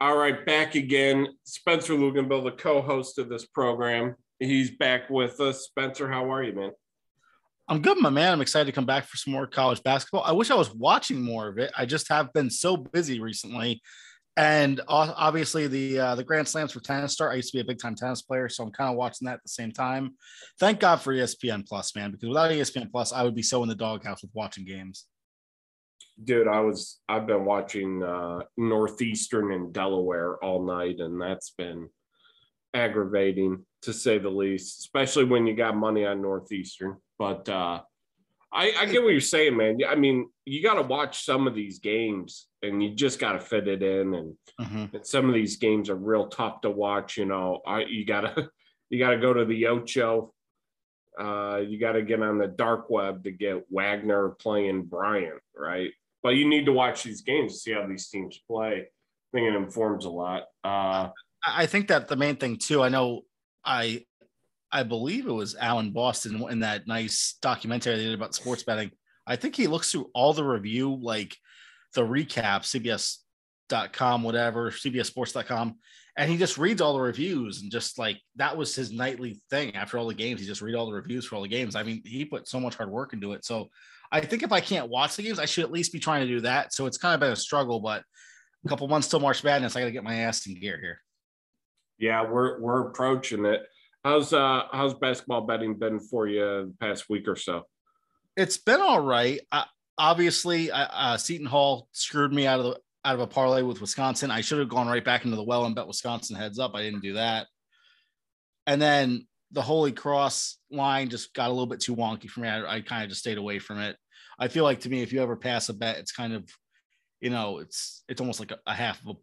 All 0.00 0.16
right, 0.16 0.46
back 0.46 0.76
again. 0.76 1.28
Spencer 1.44 1.92
Luganbill, 1.92 2.44
the 2.44 2.52
co-host 2.52 3.18
of 3.18 3.28
this 3.28 3.44
program. 3.44 4.16
He's 4.38 4.70
back 4.70 5.10
with 5.10 5.40
us. 5.40 5.64
Spencer, 5.64 6.08
how 6.08 6.32
are 6.32 6.42
you, 6.42 6.54
man? 6.54 6.70
I'm 7.70 7.80
good, 7.80 8.00
my 8.00 8.10
man. 8.10 8.32
I'm 8.32 8.40
excited 8.40 8.66
to 8.66 8.72
come 8.72 8.84
back 8.84 9.04
for 9.04 9.16
some 9.16 9.32
more 9.32 9.46
college 9.46 9.80
basketball. 9.84 10.24
I 10.24 10.32
wish 10.32 10.50
I 10.50 10.56
was 10.56 10.74
watching 10.74 11.22
more 11.22 11.46
of 11.46 11.56
it. 11.58 11.70
I 11.78 11.86
just 11.86 12.08
have 12.08 12.32
been 12.32 12.50
so 12.50 12.76
busy 12.76 13.20
recently 13.20 13.80
and 14.36 14.80
obviously 14.88 15.66
the 15.66 15.98
uh, 15.98 16.14
the 16.14 16.24
Grand 16.24 16.48
Slams 16.48 16.72
for 16.72 16.80
tennis 16.80 17.12
start. 17.12 17.32
I 17.32 17.36
used 17.36 17.52
to 17.52 17.58
be 17.58 17.60
a 17.60 17.64
big 17.64 17.78
time 17.78 17.94
tennis 17.94 18.22
player, 18.22 18.48
so 18.48 18.64
I'm 18.64 18.72
kind 18.72 18.90
of 18.90 18.96
watching 18.96 19.26
that 19.26 19.34
at 19.34 19.42
the 19.42 19.50
same 19.50 19.70
time. 19.70 20.14
Thank 20.58 20.80
God 20.80 20.96
for 20.96 21.14
ESPN 21.14 21.66
Plus, 21.66 21.94
man, 21.94 22.10
because 22.10 22.28
without 22.28 22.50
ESPN 22.50 22.90
Plus, 22.90 23.12
I 23.12 23.22
would 23.22 23.34
be 23.34 23.42
so 23.42 23.62
in 23.62 23.68
the 23.68 23.74
doghouse 23.74 24.22
with 24.22 24.30
watching 24.34 24.64
games. 24.64 25.06
Dude, 26.22 26.48
I 26.48 26.60
was 26.60 27.00
I've 27.08 27.26
been 27.26 27.44
watching 27.44 28.02
uh, 28.02 28.40
Northeastern 28.56 29.52
and 29.52 29.72
Delaware 29.72 30.42
all 30.42 30.64
night, 30.64 31.00
and 31.00 31.20
that's 31.20 31.50
been 31.50 31.88
aggravating 32.74 33.64
to 33.82 33.92
say 33.92 34.18
the 34.18 34.28
least, 34.28 34.80
especially 34.80 35.24
when 35.24 35.46
you 35.46 35.54
got 35.54 35.76
money 35.76 36.04
on 36.04 36.20
Northeastern. 36.20 36.96
But 37.18 37.48
uh, 37.48 37.80
I, 38.52 38.72
I 38.78 38.86
get 38.86 39.02
what 39.02 39.10
you're 39.10 39.20
saying, 39.20 39.56
man. 39.56 39.78
I 39.88 39.94
mean, 39.94 40.28
you 40.44 40.62
got 40.62 40.74
to 40.74 40.82
watch 40.82 41.24
some 41.24 41.46
of 41.46 41.54
these 41.54 41.78
games 41.78 42.48
and 42.62 42.82
you 42.82 42.94
just 42.94 43.18
got 43.18 43.32
to 43.32 43.40
fit 43.40 43.68
it 43.68 43.82
in. 43.82 44.14
And, 44.14 44.36
mm-hmm. 44.60 44.96
and, 44.96 45.06
some 45.06 45.28
of 45.28 45.34
these 45.34 45.56
games 45.56 45.88
are 45.88 45.96
real 45.96 46.26
tough 46.28 46.60
to 46.62 46.70
watch. 46.70 47.16
You 47.16 47.26
know, 47.26 47.60
I, 47.66 47.84
you 47.84 48.04
got 48.04 48.22
to, 48.22 48.50
you 48.90 48.98
got 48.98 49.10
to 49.10 49.18
go 49.18 49.32
to 49.32 49.44
the 49.44 49.66
Ocho. 49.66 50.32
Uh, 51.18 51.62
you 51.66 51.78
got 51.78 51.92
to 51.92 52.02
get 52.02 52.22
on 52.22 52.38
the 52.38 52.46
dark 52.46 52.88
web 52.88 53.24
to 53.24 53.30
get 53.30 53.64
Wagner 53.68 54.30
playing 54.30 54.84
Bryant, 54.84 55.40
right? 55.56 55.90
But 56.22 56.30
you 56.30 56.48
need 56.48 56.66
to 56.66 56.72
watch 56.72 57.02
these 57.02 57.22
games 57.22 57.52
to 57.52 57.58
see 57.58 57.72
how 57.72 57.86
these 57.86 58.08
teams 58.08 58.38
play. 58.46 58.86
I 58.86 59.36
think 59.36 59.48
it 59.48 59.56
informs 59.56 60.04
a 60.04 60.10
lot. 60.10 60.44
Uh, 60.64 61.10
I 61.46 61.66
think 61.66 61.88
that 61.88 62.08
the 62.08 62.16
main 62.16 62.36
thing 62.36 62.56
too. 62.56 62.82
I 62.82 62.88
know 62.88 63.22
I 63.64 64.04
I 64.72 64.84
believe 64.84 65.26
it 65.26 65.32
was 65.32 65.56
Alan 65.56 65.90
Boston 65.90 66.42
in 66.48 66.60
that 66.60 66.86
nice 66.86 67.36
documentary 67.42 67.96
they 67.96 68.04
did 68.04 68.14
about 68.14 68.34
sports 68.34 68.62
betting. 68.62 68.90
I 69.26 69.36
think 69.36 69.56
he 69.56 69.66
looks 69.66 69.90
through 69.90 70.10
all 70.14 70.32
the 70.32 70.44
review, 70.44 70.98
like 71.00 71.36
the 71.94 72.02
recap, 72.02 72.62
CBS.com, 72.62 74.22
whatever, 74.22 74.70
CBSSports.com, 74.70 75.76
and 76.16 76.30
he 76.30 76.36
just 76.36 76.58
reads 76.58 76.80
all 76.80 76.94
the 76.94 77.00
reviews 77.00 77.62
and 77.62 77.70
just 77.70 77.98
like 77.98 78.20
that 78.36 78.56
was 78.56 78.74
his 78.74 78.92
nightly 78.92 79.40
thing 79.50 79.74
after 79.74 79.98
all 79.98 80.06
the 80.06 80.14
games. 80.14 80.40
He 80.40 80.46
just 80.46 80.62
read 80.62 80.74
all 80.74 80.86
the 80.86 80.92
reviews 80.92 81.26
for 81.26 81.36
all 81.36 81.42
the 81.42 81.48
games. 81.48 81.74
I 81.74 81.82
mean, 81.82 82.02
he 82.04 82.24
put 82.24 82.48
so 82.48 82.60
much 82.60 82.76
hard 82.76 82.90
work 82.90 83.12
into 83.12 83.32
it. 83.32 83.44
So 83.44 83.70
I 84.12 84.20
think 84.20 84.42
if 84.42 84.52
I 84.52 84.60
can't 84.60 84.88
watch 84.88 85.16
the 85.16 85.22
games, 85.22 85.38
I 85.38 85.46
should 85.46 85.64
at 85.64 85.72
least 85.72 85.92
be 85.92 86.00
trying 86.00 86.26
to 86.26 86.32
do 86.32 86.40
that. 86.40 86.72
So 86.72 86.86
it's 86.86 86.98
kind 86.98 87.14
of 87.14 87.20
been 87.20 87.32
a 87.32 87.36
struggle, 87.36 87.80
but 87.80 88.04
a 88.64 88.68
couple 88.68 88.86
months 88.88 89.08
till 89.08 89.20
March 89.20 89.42
Madness, 89.42 89.76
I 89.76 89.80
got 89.80 89.86
to 89.86 89.92
get 89.92 90.04
my 90.04 90.16
ass 90.16 90.46
in 90.46 90.58
gear 90.58 90.78
here. 90.80 91.00
Yeah, 92.00 92.28
we're 92.28 92.58
we're 92.60 92.88
approaching 92.88 93.44
it. 93.44 93.62
How's 94.02 94.32
uh 94.32 94.62
how's 94.72 94.94
basketball 94.94 95.42
betting 95.42 95.74
been 95.74 96.00
for 96.00 96.26
you 96.26 96.40
the 96.40 96.74
past 96.80 97.10
week 97.10 97.28
or 97.28 97.36
so? 97.36 97.66
It's 98.36 98.56
been 98.56 98.80
all 98.80 99.00
right. 99.00 99.40
I, 99.52 99.66
obviously, 99.98 100.70
uh, 100.70 101.18
Seton 101.18 101.46
Hall 101.46 101.88
screwed 101.92 102.32
me 102.32 102.46
out 102.46 102.60
of 102.60 102.64
the 102.64 102.80
out 103.04 103.14
of 103.14 103.20
a 103.20 103.26
parlay 103.26 103.62
with 103.62 103.80
Wisconsin. 103.80 104.30
I 104.30 104.40
should 104.40 104.58
have 104.58 104.68
gone 104.70 104.88
right 104.88 105.04
back 105.04 105.24
into 105.24 105.36
the 105.36 105.42
well 105.42 105.66
and 105.66 105.74
bet 105.74 105.86
Wisconsin 105.86 106.36
heads 106.36 106.58
up. 106.58 106.74
I 106.74 106.82
didn't 106.82 107.02
do 107.02 107.14
that. 107.14 107.46
And 108.66 108.80
then 108.80 109.26
the 109.52 109.62
Holy 109.62 109.92
Cross 109.92 110.58
line 110.70 111.10
just 111.10 111.34
got 111.34 111.48
a 111.48 111.52
little 111.52 111.66
bit 111.66 111.80
too 111.80 111.96
wonky 111.96 112.30
for 112.30 112.40
me. 112.40 112.48
I, 112.48 112.76
I 112.76 112.80
kind 112.80 113.02
of 113.02 113.10
just 113.10 113.20
stayed 113.20 113.38
away 113.38 113.58
from 113.58 113.78
it. 113.78 113.96
I 114.38 114.48
feel 114.48 114.64
like 114.64 114.80
to 114.80 114.88
me, 114.88 115.02
if 115.02 115.12
you 115.12 115.22
ever 115.22 115.36
pass 115.36 115.68
a 115.68 115.74
bet, 115.74 115.98
it's 115.98 116.12
kind 116.12 116.32
of, 116.32 116.48
you 117.20 117.28
know, 117.28 117.58
it's 117.58 118.04
it's 118.08 118.20
almost 118.20 118.40
like 118.40 118.52
a, 118.52 118.58
a 118.66 118.74
half 118.74 119.00
of 119.02 119.08
a 119.08 119.14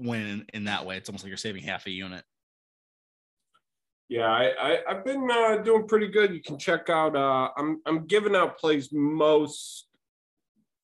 win 0.00 0.46
in, 0.52 0.64
that 0.64 0.86
way. 0.86 0.96
It's 0.96 1.08
almost 1.08 1.24
like 1.24 1.28
you're 1.28 1.36
saving 1.36 1.62
half 1.62 1.86
a 1.86 1.90
unit. 1.90 2.24
Yeah, 4.08 4.26
I, 4.26 4.78
I 4.88 4.94
have 4.94 5.04
been 5.04 5.28
uh, 5.30 5.58
doing 5.58 5.86
pretty 5.86 6.08
good. 6.08 6.34
You 6.34 6.42
can 6.42 6.58
check 6.58 6.90
out. 6.90 7.14
Uh, 7.14 7.50
I'm 7.56 7.80
I'm 7.86 8.06
giving 8.06 8.34
out 8.34 8.58
plays 8.58 8.88
most 8.92 9.86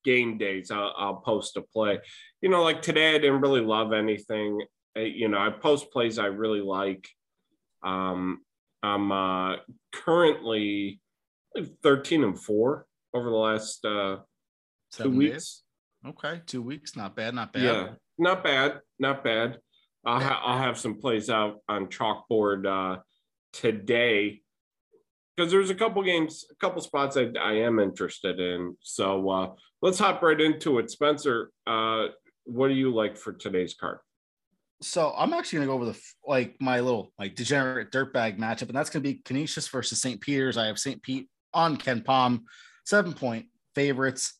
game 0.04 0.38
days. 0.38 0.70
I'll, 0.70 0.94
I'll 0.96 1.16
post 1.16 1.56
a 1.56 1.62
play. 1.62 1.98
You 2.40 2.48
know, 2.48 2.62
like 2.62 2.82
today 2.82 3.16
I 3.16 3.18
didn't 3.18 3.40
really 3.40 3.60
love 3.60 3.92
anything. 3.92 4.60
I, 4.96 5.00
you 5.00 5.28
know, 5.28 5.38
I 5.38 5.50
post 5.50 5.90
plays 5.90 6.18
I 6.18 6.26
really 6.26 6.60
like. 6.60 7.08
Um, 7.82 8.42
I'm 8.82 9.10
uh, 9.10 9.56
currently 9.92 11.00
13 11.82 12.22
and 12.22 12.40
four 12.40 12.86
over 13.12 13.28
the 13.28 13.36
last 13.36 13.84
uh, 13.84 14.18
two 14.92 15.10
weeks. 15.10 15.32
Days. 15.32 15.62
Okay, 16.06 16.40
two 16.46 16.62
weeks, 16.62 16.94
not 16.94 17.16
bad, 17.16 17.34
not 17.34 17.52
bad. 17.52 17.62
Yeah, 17.62 17.88
not 18.18 18.42
bad, 18.44 18.80
not 18.98 19.22
bad. 19.24 19.58
I'll, 20.04 20.20
ha- 20.20 20.42
I'll 20.44 20.58
have 20.58 20.78
some 20.78 20.96
plays 20.98 21.28
out 21.30 21.58
on 21.68 21.86
chalkboard 21.86 22.66
uh, 22.66 23.00
today 23.52 24.42
because 25.36 25.50
there's 25.52 25.70
a 25.70 25.74
couple 25.74 26.02
games, 26.02 26.44
a 26.50 26.54
couple 26.56 26.80
spots 26.80 27.16
I, 27.16 27.28
I 27.40 27.52
am 27.54 27.78
interested 27.78 28.40
in. 28.40 28.76
So 28.80 29.28
uh, 29.28 29.50
let's 29.82 29.98
hop 29.98 30.22
right 30.22 30.40
into 30.40 30.78
it. 30.78 30.90
Spencer, 30.90 31.50
uh, 31.66 32.06
what 32.44 32.68
do 32.68 32.74
you 32.74 32.94
like 32.94 33.16
for 33.16 33.32
today's 33.32 33.74
card? 33.74 33.98
So 34.82 35.12
I'm 35.16 35.32
actually 35.32 35.58
gonna 35.60 35.68
go 35.68 35.74
over 35.74 35.86
the 35.86 36.00
like 36.26 36.56
my 36.60 36.80
little 36.80 37.10
like 37.18 37.34
degenerate 37.34 37.90
dirtbag 37.90 38.38
matchup, 38.38 38.68
and 38.68 38.76
that's 38.76 38.90
gonna 38.90 39.02
be 39.02 39.22
Canisius 39.24 39.68
versus 39.68 40.00
St. 40.02 40.20
Peter's. 40.20 40.58
I 40.58 40.66
have 40.66 40.78
St. 40.78 41.02
Pete 41.02 41.28
on 41.54 41.78
KenPom. 41.78 42.42
seven 42.84 43.14
point 43.14 43.46
favorites. 43.74 44.38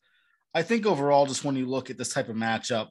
I 0.54 0.62
think 0.62 0.84
overall, 0.86 1.26
just 1.26 1.44
when 1.44 1.56
you 1.56 1.66
look 1.66 1.88
at 1.90 1.96
this 1.98 2.12
type 2.12 2.28
of 2.28 2.36
matchup 2.36 2.88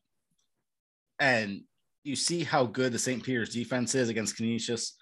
and 1.20 1.62
you 2.04 2.16
see 2.16 2.44
how 2.44 2.66
good 2.66 2.92
the 2.92 3.00
St. 3.00 3.24
Peter's 3.24 3.54
defense 3.54 3.96
is 3.96 4.10
against 4.10 4.38
Canisius, 4.38 4.96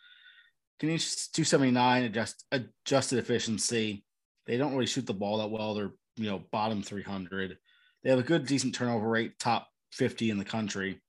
Canisius 0.80 1.30
279 1.32 2.04
adjust, 2.04 2.46
adjusted 2.52 3.20
efficiency. 3.20 4.06
They 4.46 4.58
don't 4.58 4.74
really 4.74 4.86
shoot 4.86 5.06
the 5.06 5.14
ball 5.14 5.38
that 5.40 5.52
well. 5.52 5.74
They're, 5.74 5.94
you 6.16 6.30
know, 6.30 6.44
bottom 6.52 6.82
300. 6.82 7.58
They 8.04 8.10
have 8.10 8.20
a 8.20 8.24
good, 8.24 8.46
decent 8.46 8.76
turnover 8.76 9.10
rate, 9.10 9.40
top 9.40 9.68
50 9.92 10.30
in 10.30 10.38
the 10.38 10.46
country. 10.46 11.02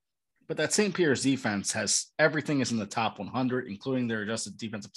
But 0.47 0.59
that 0.59 0.73
St. 0.73 0.95
Peter's 0.95 1.23
defense 1.23 1.73
has 1.73 2.07
everything 2.19 2.61
is 2.61 2.71
in 2.71 2.79
the 2.79 2.87
top 2.87 3.19
100, 3.19 3.67
including 3.67 4.07
their 4.07 4.23
adjusted 4.23 4.59
defensive 4.59 4.93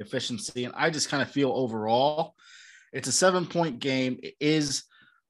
efficiency. 0.00 0.64
And 0.64 0.74
I 0.76 0.90
just 0.90 1.08
kind 1.08 1.22
of 1.22 1.30
feel 1.30 1.50
overall, 1.50 2.34
it's 2.92 3.08
a 3.08 3.12
seven 3.12 3.46
point 3.46 3.78
game. 3.78 4.18
It 4.22 4.34
is 4.38 4.84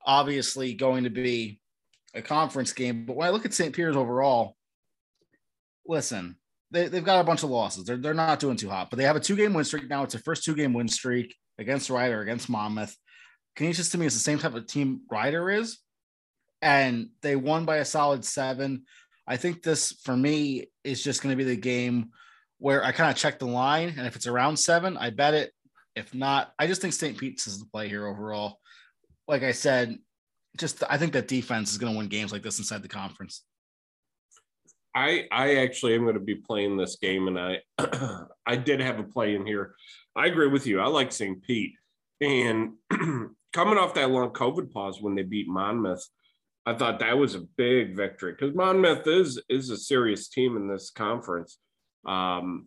obviously 0.05 0.74
going 0.74 1.05
to 1.05 1.11
be 1.11 1.61
a 2.14 2.22
conference 2.22 2.72
game. 2.72 3.04
But 3.06 3.16
when 3.16 3.26
I 3.26 3.30
look 3.30 3.44
at 3.44 3.54
St. 3.54 3.74
Peter's 3.74 3.96
overall, 3.96 4.56
listen, 5.86 6.36
they, 6.70 6.88
they've 6.88 7.04
got 7.04 7.20
a 7.20 7.24
bunch 7.24 7.42
of 7.42 7.50
losses. 7.50 7.84
They're, 7.84 7.96
they're 7.96 8.14
not 8.14 8.40
doing 8.40 8.56
too 8.56 8.70
hot, 8.70 8.90
but 8.90 8.96
they 8.96 9.04
have 9.04 9.16
a 9.16 9.20
two 9.20 9.36
game 9.36 9.54
win 9.54 9.64
streak 9.64 9.88
now. 9.88 10.02
It's 10.02 10.14
a 10.14 10.18
first 10.18 10.44
two 10.44 10.54
game 10.54 10.72
win 10.72 10.88
streak 10.88 11.34
against 11.58 11.90
Rider, 11.90 12.20
against 12.20 12.48
Monmouth. 12.48 12.96
Canisius 13.56 13.90
to 13.90 13.98
me 13.98 14.06
is 14.06 14.14
the 14.14 14.20
same 14.20 14.38
type 14.38 14.54
of 14.54 14.66
team 14.66 15.02
Rider 15.10 15.50
is. 15.50 15.78
And 16.62 17.08
they 17.22 17.36
won 17.36 17.64
by 17.64 17.78
a 17.78 17.84
solid 17.84 18.24
seven. 18.24 18.84
I 19.26 19.36
think 19.36 19.62
this 19.62 19.92
for 20.04 20.16
me 20.16 20.70
is 20.84 21.02
just 21.02 21.22
going 21.22 21.32
to 21.32 21.44
be 21.44 21.48
the 21.48 21.56
game 21.56 22.10
where 22.58 22.84
I 22.84 22.92
kind 22.92 23.10
of 23.10 23.16
check 23.16 23.38
the 23.38 23.46
line. 23.46 23.94
And 23.96 24.06
if 24.06 24.16
it's 24.16 24.26
around 24.26 24.56
seven, 24.56 24.96
I 24.96 25.10
bet 25.10 25.34
it. 25.34 25.52
If 25.94 26.14
not, 26.14 26.52
I 26.58 26.66
just 26.66 26.80
think 26.80 26.94
St. 26.94 27.18
Pete's 27.18 27.46
is 27.46 27.58
the 27.58 27.66
play 27.66 27.88
here 27.88 28.06
overall. 28.06 28.58
Like 29.28 29.42
I 29.42 29.52
said, 29.52 29.98
just 30.57 30.82
I 30.88 30.98
think 30.98 31.12
that 31.12 31.28
defense 31.28 31.72
is 31.72 31.78
going 31.78 31.92
to 31.92 31.98
win 31.98 32.09
games 32.09 32.32
like 32.32 32.42
this 32.42 32.59
inside 32.59 32.82
the 32.82 32.88
conference. 32.88 33.42
I 34.94 35.26
I 35.32 35.57
actually 35.57 35.94
am 35.94 36.03
going 36.03 36.14
to 36.14 36.20
be 36.20 36.34
playing 36.34 36.76
this 36.76 36.96
game, 36.96 37.28
and 37.28 37.38
I 37.38 37.61
I 38.46 38.57
did 38.57 38.80
have 38.80 38.98
a 38.98 39.05
play 39.05 39.34
in 39.34 39.46
here. 39.46 39.74
I 40.14 40.26
agree 40.26 40.48
with 40.48 40.66
you. 40.66 40.80
I 40.80 40.86
like 40.88 41.12
St. 41.12 41.42
Pete, 41.42 41.72
and 42.20 42.72
coming 43.53 43.78
off 43.78 43.94
that 43.94 44.11
long 44.11 44.30
COVID 44.30 44.70
pause 44.70 45.00
when 45.00 45.14
they 45.14 45.22
beat 45.22 45.48
Monmouth, 45.48 46.07
I 46.66 46.74
thought 46.74 47.00
that 47.00 47.16
was 47.16 47.34
a 47.34 47.46
big 47.57 47.96
victory 47.96 48.32
because 48.32 48.55
Monmouth 48.55 49.07
is 49.07 49.40
is 49.48 49.70
a 49.70 49.76
serious 49.76 50.28
team 50.28 50.57
in 50.57 50.68
this 50.68 50.90
conference. 50.90 51.59
Um, 52.07 52.66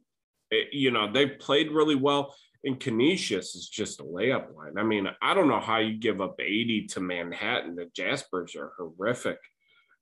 it, 0.49 0.73
you 0.73 0.91
know 0.91 1.11
they 1.11 1.27
played 1.27 1.71
really 1.71 1.95
well, 1.95 2.35
and 2.65 2.79
Canisius 2.79 3.55
is 3.55 3.69
just 3.69 3.99
a 3.99 4.03
layup 4.03 4.53
line. 4.55 4.73
I 4.77 4.83
mean, 4.83 5.07
I 5.21 5.33
don't 5.33 5.47
know 5.47 5.59
how 5.59 5.77
you 5.77 5.97
give 5.97 6.19
up 6.19 6.39
80 6.39 6.87
to 6.87 6.99
Manhattan. 6.99 7.75
The 7.75 7.89
Jaspers 7.95 8.55
are 8.55 8.73
horrific. 8.77 9.37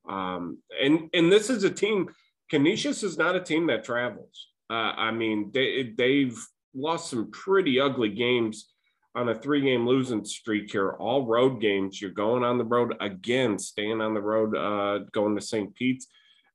Um, 0.09 0.59
and 0.82 1.09
and 1.14 1.32
this 1.32 1.49
is 1.49 1.64
a 1.64 1.70
team. 1.70 2.09
Canisius 2.49 3.03
is 3.03 3.18
not 3.18 3.36
a 3.36 3.41
team 3.41 3.68
that 3.68 3.84
travels. 3.84 4.47
Uh, 4.70 4.93
I 4.95 5.11
mean, 5.11 5.51
they 5.53 5.93
they've 5.95 6.38
lost 6.74 7.09
some 7.09 7.32
pretty 7.32 7.80
ugly 7.80 8.09
games 8.09 8.70
on 9.16 9.30
a 9.30 9.36
three 9.36 9.61
game 9.61 9.86
losing 9.86 10.26
streak 10.26 10.72
here. 10.72 10.91
All 10.91 11.26
road 11.26 11.61
games. 11.61 12.01
You're 12.01 12.11
going 12.11 12.43
on 12.43 12.57
the 12.57 12.66
road 12.66 12.95
again, 12.99 13.59
staying 13.59 14.01
on 14.01 14.14
the 14.14 14.22
road, 14.22 14.55
uh, 14.55 15.05
going 15.11 15.36
to 15.36 15.41
St. 15.41 15.74
Pete's. 15.76 16.07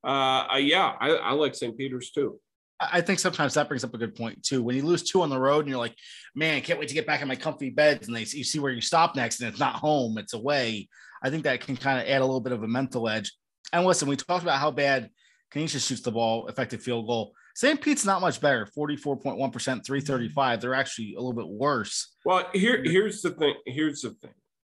Uh, 0.03 0.45
yeah, 0.59 0.93
I, 0.99 1.09
I 1.11 1.31
like 1.33 1.55
St. 1.55 1.77
Peter's 1.77 2.11
too. 2.11 2.39
I 2.79 3.01
think 3.01 3.19
sometimes 3.19 3.53
that 3.55 3.67
brings 3.67 3.83
up 3.83 3.93
a 3.93 3.97
good 3.97 4.15
point 4.15 4.41
too. 4.41 4.63
When 4.63 4.75
you 4.75 4.85
lose 4.85 5.03
two 5.03 5.21
on 5.21 5.29
the 5.29 5.39
road 5.39 5.61
and 5.61 5.69
you're 5.69 5.77
like, 5.77 5.95
man, 6.33 6.55
I 6.55 6.61
can't 6.61 6.79
wait 6.79 6.87
to 6.89 6.95
get 6.95 7.05
back 7.05 7.21
in 7.21 7.27
my 7.27 7.35
comfy 7.35 7.69
beds, 7.69 8.07
and 8.07 8.15
they 8.15 8.21
you 8.21 8.43
see 8.43 8.59
where 8.59 8.71
you 8.71 8.81
stop 8.81 9.15
next, 9.15 9.41
and 9.41 9.49
it's 9.49 9.59
not 9.59 9.75
home, 9.75 10.17
it's 10.17 10.33
away. 10.33 10.87
I 11.21 11.29
think 11.29 11.43
that 11.43 11.59
can 11.59 11.75
kind 11.75 11.99
of 11.99 12.07
add 12.07 12.21
a 12.21 12.25
little 12.25 12.39
bit 12.39 12.53
of 12.53 12.63
a 12.63 12.67
mental 12.67 13.09
edge. 13.09 13.33
And 13.73 13.85
listen, 13.85 14.07
we 14.07 14.15
talked 14.15 14.43
about 14.43 14.59
how 14.59 14.71
bad 14.71 15.09
Canisius 15.51 15.85
shoots 15.85 16.01
the 16.01 16.11
ball, 16.11 16.47
effective 16.47 16.81
field 16.81 17.07
goal. 17.07 17.33
St. 17.55 17.81
Pete's 17.81 18.05
not 18.05 18.21
much 18.21 18.39
better, 18.39 18.65
44.1%, 18.65 19.51
335. 19.85 20.61
They're 20.61 20.73
actually 20.73 21.15
a 21.15 21.19
little 21.19 21.33
bit 21.33 21.49
worse. 21.49 22.15
Well, 22.23 22.47
here, 22.53 22.81
here's 22.83 23.21
the 23.21 23.31
thing. 23.31 23.55
Here's 23.65 24.01
the 24.01 24.11
thing. 24.11 24.31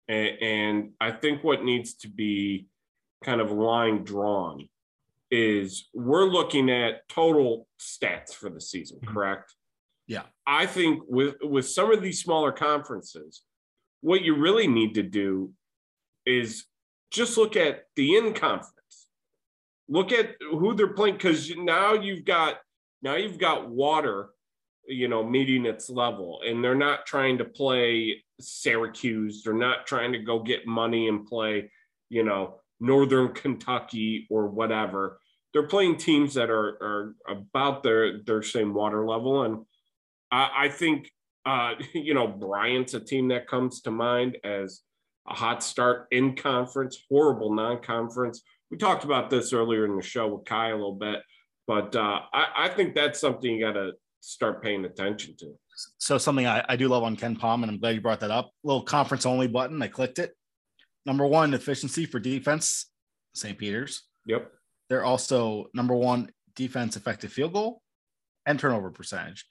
And, 0.08 0.42
and 0.42 0.90
I 1.00 1.12
think 1.12 1.42
what 1.42 1.64
needs 1.64 1.94
to 1.94 2.08
be 2.08 2.66
kind 3.24 3.40
of 3.40 3.50
line 3.50 4.04
drawn 4.04 4.68
is 5.34 5.88
we're 5.92 6.26
looking 6.26 6.70
at 6.70 7.08
total 7.08 7.66
stats 7.80 8.32
for 8.32 8.48
the 8.48 8.60
season, 8.60 8.98
mm-hmm. 8.98 9.12
correct? 9.12 9.52
Yeah. 10.06 10.22
I 10.46 10.66
think 10.66 11.02
with 11.08 11.34
with 11.42 11.68
some 11.68 11.90
of 11.90 12.02
these 12.02 12.20
smaller 12.20 12.52
conferences, 12.52 13.42
what 14.00 14.22
you 14.22 14.36
really 14.36 14.68
need 14.68 14.94
to 14.94 15.02
do 15.02 15.52
is 16.24 16.66
just 17.10 17.36
look 17.36 17.56
at 17.56 17.84
the 17.96 18.16
in 18.16 18.32
conference. 18.34 19.08
Look 19.88 20.12
at 20.12 20.36
who 20.40 20.74
they're 20.74 20.94
playing 20.94 21.14
because 21.14 21.50
now 21.56 21.94
you've 21.94 22.24
got 22.24 22.58
now 23.02 23.16
you've 23.16 23.38
got 23.38 23.68
water, 23.68 24.30
you 24.86 25.08
know, 25.08 25.24
meeting 25.24 25.66
its 25.66 25.90
level, 25.90 26.40
and 26.46 26.62
they're 26.62 26.74
not 26.74 27.06
trying 27.06 27.38
to 27.38 27.44
play 27.44 28.22
Syracuse. 28.40 29.42
They're 29.42 29.52
not 29.54 29.86
trying 29.86 30.12
to 30.12 30.18
go 30.18 30.42
get 30.42 30.66
money 30.66 31.08
and 31.08 31.26
play, 31.26 31.70
you 32.08 32.24
know, 32.24 32.60
Northern 32.78 33.32
Kentucky 33.32 34.26
or 34.30 34.46
whatever. 34.46 35.18
They're 35.54 35.62
playing 35.68 35.96
teams 35.96 36.34
that 36.34 36.50
are 36.50 36.68
are 36.82 37.14
about 37.26 37.82
their 37.82 38.22
their 38.22 38.42
same 38.42 38.74
water 38.74 39.06
level, 39.06 39.44
and 39.44 39.64
I, 40.30 40.50
I 40.64 40.68
think 40.68 41.10
uh, 41.46 41.74
you 41.94 42.12
know 42.12 42.28
Bryant's 42.28 42.94
a 42.94 43.00
team 43.00 43.28
that 43.28 43.46
comes 43.46 43.80
to 43.82 43.90
mind 43.90 44.36
as 44.44 44.82
a 45.26 45.34
hot 45.34 45.62
start 45.62 46.08
in 46.10 46.36
conference, 46.36 46.98
horrible 47.08 47.54
non-conference. 47.54 48.42
We 48.70 48.76
talked 48.76 49.04
about 49.04 49.30
this 49.30 49.52
earlier 49.52 49.86
in 49.86 49.96
the 49.96 50.02
show 50.02 50.26
with 50.26 50.44
Ky 50.44 50.70
a 50.70 50.74
little 50.74 50.96
bit, 50.96 51.20
but 51.66 51.94
uh, 51.96 52.20
I, 52.32 52.46
I 52.56 52.68
think 52.68 52.94
that's 52.94 53.20
something 53.20 53.50
you 53.50 53.64
got 53.64 53.72
to 53.72 53.92
start 54.20 54.62
paying 54.62 54.84
attention 54.84 55.36
to. 55.38 55.54
So 55.98 56.18
something 56.18 56.46
I, 56.46 56.64
I 56.68 56.76
do 56.76 56.88
love 56.88 57.02
on 57.02 57.16
KenPom, 57.16 57.62
and 57.62 57.66
I'm 57.66 57.78
glad 57.78 57.94
you 57.94 58.00
brought 58.00 58.20
that 58.20 58.30
up. 58.30 58.50
Little 58.62 58.82
conference 58.82 59.26
only 59.26 59.46
button. 59.46 59.80
I 59.82 59.88
clicked 59.88 60.18
it. 60.18 60.32
Number 61.06 61.26
one, 61.26 61.54
efficiency 61.54 62.06
for 62.06 62.18
defense, 62.18 62.90
St. 63.34 63.58
Peter's. 63.58 64.02
Yep. 64.26 64.50
They're 64.88 65.04
also 65.04 65.66
number 65.74 65.94
one 65.94 66.30
defense 66.54 66.96
effective 66.96 67.32
field 67.32 67.52
goal 67.52 67.82
and 68.46 68.58
turnover 68.58 68.90
percentage. 68.90 69.44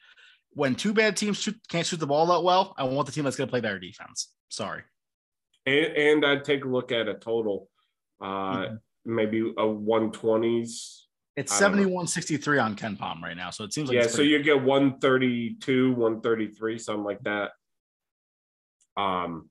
When 0.51 0.75
two 0.75 0.93
bad 0.93 1.17
teams 1.17 1.37
shoot, 1.37 1.55
can't 1.67 1.85
shoot 1.85 1.99
the 1.99 2.07
ball 2.07 2.27
that 2.27 2.43
well, 2.43 2.75
I 2.77 2.83
want 2.83 3.07
the 3.07 3.11
team 3.11 3.23
that's 3.23 3.35
going 3.35 3.47
to 3.47 3.51
play 3.51 3.61
better 3.61 3.79
defense. 3.79 4.29
Sorry. 4.49 4.83
And, 5.65 5.85
and 5.85 6.25
I'd 6.25 6.45
take 6.45 6.65
a 6.65 6.67
look 6.67 6.91
at 6.91 7.07
a 7.07 7.15
total, 7.15 7.69
uh, 8.21 8.25
mm-hmm. 8.25 8.75
maybe 9.05 9.39
a 9.39 9.63
120s. 9.63 10.99
It's 11.35 11.51
7163 11.51 12.59
on 12.59 12.75
KenPom 12.75 13.21
right 13.23 13.35
now. 13.35 13.49
So 13.49 13.63
it 13.63 13.73
seems 13.73 13.89
like 13.89 13.95
yeah. 13.95 14.07
So 14.07 14.21
you 14.21 14.43
get 14.43 14.61
132, 14.61 15.93
133, 15.93 16.77
something 16.77 17.03
like 17.03 17.23
that. 17.23 17.51
Um, 18.95 19.49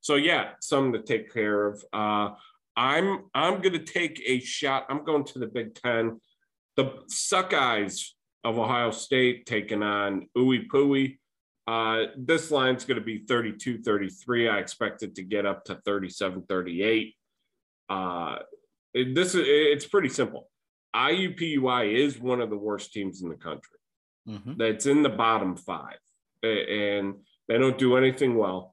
so 0.00 0.16
yeah, 0.16 0.50
something 0.60 0.92
to 0.94 1.02
take 1.02 1.32
care 1.32 1.68
of. 1.68 1.84
Uh, 1.92 2.30
I'm 2.76 3.24
I'm 3.34 3.60
going 3.60 3.74
to 3.74 3.84
take 3.84 4.22
a 4.26 4.40
shot. 4.40 4.86
I'm 4.88 5.04
going 5.04 5.24
to 5.24 5.38
the 5.38 5.46
Big 5.46 5.74
Ten. 5.74 6.20
The 6.76 7.02
Suckeyes 7.08 8.14
of 8.44 8.58
Ohio 8.58 8.90
State 8.90 9.46
taking 9.46 9.82
on 9.82 10.28
Ooey 10.36 10.66
Pooey. 10.68 11.18
Uh, 11.66 12.06
this 12.16 12.50
line's 12.50 12.84
going 12.84 12.98
to 12.98 13.04
be 13.04 13.24
32 13.26 13.82
33. 13.82 14.48
I 14.48 14.58
expect 14.58 15.02
it 15.02 15.14
to 15.16 15.22
get 15.22 15.46
up 15.46 15.64
to 15.66 15.76
37 15.84 16.42
38. 16.48 17.14
Uh, 17.88 18.36
it, 18.94 19.14
this 19.14 19.34
is 19.34 19.44
it's 19.46 19.86
pretty 19.86 20.08
simple. 20.08 20.48
IUPUI 20.94 21.94
is 21.94 22.18
one 22.18 22.40
of 22.40 22.50
the 22.50 22.56
worst 22.56 22.92
teams 22.92 23.22
in 23.22 23.28
the 23.28 23.36
country. 23.36 23.78
Mm-hmm. 24.28 24.54
That's 24.56 24.86
in 24.86 25.02
the 25.02 25.08
bottom 25.08 25.56
five, 25.56 25.98
and 26.42 27.14
they 27.48 27.58
don't 27.58 27.78
do 27.78 27.96
anything 27.96 28.36
well. 28.36 28.71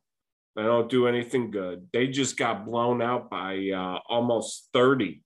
They 0.59 0.65
don't 0.65 0.89
do 0.89 1.07
anything 1.07 1.51
good. 1.51 1.87
They 1.93 2.07
just 2.07 2.35
got 2.35 2.65
blown 2.65 3.01
out 3.01 3.29
by 3.29 3.69
uh, 3.73 3.99
almost 4.09 4.67
30 4.73 5.23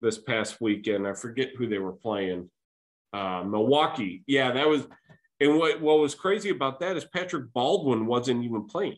this 0.00 0.16
past 0.16 0.62
weekend. 0.62 1.06
I 1.06 1.12
forget 1.12 1.50
who 1.58 1.66
they 1.66 1.76
were 1.76 1.92
playing. 1.92 2.50
Uh, 3.12 3.42
Milwaukee. 3.44 4.24
Yeah, 4.26 4.50
that 4.52 4.66
was 4.66 4.86
and 5.40 5.58
what, 5.58 5.82
what 5.82 5.98
was 5.98 6.14
crazy 6.14 6.48
about 6.48 6.80
that 6.80 6.96
is 6.96 7.04
Patrick 7.04 7.52
Baldwin 7.52 8.06
wasn't 8.06 8.44
even 8.44 8.64
playing. 8.64 8.96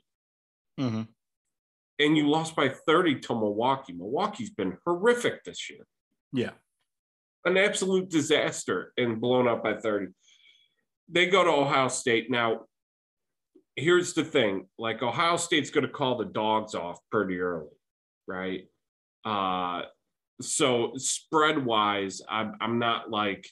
Mm-hmm. 0.79 1.03
And 1.99 2.17
you 2.17 2.29
lost 2.29 2.55
by 2.55 2.69
30 2.69 3.19
to 3.19 3.35
Milwaukee. 3.35 3.95
Milwaukee's 3.95 4.51
been 4.51 4.79
horrific 4.87 5.43
this 5.43 5.69
year. 5.69 5.85
Yeah. 6.33 6.51
An 7.45 7.57
absolute 7.57 8.11
disaster 8.11 8.93
and 8.97 9.21
blown 9.21 9.49
up 9.49 9.65
by 9.65 9.75
30. 9.75 10.07
They 11.09 11.27
go 11.27 11.43
to 11.43 11.51
Ohio 11.51 11.89
State. 11.89 12.31
Now, 12.31 12.67
here's 13.77 14.15
the 14.15 14.25
thing 14.25 14.67
like, 14.79 15.03
Ohio 15.03 15.37
State's 15.37 15.71
going 15.71 15.87
to 15.87 15.93
call 15.93 16.17
the 16.17 16.25
dogs 16.25 16.75
off 16.75 16.99
pretty 17.11 17.39
early, 17.41 17.71
right? 18.27 18.63
Uh, 19.25 19.83
so, 20.41 20.93
spread 20.97 21.65
wise, 21.65 22.21
I'm, 22.29 22.55
I'm 22.61 22.79
not 22.79 23.11
like, 23.11 23.47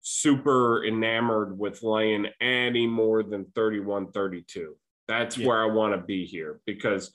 super 0.00 0.84
enamored 0.86 1.58
with 1.58 1.82
laying 1.82 2.26
any 2.40 2.86
more 2.86 3.22
than 3.22 3.44
31 3.54 4.10
32 4.12 4.74
That's 5.06 5.36
Yeah. 5.36 5.46
where 5.46 5.62
I 5.62 5.66
want 5.66 5.94
to 5.94 6.00
be 6.00 6.24
here 6.24 6.60
because 6.66 7.12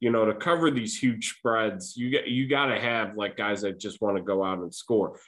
you 0.00 0.10
know 0.10 0.24
to 0.24 0.34
cover 0.34 0.70
these 0.70 0.98
huge 0.98 1.34
spreads, 1.36 1.96
you 1.96 2.10
get 2.10 2.26
you 2.26 2.48
got 2.48 2.66
to 2.66 2.80
have 2.80 3.16
like 3.16 3.36
guys 3.36 3.60
that 3.62 3.78
just 3.78 4.00
want 4.00 4.16
to 4.16 4.22
go 4.22 4.42
out 4.42 4.58
and 4.58 4.74
score. 4.74 5.20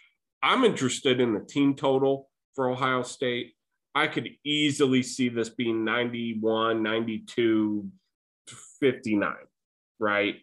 I'm 0.42 0.64
interested 0.64 1.20
in 1.20 1.34
the 1.34 1.40
team 1.45 1.76
total 1.76 2.28
for 2.57 2.68
Ohio 2.68 3.03
State. 3.03 3.55
I 3.95 4.09
could 4.09 4.28
easily 4.45 5.03
see 5.03 5.28
this 5.28 5.51
being 5.51 5.84
91, 5.84 6.82
92, 6.82 7.88
59, 8.80 9.34
right? 10.01 10.36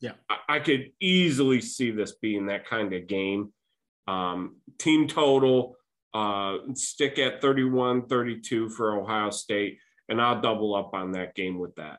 Yeah. 0.00 0.12
I, 0.28 0.56
I 0.56 0.58
could 0.58 0.90
easily 1.00 1.60
see 1.60 1.90
this 1.90 2.12
being 2.20 2.46
that 2.46 2.66
kind 2.66 2.92
of 2.92 3.06
game. 3.06 3.52
Um, 4.08 4.56
team 4.78 5.06
total, 5.08 5.76
uh, 6.14 6.58
stick 6.74 7.18
at 7.18 7.40
31, 7.40 8.06
32 8.06 8.70
for 8.70 9.00
Ohio 9.00 9.30
State, 9.30 9.78
and 10.08 10.20
I'll 10.20 10.40
double 10.40 10.74
up 10.74 10.90
on 10.94 11.12
that 11.12 11.34
game 11.34 11.58
with 11.58 11.74
that. 11.76 11.98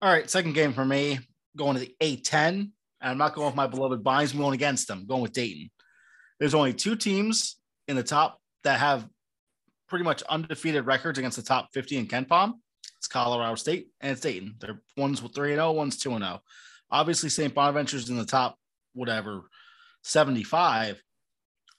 All 0.00 0.10
right, 0.10 0.30
second 0.30 0.52
game 0.52 0.72
for 0.72 0.84
me, 0.84 1.18
going 1.56 1.74
to 1.74 1.80
the 1.80 1.94
A10. 2.00 2.70
And 3.00 3.10
I'm 3.10 3.18
not 3.18 3.34
going 3.34 3.46
with 3.46 3.56
my 3.56 3.66
beloved 3.66 4.02
Binds, 4.02 4.32
I'm 4.32 4.38
going 4.38 4.54
against 4.54 4.88
them, 4.88 5.06
going 5.06 5.22
with 5.22 5.32
Dayton. 5.32 5.70
There's 6.38 6.54
only 6.54 6.72
two 6.72 6.94
teams 6.96 7.56
in 7.88 7.96
the 7.96 8.02
top 8.02 8.40
that 8.64 8.80
have 8.80 9.08
pretty 9.88 10.04
much 10.04 10.22
undefeated 10.24 10.86
records 10.86 11.18
against 11.18 11.36
the 11.36 11.42
top 11.42 11.68
50 11.72 11.96
in 11.96 12.06
KenPom. 12.06 12.54
It's 12.96 13.06
Colorado 13.06 13.54
State 13.54 13.88
and 14.00 14.12
it's 14.12 14.20
Dayton. 14.20 14.56
They're 14.60 14.80
one's 14.96 15.22
with 15.22 15.34
3 15.34 15.54
0, 15.54 15.72
one's 15.72 15.96
2 15.98 16.10
0. 16.10 16.40
Obviously, 16.90 17.28
St. 17.28 17.54
Bonaventure's 17.54 18.10
in 18.10 18.16
the 18.16 18.24
top, 18.24 18.56
whatever, 18.94 19.42
75. 20.02 21.02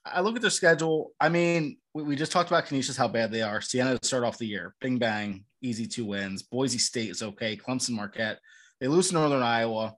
I 0.05 0.21
look 0.21 0.35
at 0.35 0.41
their 0.41 0.49
schedule. 0.49 1.11
I 1.19 1.29
mean, 1.29 1.77
we, 1.93 2.03
we 2.03 2.15
just 2.15 2.31
talked 2.31 2.49
about 2.49 2.65
Canisius, 2.65 2.97
how 2.97 3.07
bad 3.07 3.31
they 3.31 3.41
are. 3.41 3.61
Siena 3.61 3.97
to 3.97 4.07
start 4.07 4.23
off 4.23 4.37
the 4.37 4.47
year. 4.47 4.75
Bing 4.79 4.97
bang, 4.97 5.43
easy 5.61 5.87
two 5.87 6.05
wins. 6.05 6.43
Boise 6.43 6.77
State 6.77 7.09
is 7.09 7.21
okay. 7.21 7.57
Clemson 7.57 7.91
Marquette. 7.91 8.39
They 8.79 8.87
lose 8.87 9.09
to 9.09 9.15
Northern 9.15 9.43
Iowa. 9.43 9.95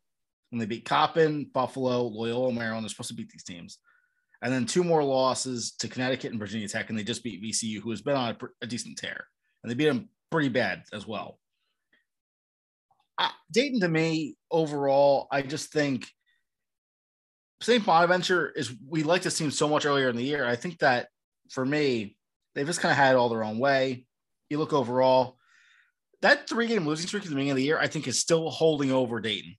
And 0.51 0.59
they 0.59 0.65
beat 0.65 0.83
Coppin, 0.83 1.49
Buffalo, 1.53 2.03
Loyola, 2.03 2.51
Maryland. 2.51 2.83
They're 2.83 2.89
supposed 2.89 3.09
to 3.09 3.15
beat 3.15 3.29
these 3.29 3.43
teams. 3.43 3.77
And 4.41 4.51
then 4.51 4.65
two 4.65 4.83
more 4.83 5.03
losses 5.03 5.73
to 5.79 5.87
Connecticut 5.87 6.31
and 6.31 6.39
Virginia 6.39 6.67
Tech. 6.67 6.89
And 6.89 6.97
they 6.97 7.03
just 7.03 7.23
beat 7.23 7.43
VCU, 7.43 7.79
who 7.79 7.91
has 7.91 8.01
been 8.01 8.15
on 8.15 8.31
a, 8.31 8.37
a 8.63 8.67
decent 8.67 8.97
tear. 8.97 9.25
And 9.63 9.69
they 9.69 9.75
beat 9.75 9.85
them 9.85 10.09
pretty 10.31 10.49
bad 10.49 10.83
as 10.93 11.05
well. 11.05 11.37
Dayton, 13.51 13.81
to 13.81 13.87
me, 13.87 14.35
overall, 14.49 15.27
I 15.31 15.41
just 15.41 15.71
think 15.71 16.07
St. 17.61 17.85
Bonaventure 17.85 18.49
is, 18.49 18.73
we 18.87 19.03
like 19.03 19.21
this 19.21 19.37
team 19.37 19.51
so 19.51 19.67
much 19.67 19.85
earlier 19.85 20.09
in 20.09 20.15
the 20.15 20.23
year. 20.23 20.45
I 20.45 20.55
think 20.55 20.79
that 20.79 21.09
for 21.49 21.65
me, 21.65 22.15
they've 22.55 22.65
just 22.65 22.79
kind 22.79 22.91
of 22.91 22.97
had 22.97 23.13
it 23.13 23.17
all 23.17 23.29
their 23.29 23.43
own 23.43 23.59
way. 23.59 24.05
You 24.49 24.57
look 24.57 24.73
overall, 24.73 25.37
that 26.21 26.47
three 26.47 26.67
game 26.67 26.87
losing 26.87 27.07
streak 27.07 27.23
at 27.23 27.29
the 27.29 27.35
beginning 27.35 27.51
of 27.51 27.57
the 27.57 27.63
year, 27.63 27.77
I 27.79 27.87
think 27.87 28.07
is 28.07 28.19
still 28.19 28.49
holding 28.49 28.91
over 28.91 29.19
Dayton. 29.19 29.55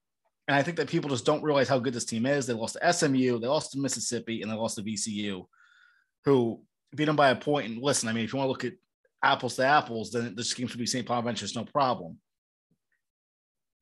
And 0.52 0.58
I 0.58 0.62
think 0.62 0.76
that 0.76 0.88
people 0.90 1.08
just 1.08 1.24
don't 1.24 1.42
realize 1.42 1.66
how 1.66 1.78
good 1.78 1.94
this 1.94 2.04
team 2.04 2.26
is. 2.26 2.44
They 2.44 2.52
lost 2.52 2.76
to 2.78 2.92
SMU, 2.92 3.38
they 3.38 3.46
lost 3.46 3.72
to 3.72 3.78
Mississippi, 3.78 4.42
and 4.42 4.50
they 4.50 4.54
lost 4.54 4.76
to 4.76 4.82
VCU, 4.82 5.46
who 6.26 6.60
beat 6.94 7.06
them 7.06 7.16
by 7.16 7.30
a 7.30 7.36
point. 7.36 7.70
And 7.70 7.82
listen, 7.82 8.06
I 8.06 8.12
mean, 8.12 8.24
if 8.24 8.34
you 8.34 8.38
want 8.38 8.48
to 8.48 8.50
look 8.50 8.64
at 8.66 8.74
apples 9.22 9.56
to 9.56 9.64
apples, 9.64 10.10
then 10.10 10.34
this 10.36 10.52
game 10.52 10.66
should 10.66 10.78
be 10.78 10.84
St. 10.84 11.06
Bonaventure's 11.06 11.56
no 11.56 11.64
problem. 11.64 12.18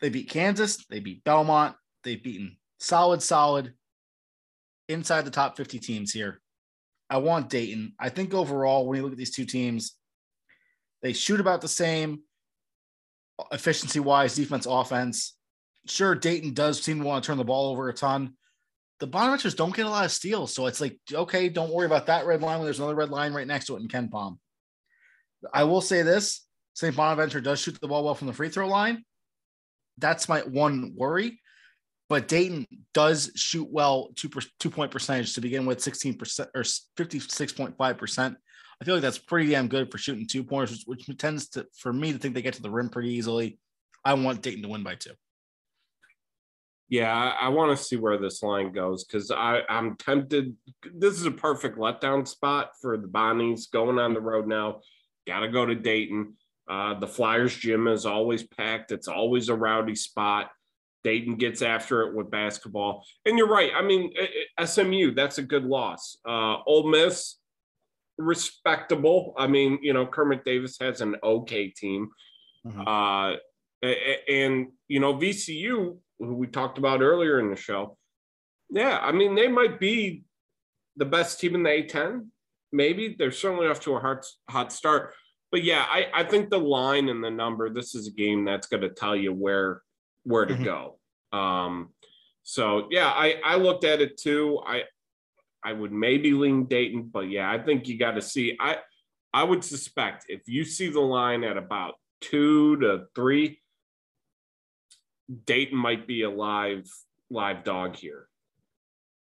They 0.01 0.11
beat 0.11 0.31
Kansas, 0.31 0.87
they 0.89 1.01
beat 1.01 1.25
Belmont, 1.25 1.75
they've 2.05 2.23
beaten 2.23 2.57
solid, 2.79 3.21
solid 3.21 3.75
inside 4.89 5.23
the 5.23 5.33
top 5.33 5.57
50 5.57 5.81
teams 5.81 6.13
here. 6.13 6.41
I 7.11 7.17
want 7.17 7.51
Dayton. 7.51 7.95
I 7.99 8.11
think 8.11 8.33
overall, 8.33 8.87
when 8.87 8.97
you 8.97 9.03
look 9.03 9.11
at 9.11 9.19
these 9.19 9.35
two 9.35 9.45
teams, 9.45 9.97
they 11.03 11.15
shoot 11.15 11.41
about 11.41 11.63
the 11.63 11.69
same 11.69 12.21
efficiency 13.51 13.99
wise, 13.99 14.37
defense, 14.37 14.67
offense. 14.71 15.35
Sure, 15.87 16.15
Dayton 16.15 16.53
does 16.53 16.83
seem 16.83 17.01
to 17.01 17.05
want 17.05 17.25
to 17.25 17.27
turn 17.27 17.39
the 17.39 17.45
ball 17.45 17.71
over 17.71 17.89
a 17.89 17.95
ton. 17.95 18.35
The 18.99 19.09
Bonaventures 19.09 19.57
don't 19.57 19.75
get 19.75 19.87
a 19.87 19.91
lot 19.91 20.05
of 20.05 20.13
steals. 20.13 20.55
So 20.55 20.67
it's 20.67 20.81
like, 20.81 20.99
okay, 21.13 21.49
don't 21.49 21.73
worry 21.73 21.87
about 21.87 22.07
that 22.07 22.27
red 22.27 22.43
line 22.43 22.59
when 22.59 22.67
there's 22.67 22.79
another 22.79 22.95
red 22.95 23.09
line 23.09 23.33
right 23.33 23.47
next 23.47 23.67
to 23.67 23.77
it 23.77 23.81
in 23.81 23.89
KenPom. 23.89 24.39
I 25.55 25.65
will 25.65 25.81
say 25.81 26.03
this 26.03 26.47
St. 26.75 26.95
Bonaventure 26.95 27.41
does 27.41 27.61
shoot 27.61 27.81
the 27.81 27.89
ball 27.89 28.05
well 28.05 28.15
from 28.15 28.27
the 28.27 28.33
free 28.33 28.51
throw 28.51 28.69
line. 28.69 29.05
That's 29.99 30.29
my 30.29 30.41
one 30.41 30.95
worry. 30.97 31.41
But 32.11 32.27
Dayton 32.27 32.67
does 32.93 33.31
shoot 33.37 33.69
well, 33.71 34.11
two, 34.17 34.29
per, 34.29 34.41
two 34.59 34.69
point 34.69 34.91
percentage 34.91 35.35
to 35.35 35.41
begin 35.41 35.65
with, 35.65 35.79
16% 35.79 36.49
or 36.55 36.63
56.5%. 36.63 38.37
I 38.81 38.85
feel 38.85 38.95
like 38.95 39.03
that's 39.03 39.19
pretty 39.19 39.51
damn 39.51 39.69
good 39.69 39.93
for 39.93 39.99
shooting 39.99 40.27
two 40.27 40.43
pointers, 40.43 40.85
which, 40.87 41.07
which 41.07 41.19
tends 41.19 41.51
to, 41.51 41.67
for 41.77 41.93
me, 41.93 42.13
to 42.13 42.19
think 42.19 42.35
they 42.35 42.43
get 42.43 42.55
to 42.55 42.63
the 42.63 42.71
rim 42.71 42.89
pretty 42.89 43.11
easily. 43.11 43.59
I 44.05 44.15
want 44.15 44.43
Dayton 44.43 44.63
to 44.63 44.69
win 44.69 44.83
by 44.83 44.97
two. 44.97 45.13
Yeah, 46.91 47.15
I, 47.15 47.47
I 47.47 47.49
want 47.49 47.77
to 47.77 47.83
see 47.83 47.97
where 47.97 48.19
this 48.19 48.43
line 48.43 48.73
goes 48.73 49.05
because 49.05 49.31
I'm 49.31 49.97
tempted. 49.97 50.57
This 50.93 51.15
is 51.15 51.25
a 51.25 51.31
perfect 51.31 51.79
letdown 51.79 52.27
spot 52.27 52.73
for 52.83 52.99
the 52.99 53.07
Bonnies 53.07 53.71
going 53.71 53.99
on 54.01 54.13
the 54.13 54.21
road 54.21 54.49
now. 54.49 54.81
Got 55.27 55.41
to 55.41 55.49
go 55.49 55.65
to 55.65 55.77
Dayton. 55.77 56.35
Uh, 56.69 56.99
the 56.99 57.07
Flyers 57.07 57.57
gym 57.57 57.87
is 57.87 58.07
always 58.07 58.43
packed. 58.43 58.91
It's 58.91 59.09
always 59.09 59.49
a 59.49 59.55
rowdy 59.55 59.95
spot. 59.95 60.51
Dayton 61.05 61.37
gets 61.37 61.63
after 61.63 62.03
it 62.03 62.15
with 62.15 62.31
basketball. 62.31 63.05
And 63.25 63.39
you're 63.39 63.49
right. 63.49 63.71
I 63.75 63.83
mean, 63.83 64.13
SMU, 64.63 65.15
that's 65.15 65.39
a 65.39 65.43
good 65.43 65.65
loss. 65.65 66.19
Uh, 66.27 66.59
Ole 66.67 66.91
Miss, 66.91 67.37
respectable. 68.19 69.35
I 69.39 69.47
mean, 69.47 69.79
you 69.81 69.93
know, 69.93 70.07
Kermit 70.07 70.45
Davis 70.45 70.77
has 70.81 71.01
an 71.01 71.17
okay 71.23 71.69
team. 71.69 72.11
Mm-hmm. 72.67 72.87
Uh, 72.87 73.37
and, 74.29 74.69
you 74.89 75.01
know, 75.01 75.15
VCU, 75.15 75.97
who 76.21 76.37
we 76.37 76.47
talked 76.47 76.79
about 76.79 77.03
earlier 77.03 77.41
in 77.41 77.51
the 77.51 77.57
show, 77.57 77.97
yeah, 78.71 78.99
I 79.03 79.11
mean, 79.11 79.35
they 79.35 79.49
might 79.49 79.81
be 79.81 80.23
the 80.97 81.05
best 81.05 81.41
team 81.41 81.57
in 81.57 81.65
the 81.65 81.71
A10. 81.71 82.27
Maybe 82.73 83.17
they're 83.19 83.33
certainly 83.33 83.67
off 83.67 83.81
to 83.81 83.97
a 83.97 84.01
hot, 84.01 84.25
hot 84.49 84.73
start. 84.73 85.15
But 85.51 85.65
yeah, 85.65 85.85
I, 85.89 86.07
I 86.15 86.25
think 86.25 86.51
the 86.51 86.61
line 86.61 87.09
and 87.09 87.25
the 87.25 87.31
number, 87.31 87.71
this 87.71 87.97
is 87.97 88.07
a 88.07 88.13
game 88.13 88.45
that's 88.45 88.69
going 88.69 88.83
to 88.83 88.91
tell 88.91 89.17
you 89.17 89.33
where 89.33 89.83
where 90.25 90.47
to 90.47 90.55
mm-hmm. 90.55 90.65
go. 90.65 90.99
Um, 91.33 91.91
so 92.43 92.87
yeah, 92.91 93.09
I, 93.09 93.41
I 93.45 93.57
looked 93.57 93.85
at 93.85 94.01
it 94.01 94.17
too. 94.17 94.61
I 94.65 94.85
I 95.63 95.73
would 95.73 95.93
maybe 95.93 96.33
lean 96.33 96.67
Dayton, 96.67 97.11
but 97.13 97.31
yeah, 97.31 97.51
I 97.51 97.59
think 97.59 97.89
you 97.89 97.99
got 97.99 98.13
to 98.13 98.23
see. 98.23 98.57
I 98.61 98.79
I 99.33 99.45
would 99.45 99.65
suspect 99.65 100.27
if 100.29 100.43
you 100.47 100.65
see 100.65 100.89
the 100.89 101.01
line 101.01 101.45
at 101.45 101.57
about 101.57 101.95
two 102.21 102.77
to 102.79 103.05
three, 103.15 103.60
Dayton 105.47 105.77
might 105.77 106.07
be 106.07 106.23
a 106.23 106.31
live 106.31 106.91
live 107.31 107.65
dog 107.65 107.97
here. 107.97 108.27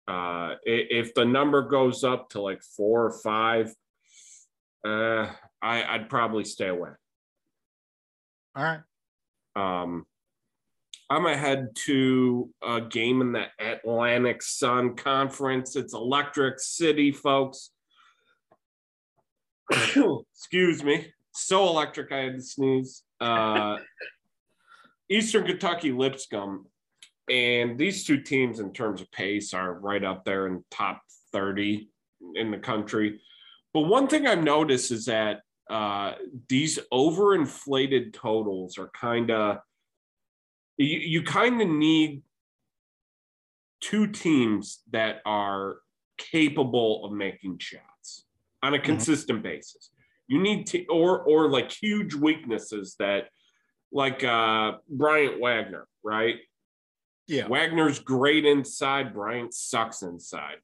Uh, 0.07 0.55
if 0.63 1.13
the 1.13 1.25
number 1.25 1.61
goes 1.61 2.03
up 2.03 2.29
to 2.29 2.41
like 2.41 2.63
four 2.63 3.05
or 3.05 3.11
five, 3.11 3.73
uh, 4.85 5.27
I, 5.61 5.83
I'd 5.83 6.09
probably 6.09 6.45
stay 6.45 6.67
away. 6.67 6.89
All 8.55 8.63
right. 8.63 8.81
Um, 9.55 10.05
I'm 11.11 11.25
ahead 11.25 11.75
to 11.85 12.49
a 12.63 12.81
game 12.81 13.21
in 13.21 13.31
the 13.31 13.45
Atlantic 13.59 14.41
Sun 14.41 14.95
Conference. 14.95 15.75
It's 15.75 15.93
Electric 15.93 16.59
City, 16.59 17.11
folks. 17.11 17.71
Excuse 19.71 20.83
me. 20.83 21.07
So 21.33 21.67
electric, 21.67 22.11
I 22.11 22.17
had 22.17 22.35
to 22.35 22.41
sneeze. 22.41 23.03
Uh, 23.21 23.77
Eastern 25.09 25.45
Kentucky 25.45 25.91
Lipscomb. 25.91 26.65
And 27.29 27.77
these 27.77 28.05
two 28.05 28.21
teams, 28.21 28.59
in 28.59 28.73
terms 28.73 29.01
of 29.01 29.11
pace, 29.11 29.53
are 29.53 29.73
right 29.73 30.03
up 30.03 30.25
there 30.25 30.47
in 30.47 30.63
top 30.71 31.01
30 31.31 31.89
in 32.35 32.51
the 32.51 32.57
country. 32.57 33.21
But 33.73 33.81
one 33.81 34.07
thing 34.07 34.25
I've 34.25 34.43
noticed 34.43 34.91
is 34.91 35.05
that 35.05 35.41
uh, 35.69 36.13
these 36.47 36.79
overinflated 36.91 38.13
totals 38.13 38.79
are 38.79 38.89
kind 38.99 39.29
of 39.29 39.59
you, 40.77 40.97
you 40.97 41.23
kind 41.23 41.61
of 41.61 41.67
need 41.67 42.23
two 43.81 44.07
teams 44.07 44.81
that 44.91 45.21
are 45.25 45.77
capable 46.17 47.05
of 47.05 47.11
making 47.11 47.59
shots 47.59 48.25
on 48.63 48.73
a 48.73 48.77
mm-hmm. 48.77 48.85
consistent 48.85 49.39
mm-hmm. 49.39 49.49
basis. 49.49 49.91
You 50.27 50.41
need 50.41 50.67
to, 50.67 50.85
or 50.87 51.21
or 51.23 51.49
like 51.49 51.71
huge 51.71 52.13
weaknesses 52.13 52.95
that, 52.99 53.25
like 53.91 54.23
uh 54.23 54.73
Bryant 54.87 55.39
Wagner, 55.39 55.87
right? 56.03 56.37
Yeah, 57.27 57.47
Wagner's 57.47 57.99
great 57.99 58.45
inside. 58.45 59.13
Bryant 59.13 59.53
sucks 59.53 60.01
inside. 60.01 60.57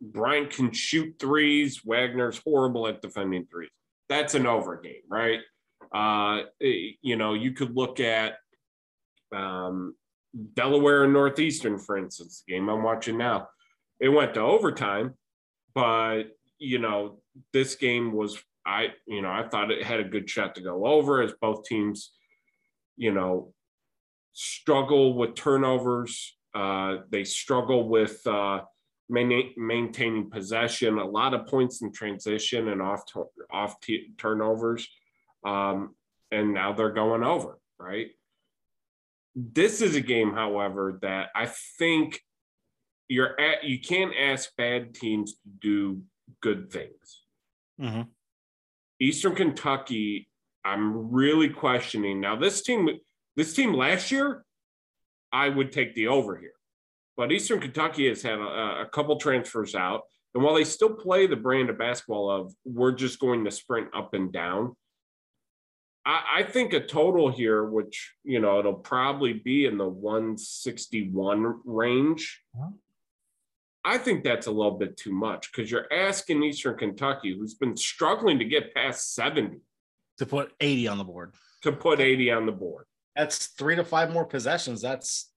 Bryant 0.00 0.50
can 0.50 0.72
shoot 0.72 1.16
threes. 1.18 1.82
Wagner's 1.84 2.40
horrible 2.44 2.86
at 2.86 3.02
defending 3.02 3.46
threes. 3.50 3.70
That's 4.08 4.34
an 4.34 4.46
over 4.46 4.80
game, 4.80 5.02
right? 5.08 5.40
Uh, 5.94 6.44
eh, 6.62 6.92
you 7.02 7.16
know, 7.16 7.34
you 7.34 7.52
could 7.52 7.74
look 7.74 8.00
at 8.00 8.36
um, 9.34 9.94
Delaware 10.54 11.04
and 11.04 11.12
Northeastern, 11.12 11.78
for 11.78 11.96
instance, 11.96 12.42
the 12.46 12.54
game 12.54 12.68
I'm 12.68 12.82
watching 12.82 13.18
now, 13.18 13.48
it 14.00 14.08
went 14.08 14.34
to 14.34 14.40
overtime, 14.40 15.14
but 15.74 16.24
you 16.58 16.78
know, 16.78 17.20
this 17.52 17.76
game 17.76 18.12
was 18.12 18.38
I, 18.66 18.88
you 19.06 19.22
know, 19.22 19.30
I 19.30 19.48
thought 19.48 19.70
it 19.70 19.82
had 19.82 20.00
a 20.00 20.04
good 20.04 20.28
shot 20.28 20.54
to 20.56 20.60
go 20.60 20.86
over 20.86 21.22
as 21.22 21.32
both 21.40 21.64
teams, 21.64 22.12
you 22.98 23.12
know, 23.12 23.54
struggle 24.34 25.14
with 25.14 25.34
turnovers. 25.34 26.36
Uh, 26.54 26.98
they 27.10 27.24
struggle 27.24 27.88
with 27.88 28.26
uh, 28.26 28.60
main, 29.08 29.52
maintaining 29.56 30.30
possession, 30.30 30.98
a 30.98 31.04
lot 31.04 31.32
of 31.32 31.46
points 31.46 31.80
in 31.80 31.92
transition 31.92 32.68
and 32.68 32.82
off 32.82 33.02
off 33.50 33.80
t- 33.80 34.10
turnovers. 34.18 34.86
Um, 35.46 35.94
and 36.30 36.52
now 36.52 36.72
they're 36.72 36.92
going 36.92 37.22
over, 37.22 37.58
right? 37.78 38.08
This 39.34 39.80
is 39.80 39.94
a 39.94 40.00
game, 40.00 40.34
however, 40.34 40.98
that 41.02 41.28
I 41.34 41.46
think 41.78 42.20
you're 43.08 43.40
at. 43.40 43.64
You 43.64 43.80
can't 43.80 44.12
ask 44.18 44.50
bad 44.56 44.94
teams 44.94 45.34
to 45.34 45.48
do 45.60 46.02
good 46.42 46.70
things. 46.72 47.22
Mm-hmm. 47.80 48.02
Eastern 49.00 49.34
Kentucky, 49.36 50.28
I'm 50.68 51.10
really 51.10 51.48
questioning. 51.48 52.20
Now, 52.20 52.36
this 52.36 52.62
team, 52.62 52.88
this 53.36 53.54
team 53.54 53.72
last 53.72 54.10
year, 54.10 54.44
I 55.32 55.48
would 55.48 55.72
take 55.72 55.94
the 55.94 56.08
over 56.08 56.36
here. 56.36 56.52
But 57.16 57.32
Eastern 57.32 57.60
Kentucky 57.60 58.08
has 58.08 58.22
had 58.22 58.38
a, 58.38 58.82
a 58.82 58.88
couple 58.92 59.16
transfers 59.18 59.74
out. 59.74 60.02
And 60.34 60.44
while 60.44 60.54
they 60.54 60.64
still 60.64 60.94
play 60.94 61.26
the 61.26 61.36
brand 61.36 61.70
of 61.70 61.78
basketball 61.78 62.30
of 62.30 62.54
we're 62.64 62.92
just 62.92 63.18
going 63.18 63.44
to 63.44 63.50
sprint 63.50 63.88
up 63.96 64.14
and 64.14 64.32
down, 64.32 64.76
I, 66.04 66.22
I 66.38 66.42
think 66.42 66.74
a 66.74 66.80
total 66.80 67.30
here, 67.30 67.64
which, 67.64 68.12
you 68.24 68.40
know, 68.40 68.58
it'll 68.58 68.74
probably 68.74 69.32
be 69.32 69.66
in 69.66 69.78
the 69.78 69.88
161 69.88 71.60
range. 71.64 72.42
I 73.84 73.96
think 73.96 74.22
that's 74.22 74.46
a 74.46 74.50
little 74.50 74.78
bit 74.78 74.96
too 74.96 75.12
much 75.12 75.50
because 75.50 75.70
you're 75.70 75.90
asking 75.92 76.42
Eastern 76.42 76.76
Kentucky, 76.76 77.34
who's 77.36 77.54
been 77.54 77.76
struggling 77.76 78.38
to 78.38 78.44
get 78.44 78.74
past 78.74 79.14
70, 79.14 79.60
to 80.18 80.26
put 80.26 80.52
80 80.60 80.88
on 80.88 80.98
the 80.98 81.04
board. 81.04 81.34
To 81.62 81.72
put 81.72 82.00
80 82.00 82.30
on 82.30 82.46
the 82.46 82.52
board. 82.52 82.86
That's 83.16 83.46
three 83.46 83.76
to 83.76 83.84
five 83.84 84.12
more 84.12 84.24
possessions. 84.24 84.80
That's 84.80 85.30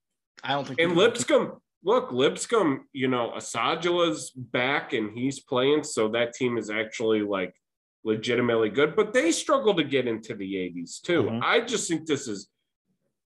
I 0.43 0.53
don't 0.53 0.67
think. 0.67 0.79
And 0.79 0.95
Lipscomb, 0.95 1.59
look, 1.83 2.11
Lipscomb, 2.11 2.85
you 2.93 3.07
know, 3.07 3.33
Asadullah's 3.35 4.31
back 4.31 4.93
and 4.93 5.17
he's 5.17 5.39
playing, 5.39 5.83
so 5.83 6.09
that 6.09 6.33
team 6.33 6.57
is 6.57 6.69
actually 6.69 7.21
like 7.21 7.55
legitimately 8.03 8.69
good. 8.69 8.95
But 8.95 9.13
they 9.13 9.31
struggle 9.31 9.73
to 9.75 9.83
get 9.83 10.07
into 10.07 10.35
the 10.35 10.53
80s 10.53 11.01
too. 11.01 11.23
Mm-hmm. 11.23 11.39
I 11.43 11.61
just 11.61 11.89
think 11.89 12.05
this 12.05 12.27
is 12.27 12.49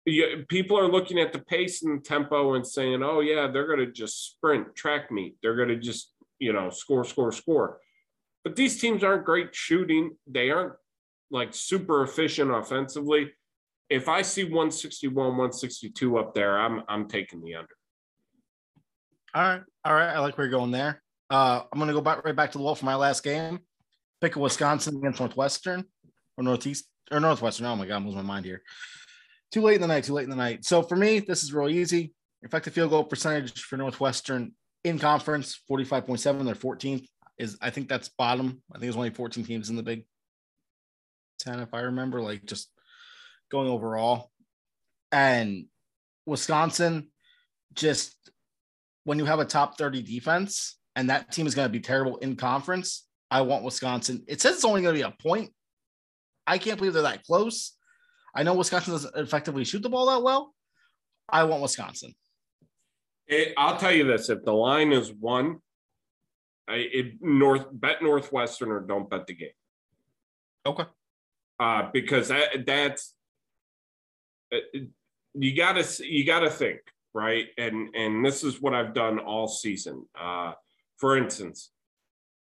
you, 0.06 0.46
people 0.48 0.78
are 0.78 0.88
looking 0.88 1.20
at 1.20 1.34
the 1.34 1.40
pace 1.40 1.84
and 1.84 2.00
the 2.00 2.04
tempo 2.04 2.54
and 2.54 2.66
saying, 2.66 3.02
oh, 3.04 3.22
yeah, 3.22 3.48
they're 3.48 3.68
going 3.68 3.80
to 3.80 3.92
just 3.92 4.34
sprint, 4.34 4.76
track 4.76 5.12
meet. 5.12 5.36
They're 5.42 5.56
going 5.56 5.70
to 5.70 5.78
just, 5.78 6.14
you 6.40 6.54
know, 6.54 6.70
score, 6.70 7.04
score, 7.04 7.32
score. 7.32 7.80
But 8.44 8.56
these 8.56 8.80
teams 8.80 9.04
aren't 9.04 9.26
great 9.26 9.56
shooting. 9.56 10.16
They 10.28 10.52
aren't 10.52 10.74
like 11.36 11.54
super 11.54 12.02
efficient 12.04 12.50
offensively. 12.50 13.32
If 13.90 14.10
I 14.10 14.24
see 14.24 14.46
161, 14.46 15.14
162 15.14 16.18
up 16.18 16.34
there, 16.34 16.58
I'm 16.58 16.82
I'm 16.88 17.08
taking 17.08 17.44
the 17.44 17.56
under. 17.56 17.76
All 19.36 19.44
right. 19.44 19.62
All 19.84 19.94
right. 19.94 20.16
I 20.16 20.20
like 20.20 20.38
where 20.38 20.48
you're 20.48 20.58
going 20.58 20.72
there. 20.72 21.04
Uh, 21.30 21.62
I'm 21.72 21.78
going 21.78 21.90
to 21.90 21.94
go 21.94 22.02
back 22.02 22.24
right 22.24 22.36
back 22.36 22.54
to 22.54 22.58
the 22.58 22.64
wall 22.64 22.74
for 22.74 22.86
my 22.86 22.96
last 22.96 23.24
game. 23.24 23.60
Pick 24.22 24.38
a 24.38 24.40
Wisconsin 24.40 24.98
against 24.98 25.20
Northwestern 25.20 25.84
or 26.38 26.44
Northeast 26.44 26.86
or 27.12 27.20
Northwestern. 27.20 27.66
Oh 27.66 27.76
my 27.76 27.86
God, 27.86 27.98
I'm 27.98 28.06
losing 28.06 28.22
my 28.22 28.34
mind 28.34 28.46
here. 28.46 28.62
Too 29.52 29.62
late 29.62 29.76
in 29.76 29.82
the 29.82 29.88
night, 29.88 30.06
too 30.06 30.14
late 30.14 30.24
in 30.24 30.30
the 30.30 30.36
night. 30.36 30.64
So 30.66 30.82
for 30.82 30.96
me, 30.96 31.20
this 31.20 31.44
is 31.44 31.54
really 31.54 31.78
easy. 31.78 32.14
Effective 32.44 32.74
field 32.74 32.92
goal 32.92 33.04
percentage 33.04 33.62
for 33.62 33.76
Northwestern 33.76 34.54
in 34.84 35.00
conference, 35.00 35.60
45.7. 35.70 36.46
They're 36.46 36.56
14th. 36.56 37.06
Is 37.38 37.58
I 37.62 37.70
think 37.70 37.90
that's 37.90 38.08
bottom. 38.08 38.62
I 38.72 38.76
think 38.76 38.84
there's 38.84 38.96
only 38.96 39.10
14 39.10 39.44
teams 39.44 39.70
in 39.70 39.76
the 39.76 39.84
Big 39.84 40.06
Ten, 41.40 41.60
if 41.60 41.74
I 41.74 41.82
remember, 41.82 42.22
like 42.22 42.46
just 42.46 42.70
going 43.52 43.68
overall. 43.68 44.32
And 45.12 45.66
Wisconsin, 46.26 47.10
just 47.74 48.16
when 49.04 49.20
you 49.20 49.26
have 49.26 49.40
a 49.40 49.46
top 49.46 49.78
30 49.78 50.02
defense 50.02 50.78
and 50.96 51.10
that 51.10 51.32
team 51.32 51.48
is 51.48 51.56
going 51.56 51.68
to 51.68 51.72
be 51.72 51.80
terrible 51.80 52.18
in 52.18 52.36
conference, 52.36 53.08
I 53.30 53.42
want 53.42 53.64
Wisconsin. 53.64 54.24
It 54.28 54.42
says 54.42 54.56
it's 54.56 54.66
only 54.66 54.82
going 54.82 54.96
to 54.96 55.00
be 55.00 55.08
a 55.08 55.16
point. 55.22 55.52
I 56.48 56.58
can't 56.58 56.78
believe 56.78 56.94
they're 56.94 57.04
that 57.04 57.24
close. 57.24 57.74
I 58.36 58.44
know 58.44 58.54
Wisconsin 58.54 58.94
doesn't 58.94 59.16
effectively 59.16 59.64
shoot 59.64 59.82
the 59.82 59.90
ball 59.90 60.08
that 60.08 60.24
well. 60.24 60.54
I 61.30 61.44
want 61.44 61.62
Wisconsin. 61.62 62.14
It, 63.28 63.54
I'll 63.58 63.78
tell 63.78 63.92
you 63.92 64.04
this: 64.04 64.30
if 64.30 64.44
the 64.44 64.54
line 64.54 64.92
is 64.92 65.12
one, 65.12 65.58
I 66.68 66.76
it, 66.76 67.14
North 67.22 67.66
bet 67.72 68.04
Northwestern 68.04 68.72
or 68.72 68.82
don't 68.82 69.10
bet 69.10 69.26
the 69.26 69.34
game. 69.34 69.50
Okay. 70.66 70.84
Uh, 71.60 71.90
because 71.94 72.28
that 72.28 72.66
that's 72.66 73.14
uh, 74.54 74.80
you 75.34 75.56
gotta 75.56 75.86
you 76.06 76.26
gotta 76.26 76.50
think 76.50 76.80
right, 77.14 77.48
and 77.58 77.96
and 77.96 78.26
this 78.26 78.44
is 78.44 78.62
what 78.62 78.74
I've 78.74 78.94
done 78.94 79.20
all 79.20 79.48
season. 79.48 80.06
Uh, 80.20 80.54
for 80.98 81.18
instance, 81.18 81.72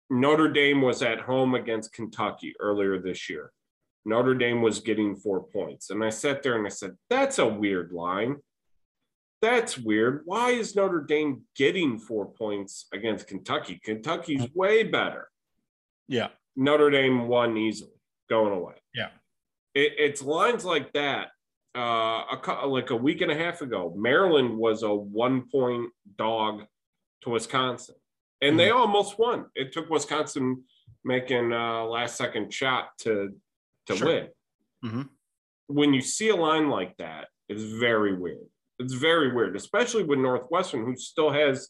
Notre 0.09 0.49
Dame 0.49 0.81
was 0.81 1.01
at 1.01 1.21
home 1.21 1.55
against 1.55 1.93
Kentucky 1.93 2.53
earlier 2.59 2.99
this 2.99 3.29
year. 3.29 3.51
Notre 4.05 4.35
Dame 4.35 4.61
was 4.61 4.79
getting 4.79 5.15
four 5.15 5.43
points. 5.43 5.89
And 5.89 6.03
I 6.03 6.09
sat 6.09 6.43
there 6.43 6.57
and 6.57 6.65
I 6.65 6.69
said, 6.69 6.97
that's 7.09 7.39
a 7.39 7.47
weird 7.47 7.91
line. 7.91 8.37
That's 9.41 9.77
weird. 9.77 10.21
Why 10.25 10.51
is 10.51 10.75
Notre 10.75 11.01
Dame 11.01 11.43
getting 11.55 11.99
four 11.99 12.27
points 12.27 12.85
against 12.93 13.27
Kentucky? 13.27 13.79
Kentucky's 13.83 14.47
way 14.53 14.83
better. 14.83 15.29
Yeah. 16.07 16.29
Notre 16.55 16.89
Dame 16.89 17.27
won 17.27 17.57
easily, 17.57 17.91
going 18.29 18.53
away. 18.53 18.75
It, 19.75 19.93
it's 19.97 20.21
lines 20.21 20.65
like 20.65 20.93
that. 20.93 21.29
Uh, 21.75 22.37
a, 22.47 22.67
like 22.67 22.91
a 22.91 22.95
week 22.95 23.21
and 23.21 23.31
a 23.31 23.35
half 23.35 23.61
ago, 23.61 23.91
Maryland 23.97 24.57
was 24.57 24.83
a 24.83 24.93
one 24.93 25.49
point 25.49 25.89
dog 26.17 26.65
to 27.21 27.31
Wisconsin, 27.31 27.95
and 28.41 28.51
mm-hmm. 28.51 28.57
they 28.57 28.69
almost 28.69 29.17
won. 29.17 29.45
It 29.55 29.73
took 29.73 29.89
Wisconsin 29.89 30.63
making 31.03 31.51
a 31.51 31.83
last 31.85 32.15
second 32.15 32.53
shot 32.53 32.89
to 32.99 33.33
to 33.87 33.95
sure. 33.95 34.07
win. 34.07 34.27
Mm-hmm. 34.85 35.01
When 35.67 35.93
you 35.93 36.01
see 36.01 36.29
a 36.29 36.35
line 36.35 36.69
like 36.69 36.95
that, 36.97 37.27
it's 37.49 37.63
very 37.63 38.15
weird. 38.15 38.45
It's 38.79 38.93
very 38.93 39.33
weird, 39.33 39.55
especially 39.55 40.03
with 40.03 40.19
Northwestern, 40.19 40.85
who 40.85 40.95
still 40.95 41.31
has, 41.31 41.69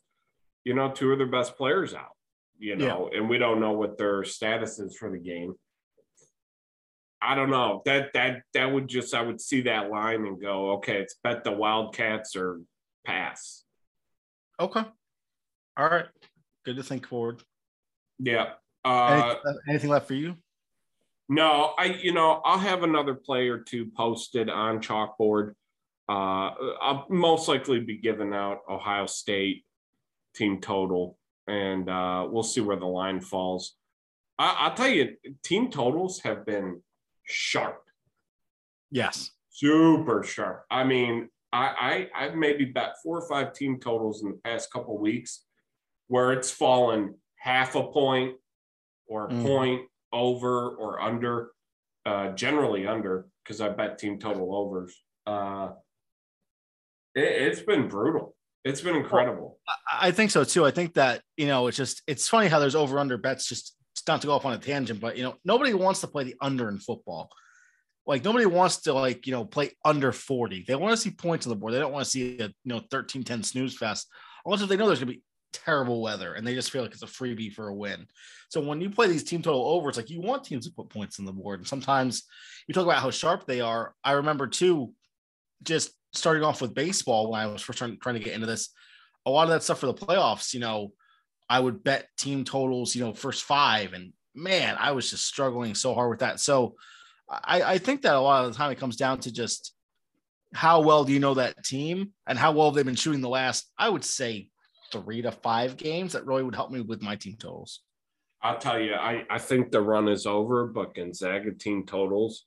you 0.64 0.74
know, 0.74 0.92
two 0.92 1.12
of 1.12 1.18
their 1.18 1.28
best 1.28 1.56
players 1.58 1.94
out, 1.94 2.16
you 2.58 2.76
know, 2.76 3.10
yeah. 3.12 3.20
and 3.20 3.30
we 3.30 3.38
don't 3.38 3.60
know 3.60 3.72
what 3.72 3.98
their 3.98 4.24
status 4.24 4.80
is 4.80 4.98
for 4.98 5.12
the 5.12 5.18
game. 5.18 5.54
I 7.24 7.36
don't 7.36 7.50
know. 7.50 7.82
That 7.86 8.12
that 8.14 8.44
that 8.54 8.66
would 8.66 8.88
just 8.88 9.14
I 9.14 9.22
would 9.22 9.40
see 9.40 9.62
that 9.62 9.90
line 9.90 10.26
and 10.26 10.42
go, 10.42 10.74
okay, 10.74 11.00
it's 11.00 11.16
bet 11.24 11.44
the 11.44 11.52
Wildcats 11.52 12.36
or 12.36 12.60
pass. 13.06 13.64
Okay. 14.60 14.84
All 15.78 15.90
right. 15.90 16.06
Good 16.66 16.76
to 16.76 16.84
think 16.84 17.08
forward. 17.08 17.42
Yeah. 18.20 18.54
Uh, 18.86 19.36
anything, 19.36 19.62
anything 19.70 19.90
left 19.90 20.08
for 20.08 20.14
you? 20.14 20.36
No, 21.30 21.74
I 21.78 21.86
you 21.86 22.14
know 22.14 22.42
I'll 22.44 22.60
have 22.60 22.84
another 22.84 23.16
play 23.16 23.48
or 23.48 23.60
two 23.60 23.90
posted 23.96 24.50
on 24.50 24.82
chalkboard. 24.82 25.54
Uh, 26.10 26.52
I'll 26.82 27.06
most 27.10 27.48
likely 27.48 27.80
be 27.80 27.98
giving 27.98 28.34
out 28.34 28.60
Ohio 28.70 29.06
State 29.06 29.64
team 30.36 30.60
total, 30.60 31.18
and 31.48 31.90
uh, 31.90 32.28
we'll 32.30 32.44
see 32.44 32.60
where 32.60 32.76
the 32.76 32.86
line 32.86 33.22
falls. 33.22 33.76
I, 34.38 34.68
will 34.68 34.76
tell 34.76 34.90
you, 34.90 35.16
team 35.44 35.72
totals 35.72 36.20
have 36.22 36.46
been 36.46 36.82
sharp. 37.26 37.82
Yes, 38.92 39.32
super 39.50 40.24
sharp. 40.24 40.66
I 40.70 40.84
mean, 40.84 41.30
I, 41.52 42.08
I 42.16 42.26
I've 42.26 42.36
maybe 42.36 42.66
bet 42.66 42.96
four 43.04 43.20
or 43.20 43.28
five 43.28 43.54
team 43.54 43.80
totals 43.80 44.24
in 44.24 44.30
the 44.30 44.40
past 44.44 44.72
couple 44.72 44.98
weeks 45.00 45.46
where 46.08 46.34
it's 46.34 46.52
fallen 46.52 47.16
half 47.38 47.76
a 47.76 47.84
point 47.84 48.36
or 49.08 49.28
a 49.28 49.32
mm. 49.32 49.44
point 49.44 49.82
over 50.12 50.70
or 50.70 51.02
under, 51.02 51.52
uh, 52.06 52.30
generally 52.30 52.88
under, 52.88 53.28
because 53.44 53.62
I 53.62 53.70
bet 53.70 53.98
team 53.98 54.20
total 54.20 54.56
overs. 54.56 54.96
Uh, 55.26 55.70
it, 57.16 57.50
has 57.50 57.62
been 57.62 57.88
brutal. 57.88 58.36
It's 58.64 58.82
been 58.82 58.96
incredible. 58.96 59.60
I 59.92 60.12
think 60.12 60.32
so 60.32 60.44
too. 60.44 60.66
I 60.66 60.72
think 60.72 60.94
that, 60.94 61.22
you 61.36 61.48
know, 61.48 61.68
it's 61.68 61.78
just, 61.78 62.02
it's 62.08 62.30
funny 62.30 62.48
how 62.48 62.60
there's 62.60 62.76
over 62.76 63.00
under 63.00 63.18
bets, 63.18 63.48
just 63.48 63.76
not 64.08 64.22
to 64.22 64.28
go 64.28 64.34
off 64.34 64.46
on 64.46 64.54
a 64.54 64.58
tangent, 64.58 65.00
but, 65.00 65.18
you 65.18 65.24
know, 65.24 65.36
nobody 65.46 65.74
wants 65.74 66.02
to 66.02 66.08
play 66.08 66.24
the 66.24 66.36
under 66.42 66.70
in 66.70 66.80
football. 66.80 67.30
Like 68.06 68.24
nobody 68.24 68.46
wants 68.46 68.82
to 68.82 68.94
like, 68.94 69.26
you 69.26 69.32
know, 69.32 69.46
play 69.46 69.72
under 69.86 70.12
40. 70.12 70.66
They 70.68 70.76
want 70.76 70.92
to 70.92 70.98
see 70.98 71.12
points 71.12 71.46
on 71.46 71.52
the 71.52 71.56
board. 71.56 71.74
They 71.74 71.80
don't 71.80 71.94
want 71.94 72.04
to 72.06 72.12
see 72.12 72.38
a, 72.40 72.48
you 72.48 72.54
know, 72.66 72.82
13 72.92 73.24
10 73.24 73.44
snooze 73.44 73.78
fest. 73.78 74.10
If 74.46 74.68
they 74.68 74.76
know 74.76 74.88
there's 74.88 75.00
going 75.00 75.14
to 75.14 75.18
be 75.18 75.24
terrible 75.54 76.02
weather 76.02 76.34
and 76.34 76.46
they 76.46 76.54
just 76.54 76.70
feel 76.72 76.82
like 76.82 76.92
it's 76.92 77.04
a 77.04 77.08
freebie 77.08 77.54
for 77.54 77.70
a 77.70 77.74
win. 77.74 78.08
So 78.50 78.60
when 78.60 78.82
you 78.82 78.90
play 78.90 79.08
these 79.08 79.24
team 79.24 79.42
total 79.42 79.66
over, 79.66 79.88
it's 79.88 79.98
like 79.98 80.10
you 80.10 80.20
want 80.20 80.44
teams 80.44 80.68
to 80.68 80.74
put 80.74 80.90
points 80.90 81.20
on 81.20 81.26
the 81.26 81.32
board. 81.32 81.60
And 81.60 81.68
sometimes 81.68 82.24
you 82.68 82.74
talk 82.74 82.84
about 82.84 83.02
how 83.02 83.10
sharp 83.10 83.46
they 83.46 83.62
are. 83.62 83.94
I 84.04 84.14
remember 84.14 84.48
too, 84.48 84.94
just 85.64 85.92
starting 86.14 86.44
off 86.44 86.62
with 86.62 86.74
baseball 86.74 87.32
when 87.32 87.40
I 87.40 87.48
was 87.48 87.62
first 87.62 87.80
trying, 87.80 87.98
trying 88.00 88.16
to 88.16 88.24
get 88.24 88.34
into 88.34 88.48
this, 88.48 88.70
a 89.26 89.32
lot 89.32 89.44
of 89.44 89.50
that 89.52 89.64
stuff 89.64 89.80
for 89.80 89.86
the 89.86 89.94
playoffs, 89.94 90.54
you 90.54 90.60
know, 90.60 90.92
I 91.50 91.60
would 91.60 91.84
bet 91.84 92.08
team 92.18 92.44
totals, 92.44 92.96
you 92.96 93.04
know, 93.04 93.14
first 93.14 93.44
five 93.44 93.94
and 93.94 94.14
man, 94.36 94.76
I 94.80 94.92
was 94.92 95.10
just 95.10 95.26
struggling 95.26 95.76
so 95.76 95.94
hard 95.94 96.10
with 96.10 96.20
that. 96.20 96.40
So 96.40 96.76
I, 97.30 97.62
I 97.64 97.78
think 97.78 98.02
that 98.02 98.16
a 98.16 98.20
lot 98.20 98.46
of 98.46 98.52
the 98.52 98.58
time 98.58 98.72
it 98.72 98.80
comes 98.80 98.96
down 98.96 99.20
to 99.22 99.32
just 99.32 99.74
how 100.54 100.82
well 100.82 101.04
do 101.04 101.14
you 101.14 101.20
know 101.20 101.34
that 101.36 101.64
team 101.64 102.12
and 102.28 102.38
how 102.38 102.52
well 102.52 102.68
have 102.68 102.76
they've 102.76 102.86
been 102.86 102.96
shooting 102.96 103.22
the 103.22 103.30
last, 103.30 103.72
I 103.78 103.90
would 103.90 104.04
say 104.04 104.50
three 104.92 105.22
to 105.24 105.32
five 105.32 105.78
games 105.78 106.14
that 106.14 106.26
really 106.26 106.44
would 106.44 106.56
help 106.56 106.72
me 106.72 106.82
with 106.82 107.02
my 107.02 107.16
team 107.16 107.36
totals. 107.38 107.82
I'll 108.42 108.58
tell 108.58 108.80
you, 108.80 108.94
I, 108.94 109.24
I 109.30 109.40
think 109.40 109.72
the 109.72 109.82
run 109.82 110.08
is 110.10 110.26
over, 110.26 110.68
but 110.68 110.94
Gonzaga 110.94 111.52
team 111.54 111.86
totals 111.86 112.46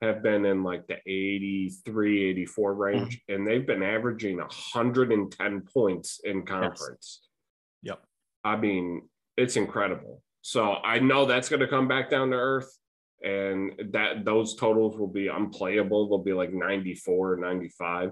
have 0.00 0.22
been 0.22 0.46
in 0.46 0.62
like 0.62 0.86
the 0.86 0.96
83, 1.06 2.30
84 2.30 2.74
range, 2.74 3.16
mm-hmm. 3.16 3.34
and 3.34 3.46
they've 3.46 3.66
been 3.66 3.82
averaging 3.82 4.38
110 4.38 5.60
points 5.72 6.20
in 6.24 6.44
conference. 6.44 7.20
Yes. 7.82 7.96
Yep. 7.96 8.02
I 8.48 8.56
mean, 8.56 9.02
it's 9.36 9.56
incredible. 9.56 10.22
So 10.40 10.74
I 10.74 10.98
know 10.98 11.26
that's 11.26 11.48
going 11.48 11.60
to 11.60 11.68
come 11.68 11.88
back 11.88 12.10
down 12.10 12.30
to 12.30 12.36
earth, 12.36 12.70
and 13.22 13.72
that 13.92 14.24
those 14.24 14.54
totals 14.54 14.96
will 14.96 15.08
be 15.08 15.28
unplayable. 15.28 16.08
They'll 16.08 16.24
be 16.24 16.32
like 16.32 16.52
94 16.52 17.32
or 17.32 17.36
95. 17.36 18.10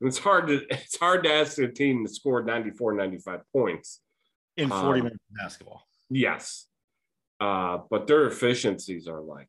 And 0.00 0.08
it's 0.08 0.18
hard 0.18 0.48
to 0.48 0.62
it's 0.70 0.98
hard 0.98 1.24
to 1.24 1.32
ask 1.32 1.58
a 1.58 1.68
team 1.68 2.06
to 2.06 2.12
score 2.12 2.42
94, 2.42 2.94
95 2.94 3.40
points 3.52 4.00
in 4.56 4.68
40 4.68 4.82
um, 4.82 4.92
minutes 4.96 5.24
of 5.30 5.36
basketball. 5.36 5.82
Yes. 6.08 6.66
Uh, 7.40 7.78
but 7.90 8.06
their 8.06 8.26
efficiencies 8.26 9.06
are 9.08 9.20
like 9.20 9.48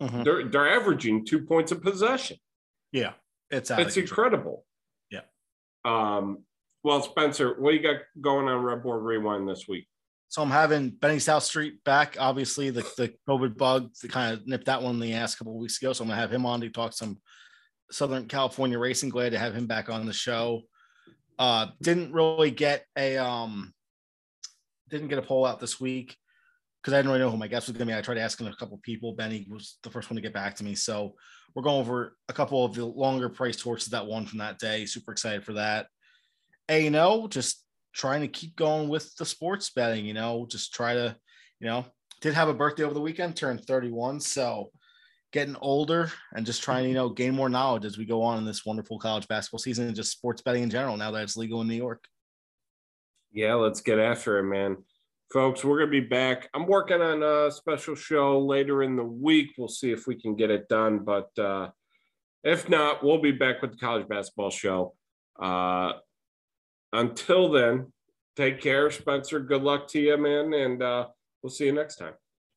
mm-hmm. 0.00 0.22
they're 0.22 0.48
they're 0.48 0.76
averaging 0.76 1.26
two 1.26 1.44
points 1.44 1.72
of 1.72 1.82
possession. 1.82 2.38
Yeah, 2.92 3.12
it's 3.50 3.70
it's 3.70 3.96
incredible. 3.96 4.64
Yeah. 5.10 5.20
Um. 5.84 6.44
Well, 6.82 7.02
Spencer, 7.02 7.60
what 7.60 7.70
do 7.70 7.76
you 7.76 7.82
got 7.82 8.02
going 8.20 8.48
on 8.48 8.62
Red 8.62 8.82
Board 8.82 9.02
Rewind 9.02 9.48
this 9.48 9.68
week? 9.68 9.86
So 10.28 10.42
I'm 10.42 10.50
having 10.50 10.90
Benny 10.90 11.18
South 11.18 11.42
Street 11.42 11.82
back. 11.84 12.16
Obviously, 12.18 12.70
the, 12.70 12.82
the 12.96 13.12
COVID 13.28 13.56
bug 13.56 13.90
kind 14.08 14.32
of 14.32 14.46
nipped 14.46 14.66
that 14.66 14.80
one 14.80 14.94
in 14.94 15.00
the 15.00 15.12
ass 15.12 15.34
a 15.34 15.38
couple 15.38 15.58
weeks 15.58 15.82
ago. 15.82 15.92
So 15.92 16.04
I'm 16.04 16.08
gonna 16.08 16.20
have 16.20 16.32
him 16.32 16.46
on 16.46 16.60
to 16.60 16.70
talk 16.70 16.92
some 16.92 17.18
Southern 17.90 18.28
California 18.28 18.78
racing. 18.78 19.10
Glad 19.10 19.30
to 19.30 19.38
have 19.38 19.54
him 19.54 19.66
back 19.66 19.90
on 19.90 20.06
the 20.06 20.12
show. 20.12 20.62
Uh, 21.38 21.66
didn't 21.82 22.12
really 22.12 22.52
get 22.52 22.84
a 22.96 23.18
um, 23.18 23.74
didn't 24.88 25.08
get 25.08 25.18
a 25.18 25.22
poll 25.22 25.44
out 25.44 25.58
this 25.58 25.80
week 25.80 26.16
because 26.80 26.94
I 26.94 26.98
didn't 26.98 27.10
really 27.10 27.20
know 27.20 27.30
who 27.30 27.36
my 27.36 27.48
guest 27.48 27.68
was 27.68 27.76
to 27.76 27.84
be. 27.84 27.92
I 27.92 28.00
tried 28.00 28.18
asking 28.18 28.46
a 28.46 28.56
couple 28.56 28.78
people. 28.78 29.14
Benny 29.14 29.46
was 29.50 29.78
the 29.82 29.90
first 29.90 30.10
one 30.10 30.16
to 30.16 30.22
get 30.22 30.32
back 30.32 30.54
to 30.56 30.64
me. 30.64 30.74
So 30.74 31.14
we're 31.54 31.62
going 31.62 31.80
over 31.80 32.16
a 32.28 32.32
couple 32.32 32.64
of 32.64 32.74
the 32.74 32.84
longer 32.84 33.28
price 33.28 33.60
horses 33.60 33.88
that 33.88 34.06
won 34.06 34.26
from 34.26 34.38
that 34.38 34.58
day. 34.58 34.86
Super 34.86 35.12
excited 35.12 35.44
for 35.44 35.54
that. 35.54 35.88
A 36.70 36.82
you 36.82 36.90
know, 36.90 37.26
just 37.28 37.64
trying 37.92 38.20
to 38.22 38.28
keep 38.28 38.56
going 38.56 38.88
with 38.88 39.14
the 39.16 39.26
sports 39.26 39.70
betting, 39.70 40.06
you 40.06 40.14
know, 40.14 40.46
just 40.48 40.72
try 40.72 40.94
to, 40.94 41.16
you 41.58 41.66
know, 41.66 41.84
did 42.20 42.32
have 42.34 42.48
a 42.48 42.54
birthday 42.54 42.84
over 42.84 42.94
the 42.94 43.00
weekend, 43.00 43.36
turned 43.36 43.64
31. 43.64 44.20
So 44.20 44.70
getting 45.32 45.56
older 45.60 46.10
and 46.34 46.46
just 46.46 46.62
trying 46.62 46.84
to, 46.84 46.88
you 46.88 46.94
know, 46.94 47.08
gain 47.08 47.34
more 47.34 47.48
knowledge 47.48 47.84
as 47.84 47.98
we 47.98 48.04
go 48.04 48.22
on 48.22 48.38
in 48.38 48.44
this 48.44 48.64
wonderful 48.64 48.98
college 48.98 49.26
basketball 49.28 49.58
season 49.58 49.86
and 49.86 49.96
just 49.96 50.12
sports 50.12 50.42
betting 50.42 50.62
in 50.62 50.70
general 50.70 50.96
now 50.96 51.10
that 51.10 51.22
it's 51.22 51.36
legal 51.36 51.60
in 51.60 51.68
New 51.68 51.74
York. 51.74 52.04
Yeah, 53.32 53.54
let's 53.54 53.80
get 53.80 53.98
after 53.98 54.38
it, 54.38 54.44
man. 54.44 54.76
Folks, 55.32 55.64
we're 55.64 55.78
going 55.78 55.92
to 55.92 56.00
be 56.00 56.08
back. 56.08 56.48
I'm 56.54 56.66
working 56.66 57.00
on 57.00 57.22
a 57.22 57.50
special 57.50 57.94
show 57.94 58.40
later 58.40 58.82
in 58.82 58.96
the 58.96 59.04
week. 59.04 59.50
We'll 59.56 59.68
see 59.68 59.92
if 59.92 60.08
we 60.08 60.16
can 60.20 60.34
get 60.34 60.50
it 60.50 60.68
done. 60.68 61.00
But 61.00 61.30
uh, 61.38 61.70
if 62.42 62.68
not, 62.68 63.04
we'll 63.04 63.22
be 63.22 63.30
back 63.30 63.62
with 63.62 63.72
the 63.72 63.76
college 63.76 64.08
basketball 64.08 64.50
show. 64.50 64.94
Uh, 65.40 65.92
until 66.92 67.50
then, 67.50 67.92
take 68.36 68.60
care, 68.60 68.90
Spencer. 68.90 69.40
Good 69.40 69.62
luck 69.62 69.88
to 69.88 70.00
you, 70.00 70.16
man. 70.16 70.52
And 70.52 70.82
uh, 70.82 71.08
we'll 71.42 71.50
see 71.50 71.66
you 71.66 71.72
next 71.72 71.96
time. 71.96 72.14